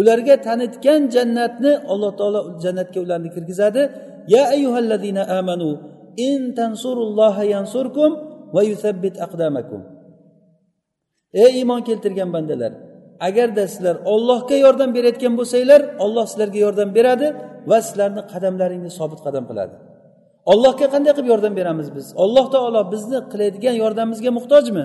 ularga 0.00 0.34
tanitgan 0.46 1.00
jannatni 1.14 1.72
alloh 1.92 2.12
taolo 2.18 2.40
jannatga 2.64 2.98
ularni 3.04 3.28
kirgizadi. 3.34 3.82
Ya 4.34 4.42
ayyuhallazina 4.54 5.22
amanu 5.38 5.70
in 6.28 6.40
tansurulloha 6.58 7.42
yansurkum 7.54 8.10
va 8.54 8.62
yuthabbit 8.70 9.14
aqdamakum. 9.26 9.80
Ey 11.42 11.50
iymon 11.60 11.80
keltirgan 11.88 12.30
bandalar 12.36 12.72
agarda 13.28 13.64
sizlar 13.72 13.96
ollohga 14.14 14.56
yordam 14.64 14.90
berayotgan 14.96 15.34
bo'lsanglar 15.38 15.80
olloh 16.04 16.24
sizlarga 16.30 16.58
yordam 16.66 16.88
beradi 16.98 17.26
va 17.70 17.78
sizlarni 17.86 18.22
qadamlaringni 18.32 18.90
sobit 18.98 19.20
qadam 19.26 19.44
qiladi. 19.50 19.74
Ollohga 20.52 20.86
qanday 20.94 21.12
qilib 21.16 21.28
yordam 21.32 21.52
beramiz 21.60 21.88
biz? 21.96 22.06
Alloh 22.24 22.46
taolo 22.54 22.80
bizni 22.94 23.18
qiladigan 23.32 23.74
yordamimizga 23.82 24.30
muhtojmi? 24.38 24.84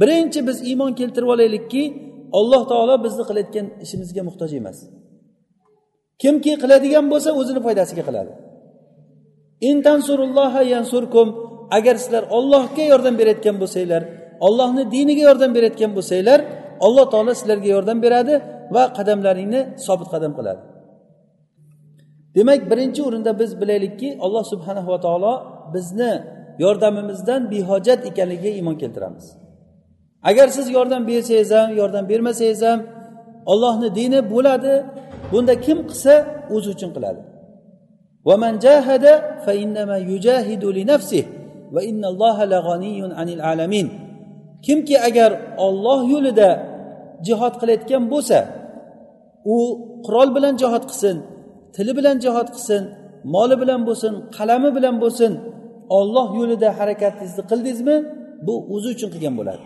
Birinchi 0.00 0.40
biz 0.48 0.58
iymon 0.70 0.92
keltirib 1.00 1.28
olaylikki 1.34 1.82
alloh 2.38 2.62
taolo 2.70 2.94
bizni 3.04 3.24
qilayotgan 3.28 3.66
ishimizga 3.84 4.22
muhtoj 4.28 4.50
emas. 4.60 4.78
Kimki 6.22 6.52
qiladigan 6.62 7.04
bo'lsa 7.12 7.30
o'zini 7.40 7.60
foydasiga 7.66 8.02
qiladi. 8.08 8.32
Yansurkum 10.74 11.28
agar 11.78 11.96
sizlar 12.02 12.24
ollohga 12.36 12.84
yordam 12.92 13.14
berayotgan 13.20 13.56
bo'lsanglar 13.62 14.02
ollohni 14.46 14.82
diniga 14.94 15.22
yordam 15.28 15.50
berayotgan 15.56 15.90
bo'lsanglar 15.96 16.40
alloh 16.86 17.06
taolo 17.12 17.32
sizlarga 17.40 17.68
yordam 17.76 17.98
beradi 18.04 18.34
va 18.74 18.82
qadamlaringni 18.98 19.60
sobit 19.86 20.08
qadam 20.14 20.32
qiladi. 20.38 20.62
Demak 22.36 22.60
birinchi 22.70 23.00
o'rinda 23.08 23.32
biz 23.40 23.50
bilaylikki 23.60 24.08
alloh 24.24 24.44
subhanahu 24.52 24.88
va 24.94 25.00
taolo 25.06 25.34
bizni 25.74 26.12
yordamimizdan 26.64 27.40
behojat 27.52 28.00
ekanligiga 28.10 28.50
iymon 28.58 28.76
keltiramiz. 28.82 29.26
Agar 30.22 30.48
siz 30.56 30.66
yordam 30.76 31.02
bersangiz 31.10 31.50
ham 31.50 31.68
yordam 31.80 32.04
bermasangiz 32.08 32.62
ham 32.62 32.80
ollohni 33.52 33.88
dini 33.98 34.20
bo'ladi 34.32 34.74
bunda 35.32 35.54
kim 35.66 35.78
qilsa 35.88 36.14
o'zi 36.54 36.68
uchun 36.74 36.90
qiladi. 36.96 37.20
Kimki 44.66 44.96
agar 45.08 45.30
olloh 45.66 46.00
yo'lida 46.12 46.48
jihod 47.26 47.54
qilayotgan 47.60 48.04
bo'lsa 48.12 48.38
u 49.54 49.56
qurol 50.06 50.28
bilan 50.36 50.54
jihod 50.62 50.84
qilsin 50.90 51.16
tili 51.74 51.92
bilan 51.98 52.16
jihod 52.24 52.48
qilsin 52.54 52.82
moli 53.34 53.56
bilan 53.62 53.80
bo'lsin 53.88 54.12
qalami 54.36 54.70
bilan 54.76 54.96
bo'lsin 55.02 55.32
olloh 55.98 56.28
yo'lida 56.38 56.68
harakatingizni 56.78 57.42
qildingizmi 57.50 57.96
bu 58.46 58.54
o'zi 58.74 58.88
uchun 58.94 59.10
qilgan 59.14 59.34
bo'ladi. 59.40 59.64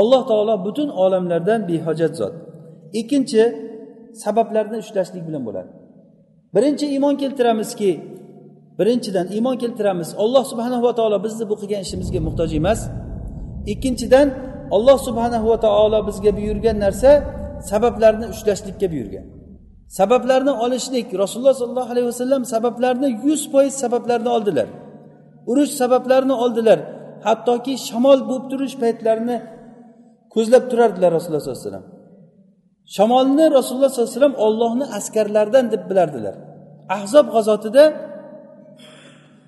Alloh 0.00 0.22
taolo 0.30 0.54
butun 0.66 0.88
olamlardan 1.02 1.60
behojat 1.68 2.12
zot. 2.20 2.34
Ikkinchi 3.00 3.42
sabablarni 4.22 4.76
ushlashlik 4.84 5.22
bilan 5.28 5.42
bo'ladi. 5.48 5.70
Birinchi 6.54 6.86
iymon 6.94 7.14
keltiramizki 7.22 7.90
birinchidan 8.78 9.26
iymon 9.36 9.56
keltiramiz. 9.62 10.08
Alloh 10.22 10.44
subhanahu 10.50 10.82
va 10.86 10.92
taolo 10.98 11.18
bizni 11.26 11.44
bu 11.50 11.54
qilgan 11.60 11.80
ishimizga 11.86 12.20
muhtoj 12.26 12.50
emas. 12.60 12.80
Ikkinchidan 13.72 14.28
alloh 14.76 14.98
subhanahu 15.06 15.46
va 15.52 15.58
taolo 15.64 15.98
bizga 16.08 16.30
buyurgan 16.38 16.76
narsa 16.84 17.10
sabablarni 17.70 18.26
ushlashlikka 18.34 18.86
buyurgan. 18.92 19.26
Sabablarni 19.98 20.52
olishlik 20.64 21.06
rasululloh 21.22 21.56
sollallohu 21.60 21.90
alayhi 21.94 22.08
vasallam 22.12 22.42
sabablarni 22.54 23.08
yuz 23.26 23.42
foiz 23.52 23.74
sabablarni 23.82 24.28
oldilar. 24.36 24.68
Urush 25.50 25.72
sabablarini 25.80 26.34
oldilar. 26.44 26.78
Hattoki 27.26 27.74
shamol 27.88 28.20
bo'lib 28.28 28.44
turish 28.50 28.76
paytlarini 28.82 29.36
ko'zlab 30.34 30.64
turardilar 30.70 31.10
rasululloh 31.16 31.42
sollallohu 31.42 31.60
alayhi 31.60 31.70
vasallam. 31.70 31.86
Shamolni 32.96 33.44
rasululloh 33.58 33.90
sollallohu 33.90 34.10
alayhi 34.10 34.20
vasallam 34.20 34.36
ollohni 34.46 34.84
askarlaridan 34.98 35.64
deb 35.72 35.82
bilardilar. 35.90 36.34
Ahzob 36.96 37.26
g'azotida 37.34 37.84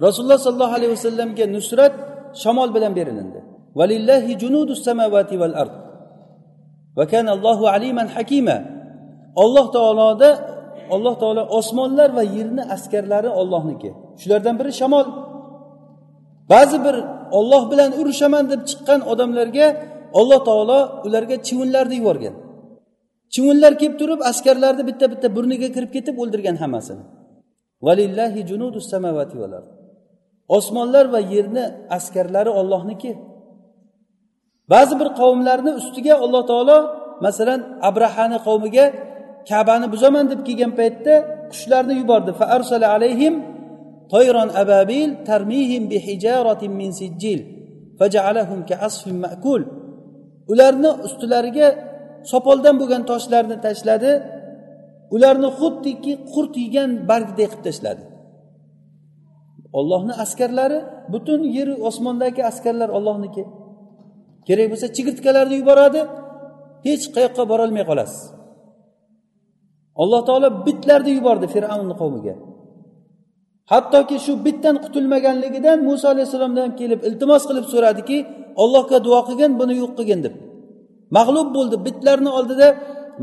rasululloh 0.05 0.41
sollallohu 0.47 0.75
alayhi 0.79 0.93
vasallamga 0.97 1.45
nusrat 1.57 1.95
shamol 2.43 2.69
bilan 2.77 2.93
berilindi. 2.99 3.41
Valillahi 3.79 4.33
junudus 4.43 4.81
samavati 4.87 5.35
val 5.43 5.55
ard. 5.63 5.75
Va 6.99 7.05
kanallohu 7.13 7.65
aliman 7.75 8.09
hakima. 8.17 8.57
Alloh 9.43 9.67
taoloda 9.77 10.31
alloh 10.95 11.15
taolo 11.23 11.43
osmonlar 11.59 12.11
va 12.19 12.25
yerni 12.37 12.63
askarlari 12.75 13.31
ollohniki 13.41 13.91
shulardan 14.21 14.55
biri 14.61 14.73
shamol. 14.81 15.07
Ba'zi 16.53 16.79
bir 16.85 16.97
olloh 17.39 17.63
bilan 17.71 17.91
urushaman 18.01 18.45
deb 18.53 18.61
chiqqan 18.69 19.01
odamlarga 19.13 19.67
alloh 20.21 20.41
taolo 20.49 20.79
ularga 21.07 21.37
chivinlarni 21.47 21.97
yuborgan. 22.01 22.35
Chivinlar 23.35 23.73
kelib 23.81 23.97
turib 24.01 24.21
askarlarni 24.31 24.83
bitta 24.91 25.07
bitta 25.13 25.29
burniga 25.37 25.69
kirib 25.77 25.91
ketib 25.97 26.15
o'ldirgan 26.23 26.57
hammasini. 26.63 27.03
Valillahi 27.87 28.41
junudus 28.51 28.87
samavati 28.93 29.37
val 29.43 29.53
ard. 29.59 29.80
osmonlar 30.57 31.05
va 31.15 31.21
yerni 31.35 31.65
askarlari 31.97 32.51
ollohniki 32.61 33.13
ba'zi 34.73 34.95
bir 35.01 35.09
qavmlarni 35.21 35.71
ustiga 35.81 36.15
alloh 36.25 36.43
taolo 36.51 36.79
masalan 37.27 37.61
abrahani 37.89 38.39
qavmiga 38.47 38.87
kabani 39.51 39.87
buzaman 39.95 40.25
deb 40.31 40.41
kelgan 40.47 40.73
paytda 40.81 41.15
qushlarni 41.53 41.95
yubordi. 42.01 42.31
Fa 42.41 42.47
arsala 42.57 42.87
alayhim 42.97 43.35
toyron 44.13 44.51
ababil 44.63 45.11
tarmihim 45.29 45.83
bi 45.91 45.99
hijaratin 46.09 46.73
min 46.81 46.91
sijjil 47.01 47.41
fajalahum 47.99 48.61
ma'kul. 49.25 49.63
Ularni 50.53 50.91
ustilariga 51.07 51.69
sopoldan 52.31 52.75
bo'lgan 52.81 53.03
toshlarni 53.11 53.57
tashladi. 53.67 54.13
Ularni 55.15 55.49
xuddiki 55.59 56.13
qurt 56.33 56.55
yegan 56.65 56.91
bargdek 57.11 57.51
qilib 57.51 57.63
tashladi. 57.67 58.03
Ollohni 59.79 60.12
askarlari 60.25 60.79
butun 61.12 61.41
yer 61.57 61.68
osmondagi 61.89 62.43
askarlar 62.51 62.89
ollohniki 62.99 63.45
kerak 64.47 64.66
bo'lsa 64.73 64.87
chigirtkalarni 64.97 65.57
yuboradi 65.62 66.01
hech 66.87 67.05
qayoqqa 67.14 67.43
borolmay 67.51 67.85
qolasiz. 67.91 68.21
Alloh 70.03 70.21
taolo 70.29 70.49
bitlarni 70.66 71.12
yubordi 71.18 71.47
fir'avnni 71.55 71.95
qavmiga. 72.01 72.35
Hattoki 73.73 74.16
shu 74.25 74.33
bitdan 74.47 74.77
qutulmaganligidan 74.85 75.79
muso 75.89 76.07
alayhissalomdan 76.12 76.71
kelib 76.81 77.01
iltimos 77.09 77.43
qilib 77.49 77.66
so'radiki 77.73 78.18
ollohga 78.62 78.99
duo 79.07 79.21
qilgin 79.29 79.53
buni 79.61 79.75
yo'q 79.83 79.93
qilgin 79.99 80.21
deb. 80.27 80.35
Mag'lub 81.16 81.49
bo'ldi 81.57 81.77
bitlarni 81.87 82.31
oldida 82.39 82.68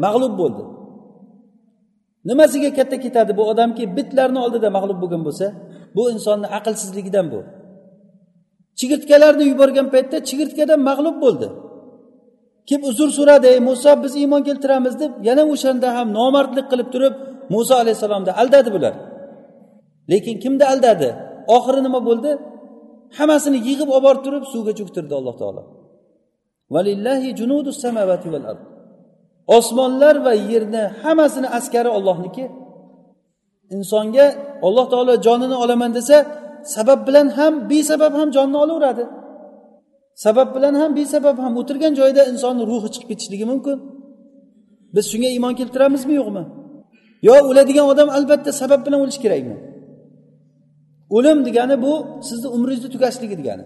mag'lub 0.05 0.33
bo'ldi. 0.41 0.63
Nimasiga 2.29 2.69
katta 2.77 2.97
ketadi 3.05 3.31
bu 3.39 3.43
odamki 3.51 3.83
bitlarni 3.97 4.39
oldida 4.45 4.67
mag'lub 4.77 4.97
bo'lgan 5.03 5.21
bo'lsa? 5.27 5.45
Bu 5.97 6.03
insonni 6.13 6.47
aqlsizligidan 6.57 7.27
bu. 7.33 7.39
Chigirtkalarni 8.79 9.43
yuborgan 9.51 9.87
paytda 9.93 10.17
chigirtkadan 10.29 10.79
mag'lub 10.89 11.17
bo'ldi. 11.23 11.47
Kelib 12.67 12.83
uzr 12.91 13.09
so'radi 13.17 13.47
ey 13.53 13.59
muso 13.69 13.91
biz 14.03 14.13
iymon 14.21 14.41
keltiramiz 14.47 14.95
deb 15.01 15.11
yana 15.27 15.43
o'shanda 15.53 15.87
ham 15.97 16.07
nomardlik 16.17 16.65
qilib 16.71 16.89
turib 16.93 17.13
muso 17.53 17.73
alayhissalomni 17.81 18.31
aldadi 18.41 18.69
bular. 18.75 18.93
Lekin 20.11 20.35
kimni 20.43 20.65
aldadi? 20.73 21.09
Oxiri 21.55 21.81
nima 21.87 21.99
bo'ldi? 22.09 22.31
Hammasini 23.17 23.59
yig'ib 23.67 23.89
olib 23.95 24.05
borib 24.07 24.21
turib 24.25 24.43
suvga 24.53 24.73
cho'ktirdi 24.79 25.13
alloh 25.19 25.35
taolo. 25.41 25.61
Valillahi 26.73 27.29
junudu 27.39 27.71
samavati 27.83 28.27
val 28.33 28.45
ard. 28.51 28.61
Osmonlar 29.57 30.15
va 30.25 30.33
yerni 30.51 30.83
hammasini 31.01 31.47
askari 31.57 31.89
ollohniki 31.97 32.43
insonga 33.75 34.25
alloh 34.67 34.85
taolo 34.91 35.13
jonini 35.25 35.55
olaman 35.63 35.91
desa 35.97 36.17
sabab 36.75 36.99
bilan 37.07 37.27
ham 37.37 37.53
besabab 37.69 38.13
ham 38.19 38.29
jonni 38.37 38.57
olaveradi. 38.63 39.03
Sabab 40.25 40.47
bilan 40.55 40.73
ham 40.81 40.91
besabab 40.99 41.37
ham 41.43 41.53
o'tirgan 41.61 41.93
joyida 41.99 42.23
insonni 42.31 42.63
ruhi 42.71 42.89
chiqib 42.93 43.07
ketishligi 43.11 43.45
mumkin. 43.51 43.77
Biz 44.95 45.05
shunga 45.11 45.29
iymon 45.35 45.53
keltiramizmi 45.59 46.13
yo'qmi? 46.19 46.43
Yo 47.27 47.35
o'ladigan 47.49 47.85
odam 47.93 48.09
albatta 48.17 48.51
sabab 48.61 48.81
bilan 48.85 48.99
o'lishi 49.03 49.21
kerakmi? 49.25 49.57
O'lim 51.17 51.37
degani 51.47 51.75
bu 51.85 51.93
sizni 52.27 52.47
umringizni 52.55 52.89
tugashligi 52.95 53.35
degani. 53.41 53.65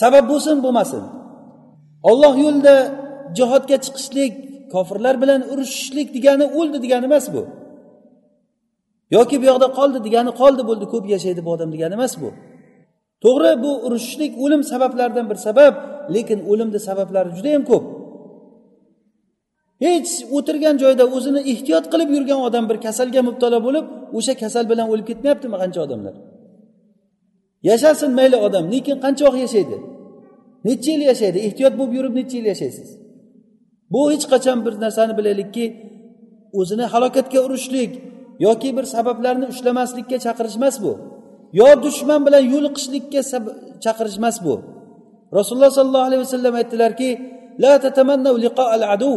Sabab 0.00 0.24
bo'lsin 0.30 0.56
bo'lmasin. 0.64 1.02
Olloh 2.10 2.34
yo'lida 2.44 2.74
jihodga 3.38 3.76
chiqishlik 3.84 4.32
kofirlar 4.72 5.14
bilan 5.22 5.40
urushishlik 5.52 6.08
degani 6.16 6.44
o'ldi 6.58 6.78
degani 6.84 7.04
emas 7.10 7.26
bu. 7.34 7.42
Yoki 9.14 9.36
bu 9.40 9.44
yoqda 9.50 9.68
qoldi 9.78 9.98
degani 10.06 10.32
qoldi 10.40 10.62
bo'ldi 10.68 10.86
ko'p 10.92 11.04
yashaydi 11.14 11.40
bu 11.46 11.50
odam 11.56 11.68
degani 11.74 11.94
emas 11.98 12.14
bu. 12.22 12.28
To'g'ri 13.24 13.52
bu 13.64 13.70
urushishlik 13.86 14.32
o'lim 14.44 14.62
sabablaridan 14.72 15.26
bir 15.30 15.38
sabab 15.46 15.74
lekin 16.14 16.38
o'limni 16.50 16.80
sabablari 16.88 17.30
juda 17.36 17.50
yam 17.56 17.64
ko'p. 17.70 17.84
Hech 19.84 20.10
o'tirgan 20.36 20.76
joyda 20.82 21.04
o'zini 21.16 21.40
ehtiyot 21.52 21.84
qilib 21.92 22.10
yurgan 22.16 22.40
odam 22.48 22.64
bir 22.70 22.78
kasalga 22.86 23.20
mubtalo 23.28 23.58
bo'lib 23.66 23.86
o'sha 24.18 24.34
kasal 24.42 24.64
bilan 24.70 24.86
o'lib 24.92 25.06
ketmayaptimi 25.10 25.56
qancha 25.62 25.80
odamlar? 25.86 26.14
Yashasin 27.68 28.10
mayli 28.18 28.36
odam 28.46 28.64
lekin 28.74 28.96
qancha 29.04 29.22
vaqt 29.26 29.40
yashaydi? 29.46 29.76
Necha 30.68 30.90
yil 30.94 31.02
yashaydi? 31.10 31.38
Ehtiyot 31.48 31.74
bo'lib 31.78 31.92
yurib 31.98 32.14
necha 32.18 32.34
yil 32.38 32.46
yashaysiz? 32.52 32.88
Bu 33.92 34.00
hech 34.12 34.24
qachon 34.32 34.58
bir 34.66 34.74
narsani 34.84 35.12
bilaylikki 35.18 35.64
o'zini 36.60 36.84
halokatga 36.92 37.38
urishlik 37.46 37.92
yoki 38.44 38.76
bir 38.76 38.84
sabablarni 38.94 39.46
ushlamaslikka 39.52 40.16
chaqirish 40.26 40.56
emas 40.60 40.76
bu. 40.84 40.92
Yo 41.60 41.68
dushman 41.84 42.20
bilan 42.26 42.44
yo'liqishlikka 42.54 43.20
chaqirish 43.84 44.18
emas 44.20 44.36
bu. 44.44 44.54
Rasululloh 45.38 45.72
sollallohu 45.78 46.06
alayhi 46.08 46.22
vasallam 46.26 46.54
aytdilarki 46.60 47.08
la 47.62 47.72
liqa 48.44 48.64
al 48.74 48.82
adu. 48.94 49.14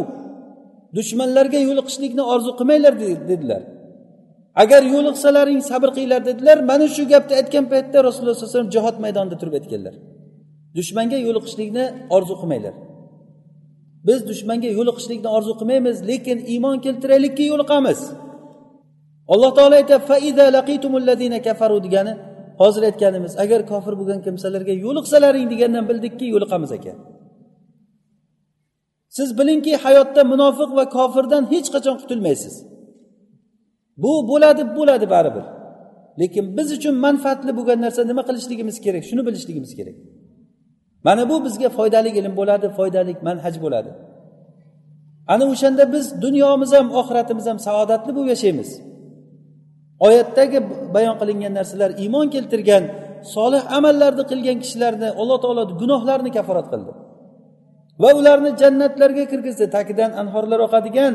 Dushmanlarga 0.96 1.58
yo'liqishlikni 1.68 2.22
orzu 2.32 2.50
qilmanglar 2.58 2.94
dedilar. 3.30 3.62
Agar 4.62 4.82
yo'liqsalaring 4.94 5.60
sabr 5.70 5.88
qilinglar 5.96 6.22
dedilar. 6.28 6.58
Mana 6.70 6.86
shu 6.96 7.02
gapni 7.12 7.34
aytgan 7.40 7.64
paytda 7.72 7.98
rasululloh 8.08 8.34
sallallohu 8.34 8.50
alayhi 8.50 8.56
vasallam 8.56 8.74
jihod 8.76 8.96
maydonida 9.04 9.36
turib 9.40 9.54
aytganlar. 9.58 9.94
Dushmanga 10.78 11.18
yo'liqishlikni 11.26 11.84
orzu 12.16 12.34
qilmanglar. 12.40 12.74
Biz 14.06 14.18
dushmanga 14.30 14.70
yo'liqishlikni 14.78 15.28
orzu 15.36 15.52
qilmaymiz 15.60 15.96
lekin 16.10 16.38
iymon 16.52 16.76
keltiraylikki 16.84 17.44
yo'liqamiz. 17.52 18.00
Alloh 19.32 19.50
taolo 19.56 19.74
aytyapti 19.80 21.42
kafaru 21.48 21.78
degani 21.86 22.12
hozir 22.60 22.82
aytganimiz 22.88 23.32
agar 23.44 23.60
kofir 23.72 23.94
bo'lgan 24.00 24.20
kimsalarga 24.26 24.74
yo'liqsalaring 24.84 25.46
degandan 25.52 25.84
bildikki 25.90 26.26
yo'liqamiz 26.34 26.70
ekan. 26.78 26.98
Siz 29.16 29.28
bilingki 29.38 29.72
hayotda 29.84 30.22
munofiq 30.32 30.70
va 30.78 30.84
kofirdan 30.96 31.42
hech 31.52 31.68
qachon 31.74 31.96
qutulmaysiz. 32.02 32.54
Bu 34.02 34.12
bo'ladi 34.30 34.62
bo'ladi 34.78 35.06
baribir. 35.14 35.44
Lekin 36.20 36.44
biz 36.56 36.68
uchun 36.76 36.94
manfaatli 37.06 37.52
bo'lgan 37.58 37.78
narsa 37.84 38.00
nima 38.10 38.22
qilishligimiz 38.28 38.76
kerak? 38.84 39.02
Shuni 39.10 39.22
bilishligimiz 39.28 39.72
kerak. 39.78 39.96
Mana 41.06 41.22
bu 41.30 41.36
bizga 41.46 41.68
foydali 41.78 42.10
ilm 42.18 42.32
bo'ladi 42.40 42.66
foydali 42.78 43.12
manhaj 43.28 43.54
bo'ladi. 43.64 43.90
Ana 45.32 45.44
o'shanda 45.52 45.84
biz 45.94 46.04
dunyomiz 46.24 46.70
ham 46.78 46.86
oxiratimiz 47.00 47.46
ham 47.50 47.58
saodatli 47.66 48.10
bo'lib 48.16 48.30
yashaymiz. 48.34 48.70
Oyatdagi 50.06 50.58
bayon 50.94 51.16
qilingan 51.20 51.52
narsalar 51.58 51.90
iymon 52.02 52.26
keltirgan 52.34 52.84
solih 53.34 53.62
amallarni 53.78 54.24
qilgan 54.30 54.58
kishilarni 54.64 55.08
alloh 55.20 55.38
taolo 55.44 55.62
gunohlarini 55.80 56.30
kaforat 56.36 56.66
qildi. 56.72 56.92
Va 58.02 58.10
ularni 58.20 58.50
jannatlarga 58.62 59.24
kirgizdi 59.32 59.66
tagidan 59.76 60.10
anhorlar 60.20 60.60
oqadigan 60.66 61.12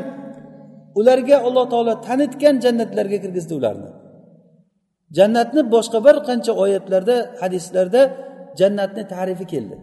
ularga 0.98 1.36
alloh 1.46 1.66
taolo 1.72 1.92
tanitgan 2.06 2.54
jannatlarga 2.64 3.18
kirgizdi 3.24 3.52
ularni. 3.60 3.90
Jannatni 5.18 5.62
boshqa 5.74 5.98
bir 6.06 6.16
qancha 6.28 6.52
oyatlarda 6.64 7.16
hadislarda 7.40 8.02
jannatni 8.60 9.02
tarifi 9.14 9.46
keldi. 9.52 9.76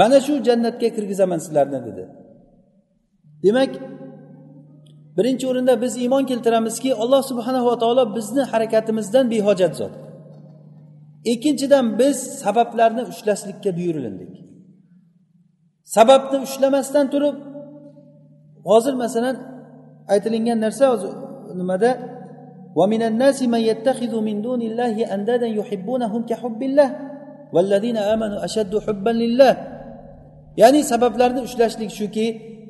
Mana 0.00 0.18
shu 0.26 0.34
jannatga 0.48 0.88
kirgizaman 0.96 1.40
sizlarni 1.44 1.78
dedi. 1.88 2.04
Demak 3.44 3.72
birinchi 5.16 5.44
o'rinda 5.50 5.74
biz 5.82 5.92
iymon 6.02 6.24
keltiramizki 6.30 6.90
alloh 7.02 7.22
subhanava 7.30 7.74
taolo 7.82 8.04
bizni 8.16 8.42
harakatimizdan 8.52 9.24
behojat 9.30 9.74
zot. 9.80 9.94
Ikkinchidan 11.32 11.86
biz 11.98 12.16
sabablarni 12.42 13.02
ushlaslikka 13.12 13.70
buyurilindik 13.76 14.32
sababni 15.86 16.38
ushlamasdan 16.46 17.06
turib 17.12 17.36
hozir 18.70 18.94
masalan 19.02 19.36
aytilingan 20.12 20.58
narsa 20.64 20.86
nimada? 21.60 21.90
Ya'ni 30.62 30.80
sabablarni 30.92 31.40
ushlashlik 31.48 31.90
shuki 31.98 32.26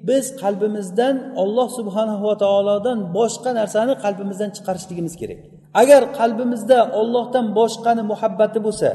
biz 0.09 0.25
qalbimizdan 0.43 1.17
olloh 1.43 1.69
subhanahu 1.79 2.25
va 2.29 2.37
taolodan 2.45 2.99
boshqa 3.19 3.51
narsani 3.61 3.95
qalbimizdan 4.05 4.51
chiqarishligimiz 4.57 5.15
kerak. 5.21 5.39
Agar 5.83 6.03
qalbimizda 6.19 6.79
ollohdan 7.01 7.47
boshqani 7.59 8.03
muhabbati 8.13 8.59
bo'lsa 8.67 8.91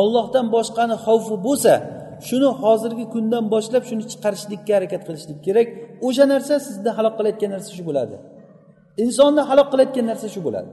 ollohdan 0.00 0.46
boshqani 0.56 0.96
xavfi 1.06 1.36
bo'lsa 1.46 1.72
shuni 2.28 2.50
hozirgi 2.62 3.04
kundan 3.14 3.44
boshlab 3.54 3.82
shuni 3.90 4.04
chiqarishlikka 4.12 4.72
harakat 4.78 5.02
qilishlik 5.08 5.38
kerak. 5.46 5.68
O'sha 6.06 6.24
narsa 6.32 6.54
sizni 6.66 6.90
halok 6.96 7.14
qilayotgan 7.18 7.50
narsa 7.54 7.70
shu 7.78 7.84
bo'ladi. 7.88 8.16
Insonni 9.04 9.42
halok 9.50 9.68
qilayotgan 9.72 10.06
narsa 10.10 10.26
shu 10.34 10.40
bo'ladi. 10.46 10.70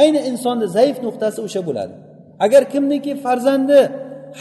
Ayni 0.00 0.20
insonni 0.30 0.66
zaif 0.76 0.96
nuqtasi 1.06 1.38
o'sha 1.46 1.60
bo'ladi. 1.68 1.94
Agar 2.44 2.62
kimniki 2.72 3.12
farzandi 3.24 3.80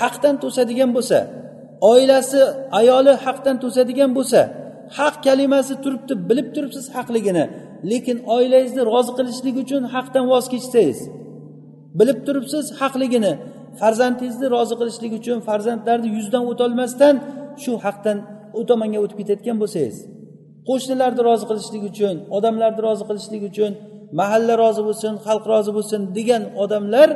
haqdan 0.01 0.35
to'sadigan 0.43 0.89
bo'lsa 0.97 1.17
oilasi 1.81 2.41
ayoli 2.79 3.13
haqdan 3.25 3.55
to'sadigan 3.63 4.11
bo'lsa 4.17 4.39
haq 4.97 5.15
kalimasi 5.25 5.73
turibdi 5.83 6.13
bilib 6.29 6.47
turibsiz 6.55 6.85
haqligini 6.95 7.45
lekin 7.91 8.17
oilangizni 8.35 8.81
rozi 8.91 9.11
qilishlik 9.17 9.55
uchun 9.63 9.83
haqdan 9.95 10.25
voz 10.31 10.45
kechsangiz 10.53 10.99
bilib 11.99 12.19
turibsiz 12.27 12.65
haqligini 12.79 13.33
farzandingizni 13.79 14.47
rozi 14.55 14.75
qilishlik 14.79 15.13
uchun 15.19 15.37
farzandlarni 15.47 16.09
yuzdan 16.17 16.43
o'tolmasdan 16.51 17.15
shu 17.63 17.71
haqdan 17.85 18.17
u 18.59 18.61
tomonga 18.69 18.99
o'tib 19.03 19.17
ketayotgan 19.21 19.57
bo'lsangiz 19.63 19.97
qo'shnilarni 20.67 21.21
rozi 21.29 21.45
qilishlik 21.49 21.83
uchun 21.91 22.15
odamlarni 22.37 22.81
rozi 22.87 23.03
qilishlik 23.09 23.43
uchun 23.51 23.71
mahalla 24.19 24.53
rozi 24.63 24.81
bo'lsin 24.87 25.13
xalq 25.25 25.43
rozi 25.53 25.71
bo'lsin 25.77 26.01
degan 26.17 26.43
odamlar 26.63 27.09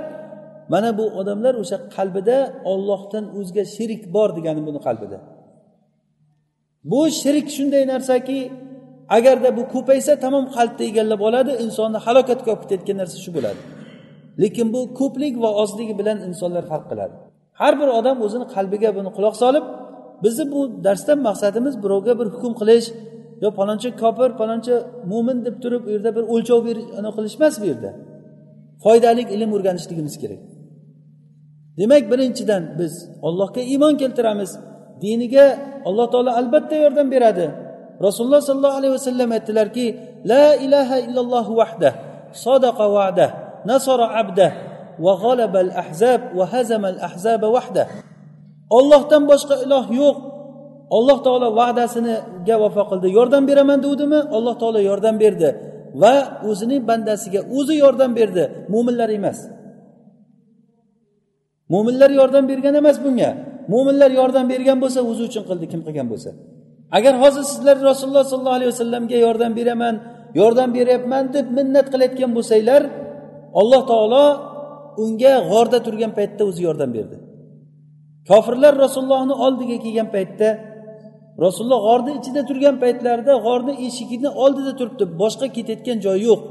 mana 0.74 0.90
bu 0.98 1.06
odamlar 1.20 1.54
o'sha 1.64 1.78
qalbida 1.96 2.38
ollohdan 2.72 3.26
o'zga 3.40 3.64
sherik 3.76 4.02
bor 4.16 4.30
degani 4.38 4.62
buni 4.68 4.80
qalbida. 4.88 5.18
Bu 6.92 7.00
shirik 7.22 7.48
shunday 7.56 7.84
narsaki 7.94 8.40
agarda 9.18 9.50
bu 9.58 9.64
ko'paysa 9.74 10.14
tamom 10.26 10.46
qalbni 10.56 10.84
egallab 10.92 11.22
oladi 11.28 11.52
insonni 11.66 12.00
halokatga 12.06 12.50
olib 12.54 12.62
ketayotgan 12.64 12.98
narsa 13.02 13.18
shu 13.26 13.32
bo'ladi. 13.38 13.62
Lekin 14.42 14.68
bu 14.76 14.82
ko'plik 15.00 15.34
va 15.44 15.50
ozligi 15.62 15.94
bilan 16.00 16.18
insonlar 16.28 16.64
farq 16.72 16.86
qiladi. 16.92 17.16
Har 17.62 17.74
bir 17.82 17.90
odam 18.00 18.18
o'zini 18.26 18.46
qalbiga 18.56 18.90
buni 18.98 19.10
quloq 19.18 19.36
solib 19.44 19.66
bizni 20.24 20.46
bu 20.54 20.62
darsdan 20.86 21.20
maqsadimiz 21.28 21.76
birovga 21.84 22.14
bir 22.20 22.28
hukm 22.34 22.54
qilish 22.62 22.88
yo 23.44 23.50
palonchi 23.60 23.90
kofir 24.02 24.30
palonchi 24.42 24.74
mo'min 25.12 25.38
deb 25.48 25.56
turib 25.64 25.82
u 25.88 25.90
yerda 25.96 26.10
bir 26.18 26.24
o'lchov 26.34 26.60
qilish 27.18 27.36
emas 27.40 27.56
bu 27.62 27.66
yerda. 27.72 27.92
Foydali 28.84 29.24
ilm 29.36 29.50
o'rganishligimiz 29.56 30.16
kerak. 30.24 30.42
Demak 31.80 32.04
birinchidan 32.12 32.64
biz 32.80 32.94
ollohga 33.28 33.62
iymon 33.72 33.96
keltiramiz. 34.02 34.52
Diniga 35.04 35.46
alloh 35.88 36.08
taolo 36.12 36.32
albatta 36.40 36.76
yordam 36.76 37.08
beradi. 37.12 37.46
Rasululloh 38.08 38.42
sollallohu 38.50 38.78
alayhi 38.80 38.94
vasallam 38.98 39.30
aytdilarki 39.38 39.86
la 40.32 40.46
ilaha 40.66 40.98
illalloh 41.06 41.48
vahda 41.60 41.90
sadaqa 42.46 42.86
vada 42.96 43.28
nasara 43.72 44.06
abdah 44.22 44.52
va 45.06 45.14
g'alabal 45.24 45.72
ahzab 45.84 46.22
va 46.38 46.46
hazamal 46.54 46.98
ahzaba 47.08 47.48
vahda 47.58 47.84
ollohdan 48.78 49.24
boshqa 49.32 49.56
iloh 49.66 49.86
yo'q. 50.02 50.18
Alloh 50.98 51.18
taolo 51.26 51.48
va'dasiniga 51.60 52.56
vafo 52.64 52.84
qildi. 52.90 53.08
Yordam 53.18 53.44
beraman 53.50 53.80
degdimi 53.86 54.20
alloh 54.38 54.56
taolo 54.62 54.80
yordam 54.90 55.16
berdi 55.24 55.50
va 56.02 56.16
o'zining 56.50 56.82
bandasiga 56.90 57.42
o'zi 57.58 57.76
yordam 57.84 58.12
berdi. 58.20 58.44
Mo'minlar 58.74 59.10
emas. 59.20 59.40
Mo'minlar 61.74 62.12
yordam 62.20 62.44
bergan 62.52 62.76
emas 62.82 62.98
bunga. 63.06 63.30
Mo'minlar 63.72 64.12
yordam 64.20 64.46
bergan 64.54 64.78
bo'lsa 64.84 65.00
o'zi 65.12 65.24
uchun 65.30 65.44
qildi 65.50 65.66
kim 65.72 65.82
qilgan 65.88 66.08
bo'lsa. 66.12 66.30
Agar 66.98 67.14
hozir 67.24 67.44
sizlar 67.52 67.78
rasululloh 67.90 68.26
sollallohu 68.32 68.58
alayhi 68.60 68.72
vasallamga 68.74 69.18
yordam 69.26 69.52
beraman 69.60 69.96
yordam 70.40 70.70
beryapman 70.78 71.24
deb 71.36 71.48
minnat 71.58 71.88
qilayotgan 71.94 72.32
bo'lsanglar 72.38 72.82
alloh 73.60 73.82
taolo 73.92 74.26
unga 75.04 75.34
g'orda 75.52 75.80
turgan 75.86 76.12
paytda 76.18 76.42
o'zi 76.50 76.62
yordam 76.68 76.90
berdi. 76.98 77.16
Kofirlar 78.30 78.74
rasulullohni 78.86 79.36
oldiga 79.46 79.78
kelgan 79.86 80.10
paytda 80.16 80.50
rasululloh 81.46 81.82
g'orni 81.88 82.12
ichida 82.20 82.42
turgan 82.50 82.76
paytlarida 82.84 83.34
g'orni 83.46 83.74
eshigini 83.88 84.30
oldida 84.44 84.72
turibdi 84.80 85.06
boshqa 85.22 85.48
ketayotgan 85.56 85.98
joyi 86.06 86.24
yo'q. 86.30 86.42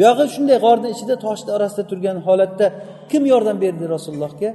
Buyog'i 0.00 0.26
shunday 0.34 0.58
g'orni 0.64 0.88
ichida 0.94 1.14
toshni 1.24 1.50
orasida 1.56 1.84
turgan 1.90 2.16
holatda 2.26 2.66
kim 3.10 3.22
yordam 3.32 3.56
berdi 3.64 3.84
rasulullohga? 3.94 4.50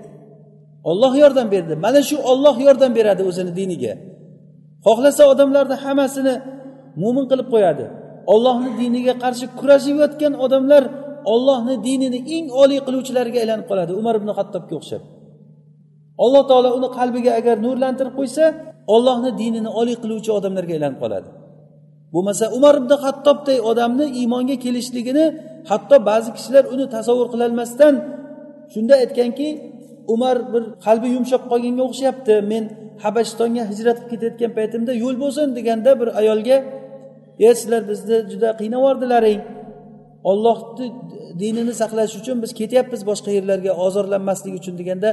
Olloh 0.90 1.14
yordam 1.24 1.48
berdi. 1.54 1.74
Mana 1.86 2.02
shu 2.10 2.16
olloh 2.32 2.56
yordam 2.68 2.92
beradi 2.98 3.22
o'zini 3.30 3.52
diniga. 3.60 3.94
Xohlasa 4.86 5.24
odamlarni 5.34 5.76
hammasini 5.84 6.34
mo'min 7.02 7.26
qilib 7.32 7.48
qo'yadi. 7.54 7.86
Ollohni 8.34 8.72
diniga 8.82 9.14
qarshi 9.24 9.46
kurashayotgan 9.60 10.34
odamlar 10.46 10.84
ollohni 11.34 11.76
dinini 11.88 12.20
eng 12.36 12.46
oliy 12.62 12.80
qiluvchilarga 12.88 13.38
aylanib 13.44 13.66
qoladi. 13.72 13.92
Umar 14.02 14.16
ibn 14.20 14.30
hattobga 14.38 14.74
o'xshab. 14.80 15.04
Alloh 16.24 16.44
taolo 16.50 16.70
uni 16.78 16.90
qalbiga 16.98 17.32
agar 17.40 17.56
nurlantirib 17.66 18.14
qo'ysa 18.20 18.44
ollohni 18.96 19.32
dinini 19.42 19.70
oliy 19.82 19.98
qiluvchi 20.04 20.30
odamlarga 20.38 20.74
aylanib 20.78 21.00
qoladi. 21.04 21.30
Bo'lmasa 22.16 22.46
umar 22.58 22.76
ibn 22.82 22.92
hattobday 23.06 23.58
odamni 23.72 24.06
iymonga 24.20 24.56
kelishligini 24.66 25.26
hatto 25.72 25.96
ba'zi 26.10 26.30
kishilar 26.38 26.64
uni 26.74 26.86
tasavvur 26.96 27.28
qilolmasdan 27.34 27.94
shunda 28.74 28.94
aytganki 29.04 29.48
umar 30.14 30.36
bir 30.54 30.64
qalbi 30.86 31.08
yumshab 31.16 31.44
qolganga 31.52 31.84
o'xshayapti 31.88 32.34
men 32.52 32.64
habashistonga 33.04 33.64
hijrat 33.72 33.98
qilib 34.00 34.12
ketayotgan 34.12 34.52
paytimda 34.58 34.92
yo'l 35.04 35.16
bo'lsin 35.24 35.48
deganda 35.58 35.92
bir 36.02 36.10
ayolga 36.22 36.58
e 37.48 37.50
sizlar 37.60 37.82
bizni 37.90 38.18
juda 38.32 38.50
qiynab 38.60 38.82
yubordilaring 38.84 39.42
ollohni 40.32 40.86
dinini 41.42 41.74
saqlash 41.82 42.14
uchun 42.20 42.38
biz 42.44 42.52
ketyapmiz 42.60 43.02
boshqa 43.10 43.32
yerlarga 43.38 43.72
ozorlanmaslik 43.86 44.54
uchun 44.60 44.76
deganda 44.82 45.10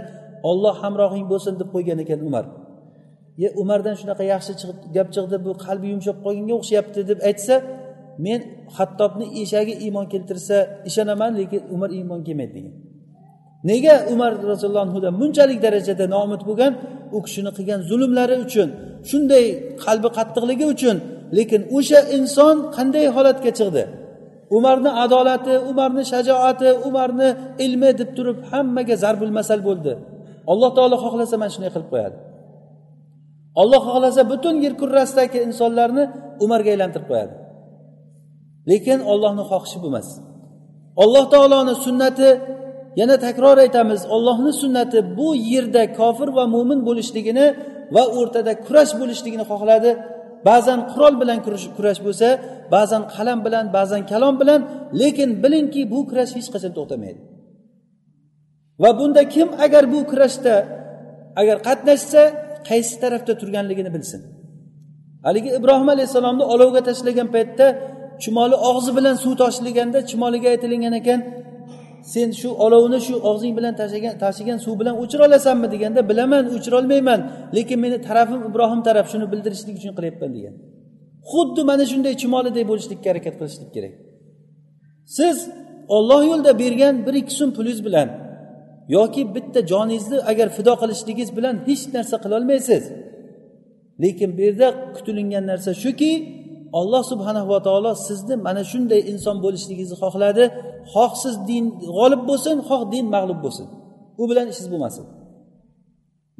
olloh 0.50 0.74
hamrohing 0.82 1.26
bo'lsin 1.32 1.54
deb 1.60 1.68
qo'ygan 1.74 1.98
ekan 2.04 2.20
umar. 2.28 2.44
Ye 3.42 3.48
umardan 3.62 3.94
shunaqa 4.00 4.24
yaxshi 4.32 4.52
gap 4.96 5.08
chiqdi 5.14 5.36
bu 5.46 5.50
qalbi 5.66 5.86
yumshab 5.92 6.16
qolganga 6.24 6.54
o'xshayapti 6.60 7.00
deb 7.10 7.18
aytsa 7.28 7.54
men 8.24 8.40
hattobni 8.76 9.26
eshagi 9.42 9.74
iymon 9.84 10.06
keltirsa 10.12 10.56
ishonaman 10.88 11.32
lekin 11.40 11.60
umar 11.74 11.90
iymon 11.98 12.20
kelmaydi 12.26 12.52
degan. 12.56 12.74
Nega 13.70 13.94
umar 14.12 14.32
roziyallohu 14.50 14.84
anhudan 14.86 15.14
bunchalik 15.20 15.58
darajada 15.66 16.04
noumid 16.14 16.42
bo'lgan? 16.48 16.72
U 17.16 17.18
kishini 17.26 17.50
qilgan 17.56 17.80
zulmlari 17.90 18.36
uchun 18.46 18.68
shunday 19.10 19.44
qalbi 19.84 20.08
qattiqligi 20.18 20.66
uchun. 20.74 20.96
Lekin 21.38 21.60
o'sha 21.76 22.00
inson 22.16 22.56
qanday 22.76 23.06
holatga 23.16 23.50
chiqdi? 23.58 23.82
Umarni 24.56 24.90
adolati 25.04 25.54
umarni 25.70 26.02
shajoati 26.12 26.68
umarni 26.88 27.28
ilmi 27.64 27.90
deb 28.00 28.10
turib 28.16 28.38
hammaga 28.50 28.94
zarbul 29.04 29.32
masal 29.38 29.60
bo'ldi. 29.68 29.92
Alloh 30.52 30.70
taolo 30.76 30.96
xohlasa 31.04 31.34
mana 31.40 31.50
shunday 31.54 31.70
qilib 31.74 31.88
qo'yadi. 31.94 32.16
Olloh 33.60 33.82
xohlasa 33.88 34.22
butun 34.32 34.54
yer 34.64 34.74
kurrasidagi 34.80 35.38
insonlarni 35.48 36.04
umarga 36.44 36.70
aylantirib 36.74 37.06
qo'yadi. 37.10 37.34
Lekin 38.70 38.98
ollohni 39.12 39.44
xohishi 39.50 39.78
bu 39.82 39.88
emas. 39.92 40.08
Alloh 41.02 41.24
taoloni 41.34 41.74
sunnati 41.86 42.28
yana 43.00 43.16
takror 43.26 43.56
aytamiz 43.64 44.00
ollohni 44.16 44.52
sunnati 44.62 44.98
bu 45.18 45.28
yerda 45.52 45.82
kofir 45.98 46.28
va 46.38 46.44
mo'min 46.54 46.80
bo'lishligini 46.88 47.46
va 47.94 48.02
o'rtada 48.18 48.52
kurash 48.66 48.92
bo'lishligini 49.00 49.44
xohladi. 49.52 49.90
Ba'zan 50.48 50.80
qurol 50.92 51.14
bilan 51.22 51.38
kurash 51.76 52.00
bo'lsa 52.06 52.28
ba'zan 52.74 53.02
qalam 53.14 53.38
bilan 53.46 53.64
ba'zan 53.76 54.02
kalom 54.12 54.34
bilan 54.42 54.60
lekin 55.00 55.30
bilingki 55.42 55.82
bu 55.92 55.98
kurash 56.10 56.32
hech 56.38 56.48
qachon 56.54 56.72
to'xtamaydi. 56.78 57.20
Va 58.82 58.90
bunda 58.98 59.22
kim 59.34 59.48
agar 59.64 59.84
bu 59.92 60.00
kurashda 60.10 60.54
agar 61.40 61.56
qatnashsa 61.68 62.22
qaysi 62.68 62.94
tarafda 63.02 63.32
turganligini 63.40 63.90
bilsin. 63.96 64.20
Haligi 65.26 65.50
ibrohim 65.58 65.88
alayhissalomni 65.94 66.44
olovga 66.54 66.80
tashlagan 66.88 67.28
paytda 67.34 67.66
chumoli 68.22 68.56
og'zi 68.70 68.90
bilan 68.96 69.14
suv 69.24 69.32
toshilganda 69.42 69.98
chumoliga 70.10 70.48
aytilingan 70.54 70.94
ekan 71.00 71.20
sen 72.12 72.28
shu 72.40 72.48
olovni 72.64 72.98
shu 73.06 73.14
og'zing 73.30 73.52
bilan 73.58 73.74
tashigan 74.24 74.58
suv 74.64 74.74
bilan 74.80 74.94
o'chira 75.02 75.22
olasanmi? 75.28 75.66
deganda 75.74 76.00
bilaman 76.10 76.44
o'chirolmayman 76.54 77.20
lekin 77.56 77.78
meni 77.84 77.98
tarafim 78.08 78.40
ibrohim 78.48 78.80
taraf 78.88 79.06
shuni 79.12 79.26
bildirishlik 79.32 79.74
uchun 79.80 79.92
qilyapman 79.98 80.30
degan. 80.36 80.54
Xuddi 81.30 81.62
mana 81.70 81.84
shunday 81.92 82.14
chumoliday 82.22 82.64
bo'lishlikka 82.70 83.08
harakat 83.12 83.34
qilishlik 83.40 83.70
kerak. 83.76 83.94
Siz 85.16 85.36
olloh 85.96 86.20
yo'lida 86.30 86.52
bergan 86.62 86.94
bir 87.06 87.14
ikki 87.20 87.34
so'm 87.38 87.50
pulingiz 87.56 87.80
bilan 87.86 88.08
yoki 88.88 89.22
bitta 89.34 89.60
joningizni 89.72 90.18
agar 90.30 90.48
fido 90.56 90.72
qilishligingiz 90.82 91.30
bilan 91.36 91.54
hech 91.68 91.84
narsa 91.94 92.16
qilolmaysiz 92.24 92.82
lekin 94.02 94.30
bu 94.36 94.40
yerda 94.46 94.68
kutilingan 94.96 95.44
narsa 95.50 95.70
shuki 95.84 96.12
alloh 96.72 97.02
subhanahu 97.12 97.48
va 97.48 97.60
taolo 97.66 97.92
sizni 98.08 98.34
mana 98.46 98.62
shunday 98.72 99.00
inson 99.12 99.36
bo'lishligingizni 99.44 99.96
xohladi. 100.02 100.44
Xoh 100.92 101.12
siz 101.22 101.34
din 101.50 101.64
g'olib 101.96 102.22
bo'lsin 102.30 102.56
xoh 102.68 102.82
din 102.92 103.04
mag'lub 103.14 103.40
bo'lsin. 103.44 103.66
U 104.20 104.22
bilan 104.30 104.46
ishingiz 104.52 104.70
bo'lmasin. 104.74 105.04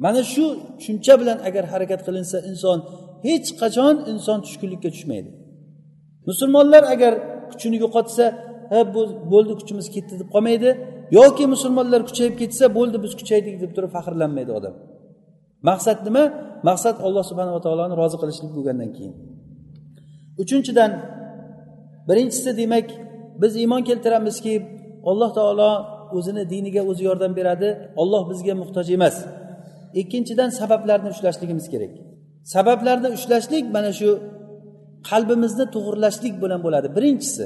Mana 0.03 0.21
shu 0.33 0.45
tushuncha 0.77 1.13
bilan 1.21 1.37
agar 1.47 1.63
harakat 1.73 2.01
qilinsa 2.07 2.37
inson 2.49 2.77
hech 3.27 3.47
qachon 3.61 3.95
inson 4.11 4.37
tushkunlikka 4.45 4.89
tushmaydi. 4.95 5.29
Musulmonlar 6.29 6.83
agar 6.93 7.13
kuchini 7.51 7.77
yo'qotsa 7.83 8.25
ha 8.71 8.79
bo'ldi 9.31 9.53
kuchimiz 9.59 9.87
ketdi 9.95 10.13
deb 10.21 10.29
qolmaydi. 10.35 10.69
Yoki 11.17 11.43
musulmonlar 11.53 12.01
kuchayib 12.09 12.35
ketsa 12.41 12.65
bo'ldi 12.77 12.97
biz 13.05 13.13
kuchaydik 13.19 13.55
deb 13.63 13.71
turib 13.75 13.91
faxrlanmaydi 13.95 14.51
odam. 14.59 14.75
Maqsad 15.69 15.99
nima? 16.07 16.23
Maqsad 16.69 16.95
alloh 17.05 17.23
subhanava 17.29 17.59
taoloni 17.65 17.93
rozi 18.01 18.17
qilishlik 18.21 18.51
bo'lgandan 18.57 18.89
keyin. 18.97 19.13
Uchinchidan 20.43 20.91
birinchisi 22.09 22.51
demak 22.61 22.87
biz 23.41 23.51
iymon 23.61 23.81
keltiramizki 23.89 24.53
alloh 25.09 25.29
taolo 25.39 25.71
o'zini 26.17 26.43
diniga 26.53 26.81
o'zi 26.91 27.03
yordam 27.09 27.31
beradi 27.39 27.69
olloh 28.01 28.23
bizga 28.31 28.53
muhtoj 28.61 28.87
emas. 28.97 29.15
Ikkinchidan 30.01 30.49
sabablarni 30.59 31.09
ushlashligimiz 31.15 31.65
kerak. 31.73 31.93
Sabablarni 32.55 33.09
ushlashlik 33.17 33.65
mana 33.75 33.91
shu 33.99 34.09
qalbimizni 35.09 35.65
to'g'irlashlik 35.75 36.33
bilan 36.43 36.59
bo'ladi. 36.65 36.87
Birinchisi 36.97 37.43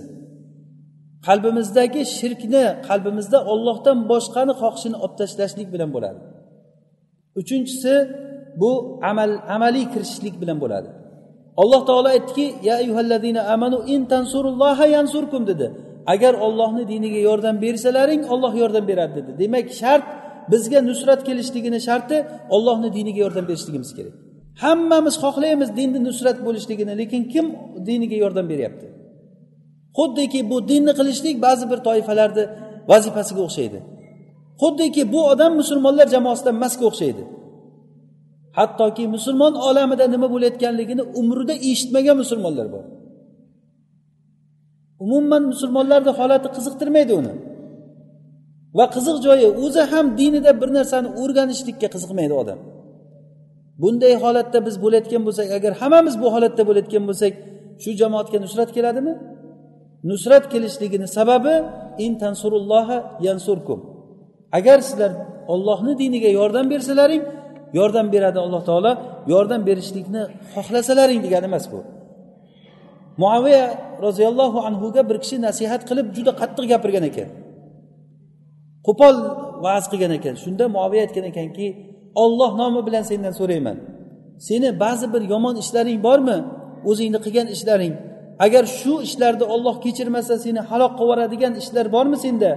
qalbimizdagi 1.28 2.02
shirkni 2.18 2.66
qalbimizda 2.88 3.40
ollohdan 3.54 3.98
boshqani 4.12 4.54
xohishini 4.62 4.98
olib 5.04 5.16
tashlashlik 5.22 5.68
bilan 5.74 5.90
bo'ladi. 5.96 6.20
Uchinchisi 7.42 7.94
bu 8.62 8.72
amal 9.12 9.32
amaliy 9.56 9.86
kirishishlik 9.94 10.36
bilan 10.42 10.58
bo'ladi. 10.64 10.90
Alloh 11.62 11.82
taolo 11.90 12.10
aytdiki 12.16 12.46
ya 12.68 12.76
ayyuhallazina 12.82 13.42
amanu 13.54 13.78
in 13.94 14.02
tansurulloha 14.14 14.86
yansurkum 14.96 15.48
dedi. 15.52 15.68
Agar 16.14 16.34
ollohni 16.48 16.84
diniga 16.94 17.20
yordam 17.30 17.56
bersalaring 17.66 18.22
olloh 18.34 18.54
yordam 18.62 18.88
beradi 18.92 19.14
dedi. 19.16 19.32
Demak 19.42 19.68
shart 19.82 20.06
bizga 20.52 20.80
nusrat 20.90 21.22
kelishligini 21.28 21.80
sharti 21.88 22.18
ollohni 22.56 22.90
diniga 22.98 23.20
yordam 23.26 23.46
berishligimiz 23.50 23.92
kerak. 23.98 24.14
Hammamiz 24.64 25.16
xohlaymiz 25.24 25.70
dinni 25.80 26.00
nusrat 26.08 26.38
bo'lishligini 26.46 26.94
lekin 27.02 27.24
kim 27.34 27.46
diniga 27.88 28.18
yordam 28.24 28.46
beryapti? 28.52 28.88
Xuddiki 29.98 30.40
bu 30.50 30.58
dinni 30.70 30.94
qilishlik 31.00 31.36
ba'zi 31.46 31.66
bir 31.72 31.80
toifalarni 31.88 32.44
vazifasiga 32.92 33.42
o'xshaydi. 33.48 33.80
Xuddiki 34.62 35.04
bu 35.14 35.20
odam 35.32 35.52
musulmonlar 35.62 36.08
jamoasidan 36.16 36.56
emasga 36.60 36.86
o'xshaydi. 36.90 37.24
Hattoki 38.58 39.04
musulmon 39.16 39.54
olamida 39.68 40.06
nima 40.14 40.28
bo'layotganligini 40.34 41.04
umrida 41.22 41.56
eshitmagan 41.70 42.18
musulmonlar 42.24 42.68
bor. 42.76 42.84
Umuman 45.06 45.44
musulmonlarni 45.52 46.12
holati 46.20 46.48
qiziqtirmaydi 46.56 47.14
uni. 47.22 47.34
Va 48.78 48.86
qiziq 48.96 49.18
joyi 49.26 49.48
o'zi 49.66 49.84
ham 49.92 50.06
dinida 50.20 50.52
bir 50.62 50.70
narsani 50.78 51.10
o'rganishlikka 51.22 51.88
qiziqmaydi 51.96 52.34
odam. 52.42 52.60
Bunday 53.82 54.14
holatda 54.24 54.60
biz 54.68 54.76
bo'layotgan 54.84 55.22
bo'lsak 55.28 55.48
agar 55.58 55.72
hammamiz 55.82 56.16
bu 56.22 56.28
holatda 56.36 56.64
bo'layotgan 56.70 57.04
bo'lsak 57.10 57.34
shu 57.84 57.90
jamoatga 58.02 58.38
nusrat 58.46 58.70
keladimi? 58.78 59.14
Nusrat 60.10 60.44
kelishligini 60.54 61.08
sababi 61.18 61.56
in 62.06 62.12
tansurulloha 62.22 62.98
yansurkum. 63.28 63.80
Agar 64.58 64.80
sizlar 64.88 65.12
ollohni 65.54 65.94
diniga 66.02 66.30
yordam 66.40 66.66
bersalaring 66.74 67.24
yordam 67.80 68.08
beradi 68.14 68.40
alloh 68.46 68.62
taolo 68.70 68.92
yordam 69.34 69.62
berishlikni 69.70 70.22
xohlasalaring 70.56 71.20
degani 71.26 71.46
emas 71.52 71.66
bu. 71.72 71.80
Muaviya 73.22 73.64
roziyallohu 74.06 74.60
anhuga 74.68 75.02
bir 75.10 75.18
kishi 75.24 75.38
nasihat 75.48 75.82
qilib 75.90 76.08
juda 76.16 76.32
qattiq 76.42 76.66
gapirgan 76.72 77.06
ekan. 77.10 77.30
Qo'pol 78.88 79.16
va'z 79.66 79.86
qilgan 79.92 80.12
ekan. 80.18 80.36
Shunda 80.44 80.66
muaviya 80.76 81.02
aytgan 81.06 81.26
ekanki 81.32 81.68
olloh 82.24 82.52
nomi 82.62 82.82
bilan 82.88 83.04
sendan 83.10 83.34
so'rayman. 83.40 83.78
Seni 84.48 84.70
ba'zi 84.84 85.06
bir 85.14 85.22
yomon 85.34 85.56
ishlaring 85.64 86.00
bormi? 86.08 86.38
O'zingni 86.90 87.20
qilgan 87.26 87.48
ishlaring. 87.56 87.94
Agar 88.46 88.64
shu 88.80 88.94
ishlarni 89.08 89.46
olloh 89.54 89.76
kechirmasa 89.86 90.34
seni 90.46 90.62
halok 90.70 90.94
qilib 91.00 91.08
yuboradigan 91.08 91.54
ishlar 91.62 91.86
bormi 91.96 92.18
senda? 92.26 92.52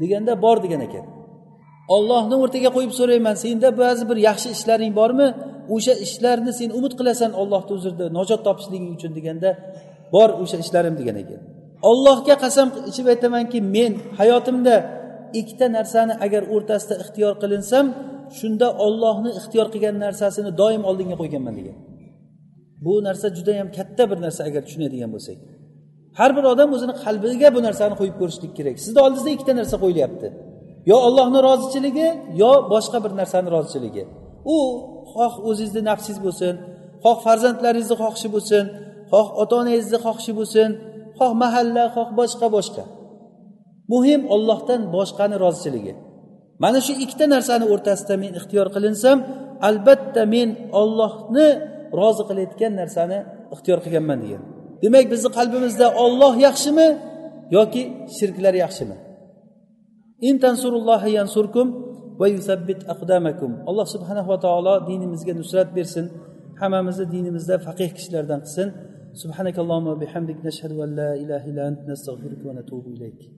Deganda 0.00 0.32
bor 0.44 0.56
degan 0.64 0.80
ekan. 0.88 1.04
Ollohni 1.96 2.36
o'rtaga 2.42 2.70
qo'yib 2.76 2.92
so'rayman 2.98 3.36
senda 3.44 3.68
ba'zi 3.82 4.02
bir 4.10 4.18
yaxshi 4.28 4.48
ishlaring 4.56 4.92
bormi? 5.00 5.28
O'sha 5.74 5.94
ishlarni 6.06 6.52
sen 6.60 6.70
umid 6.78 6.92
qilasan 6.98 7.30
ollohni 7.40 7.72
huzurida 7.76 8.06
najot 8.18 8.40
topishliging 8.46 8.92
uchun 8.96 9.12
deganda 9.18 9.50
bor 10.14 10.28
o'sha 10.42 10.56
ishlarim 10.64 10.94
degan 11.00 11.16
ekan. 11.22 11.40
Ollohga 11.90 12.34
qasam 12.44 12.68
ichib 12.90 13.06
aytamanki 13.12 13.58
men 13.76 13.92
hayotimda 14.20 14.74
ikkita 15.40 15.66
narsani 15.76 16.14
agar 16.26 16.42
o'rtasida 16.54 16.94
ixtiyor 17.02 17.32
qilinsam 17.42 17.86
shunda 18.38 18.68
ollohni 18.86 19.30
ixtiyor 19.38 19.66
qilgan 19.74 19.96
narsasini 20.04 20.50
doim 20.60 20.82
oldinga 20.90 21.16
qo'yganman 21.20 21.54
degan. 21.60 21.76
Bu 22.84 22.92
narsa 23.06 23.26
juda 23.36 23.52
yam 23.60 23.68
katta 23.76 24.04
bir 24.10 24.18
narsa 24.24 24.40
agar 24.48 24.62
tushunadigan 24.66 25.10
bo'lsak. 25.14 25.36
Har 26.18 26.30
bir 26.36 26.44
odam 26.52 26.68
o'zini 26.76 26.94
qalbiga 27.04 27.48
bu 27.56 27.60
narsani 27.66 27.94
qo'yib 28.00 28.16
ko'rishlik 28.20 28.52
kerak. 28.58 28.76
Sizni 28.84 29.00
oldingizda 29.06 29.30
ikkita 29.36 29.52
narsa 29.60 29.76
qo'yilyapti. 29.84 30.28
Yo 30.90 30.96
ollohni 31.06 31.40
rozichiligi 31.48 32.08
yo 32.42 32.52
boshqa 32.74 32.98
bir 33.04 33.12
narsani 33.20 33.48
rozichiligi. 33.56 34.04
U 34.54 34.56
xoh 35.12 35.34
o'zingizni 35.48 35.82
nafsingiz 35.90 36.20
bo'lsin 36.26 36.54
xoh 37.04 37.16
farzandlaringizni 37.26 37.96
xohishi 38.02 38.28
bo'lsin 38.34 38.64
xoh 39.10 39.26
ota 39.42 39.54
onangizni 39.60 39.98
xohishi 40.04 40.32
bo'lsin 40.38 40.68
xoh 41.18 41.32
mahalla 41.42 41.84
xoh 41.96 42.08
boshqa 42.20 42.46
boshqa. 42.56 42.84
Muhim 43.92 44.20
ollohdan 44.34 44.80
boshqani 44.96 45.36
rozichiligi. 45.44 45.92
Mana 46.62 46.78
shu 46.86 46.92
ikkita 47.04 47.26
narsani 47.34 47.64
o'rtasida 47.72 48.14
men 48.22 48.32
ixtiyor 48.38 48.68
qilinsam 48.74 49.18
albatta 49.68 50.22
men 50.34 50.48
ollohni 50.80 51.48
rozi 52.00 52.22
qilayotgan 52.28 52.72
narsani 52.80 53.18
ixtiyor 53.54 53.78
qilganman 53.84 54.18
degan. 54.24 54.42
Demak 54.82 55.06
bizni 55.12 55.30
qalbimizda 55.38 55.86
olloh 56.04 56.34
yaxshimi 56.46 56.88
yoki 57.56 57.82
shirklar 58.18 58.54
yaxshimi? 58.64 58.96
Alloh 63.70 63.86
subhanava 63.94 64.36
taolo 64.44 64.74
dinimizga 64.90 65.32
nusrat 65.40 65.68
bersin. 65.76 66.04
Hammamizni 66.60 67.06
dinimizda 67.14 67.54
faqih 67.66 67.90
kishilardan 67.96 68.40
qilsin. 68.44 68.68
Subhanakallohu 69.22 69.80
اللهم 69.80 70.00
nashhadu 70.00 70.46
نشهد 70.48 70.72
أن 70.84 70.90
لا 71.00 71.10
إله 71.22 71.42
إلا 71.50 71.62
أنت 71.70 71.80
va 72.46 72.52
natubu 72.58 72.88
ilayk. 72.96 73.20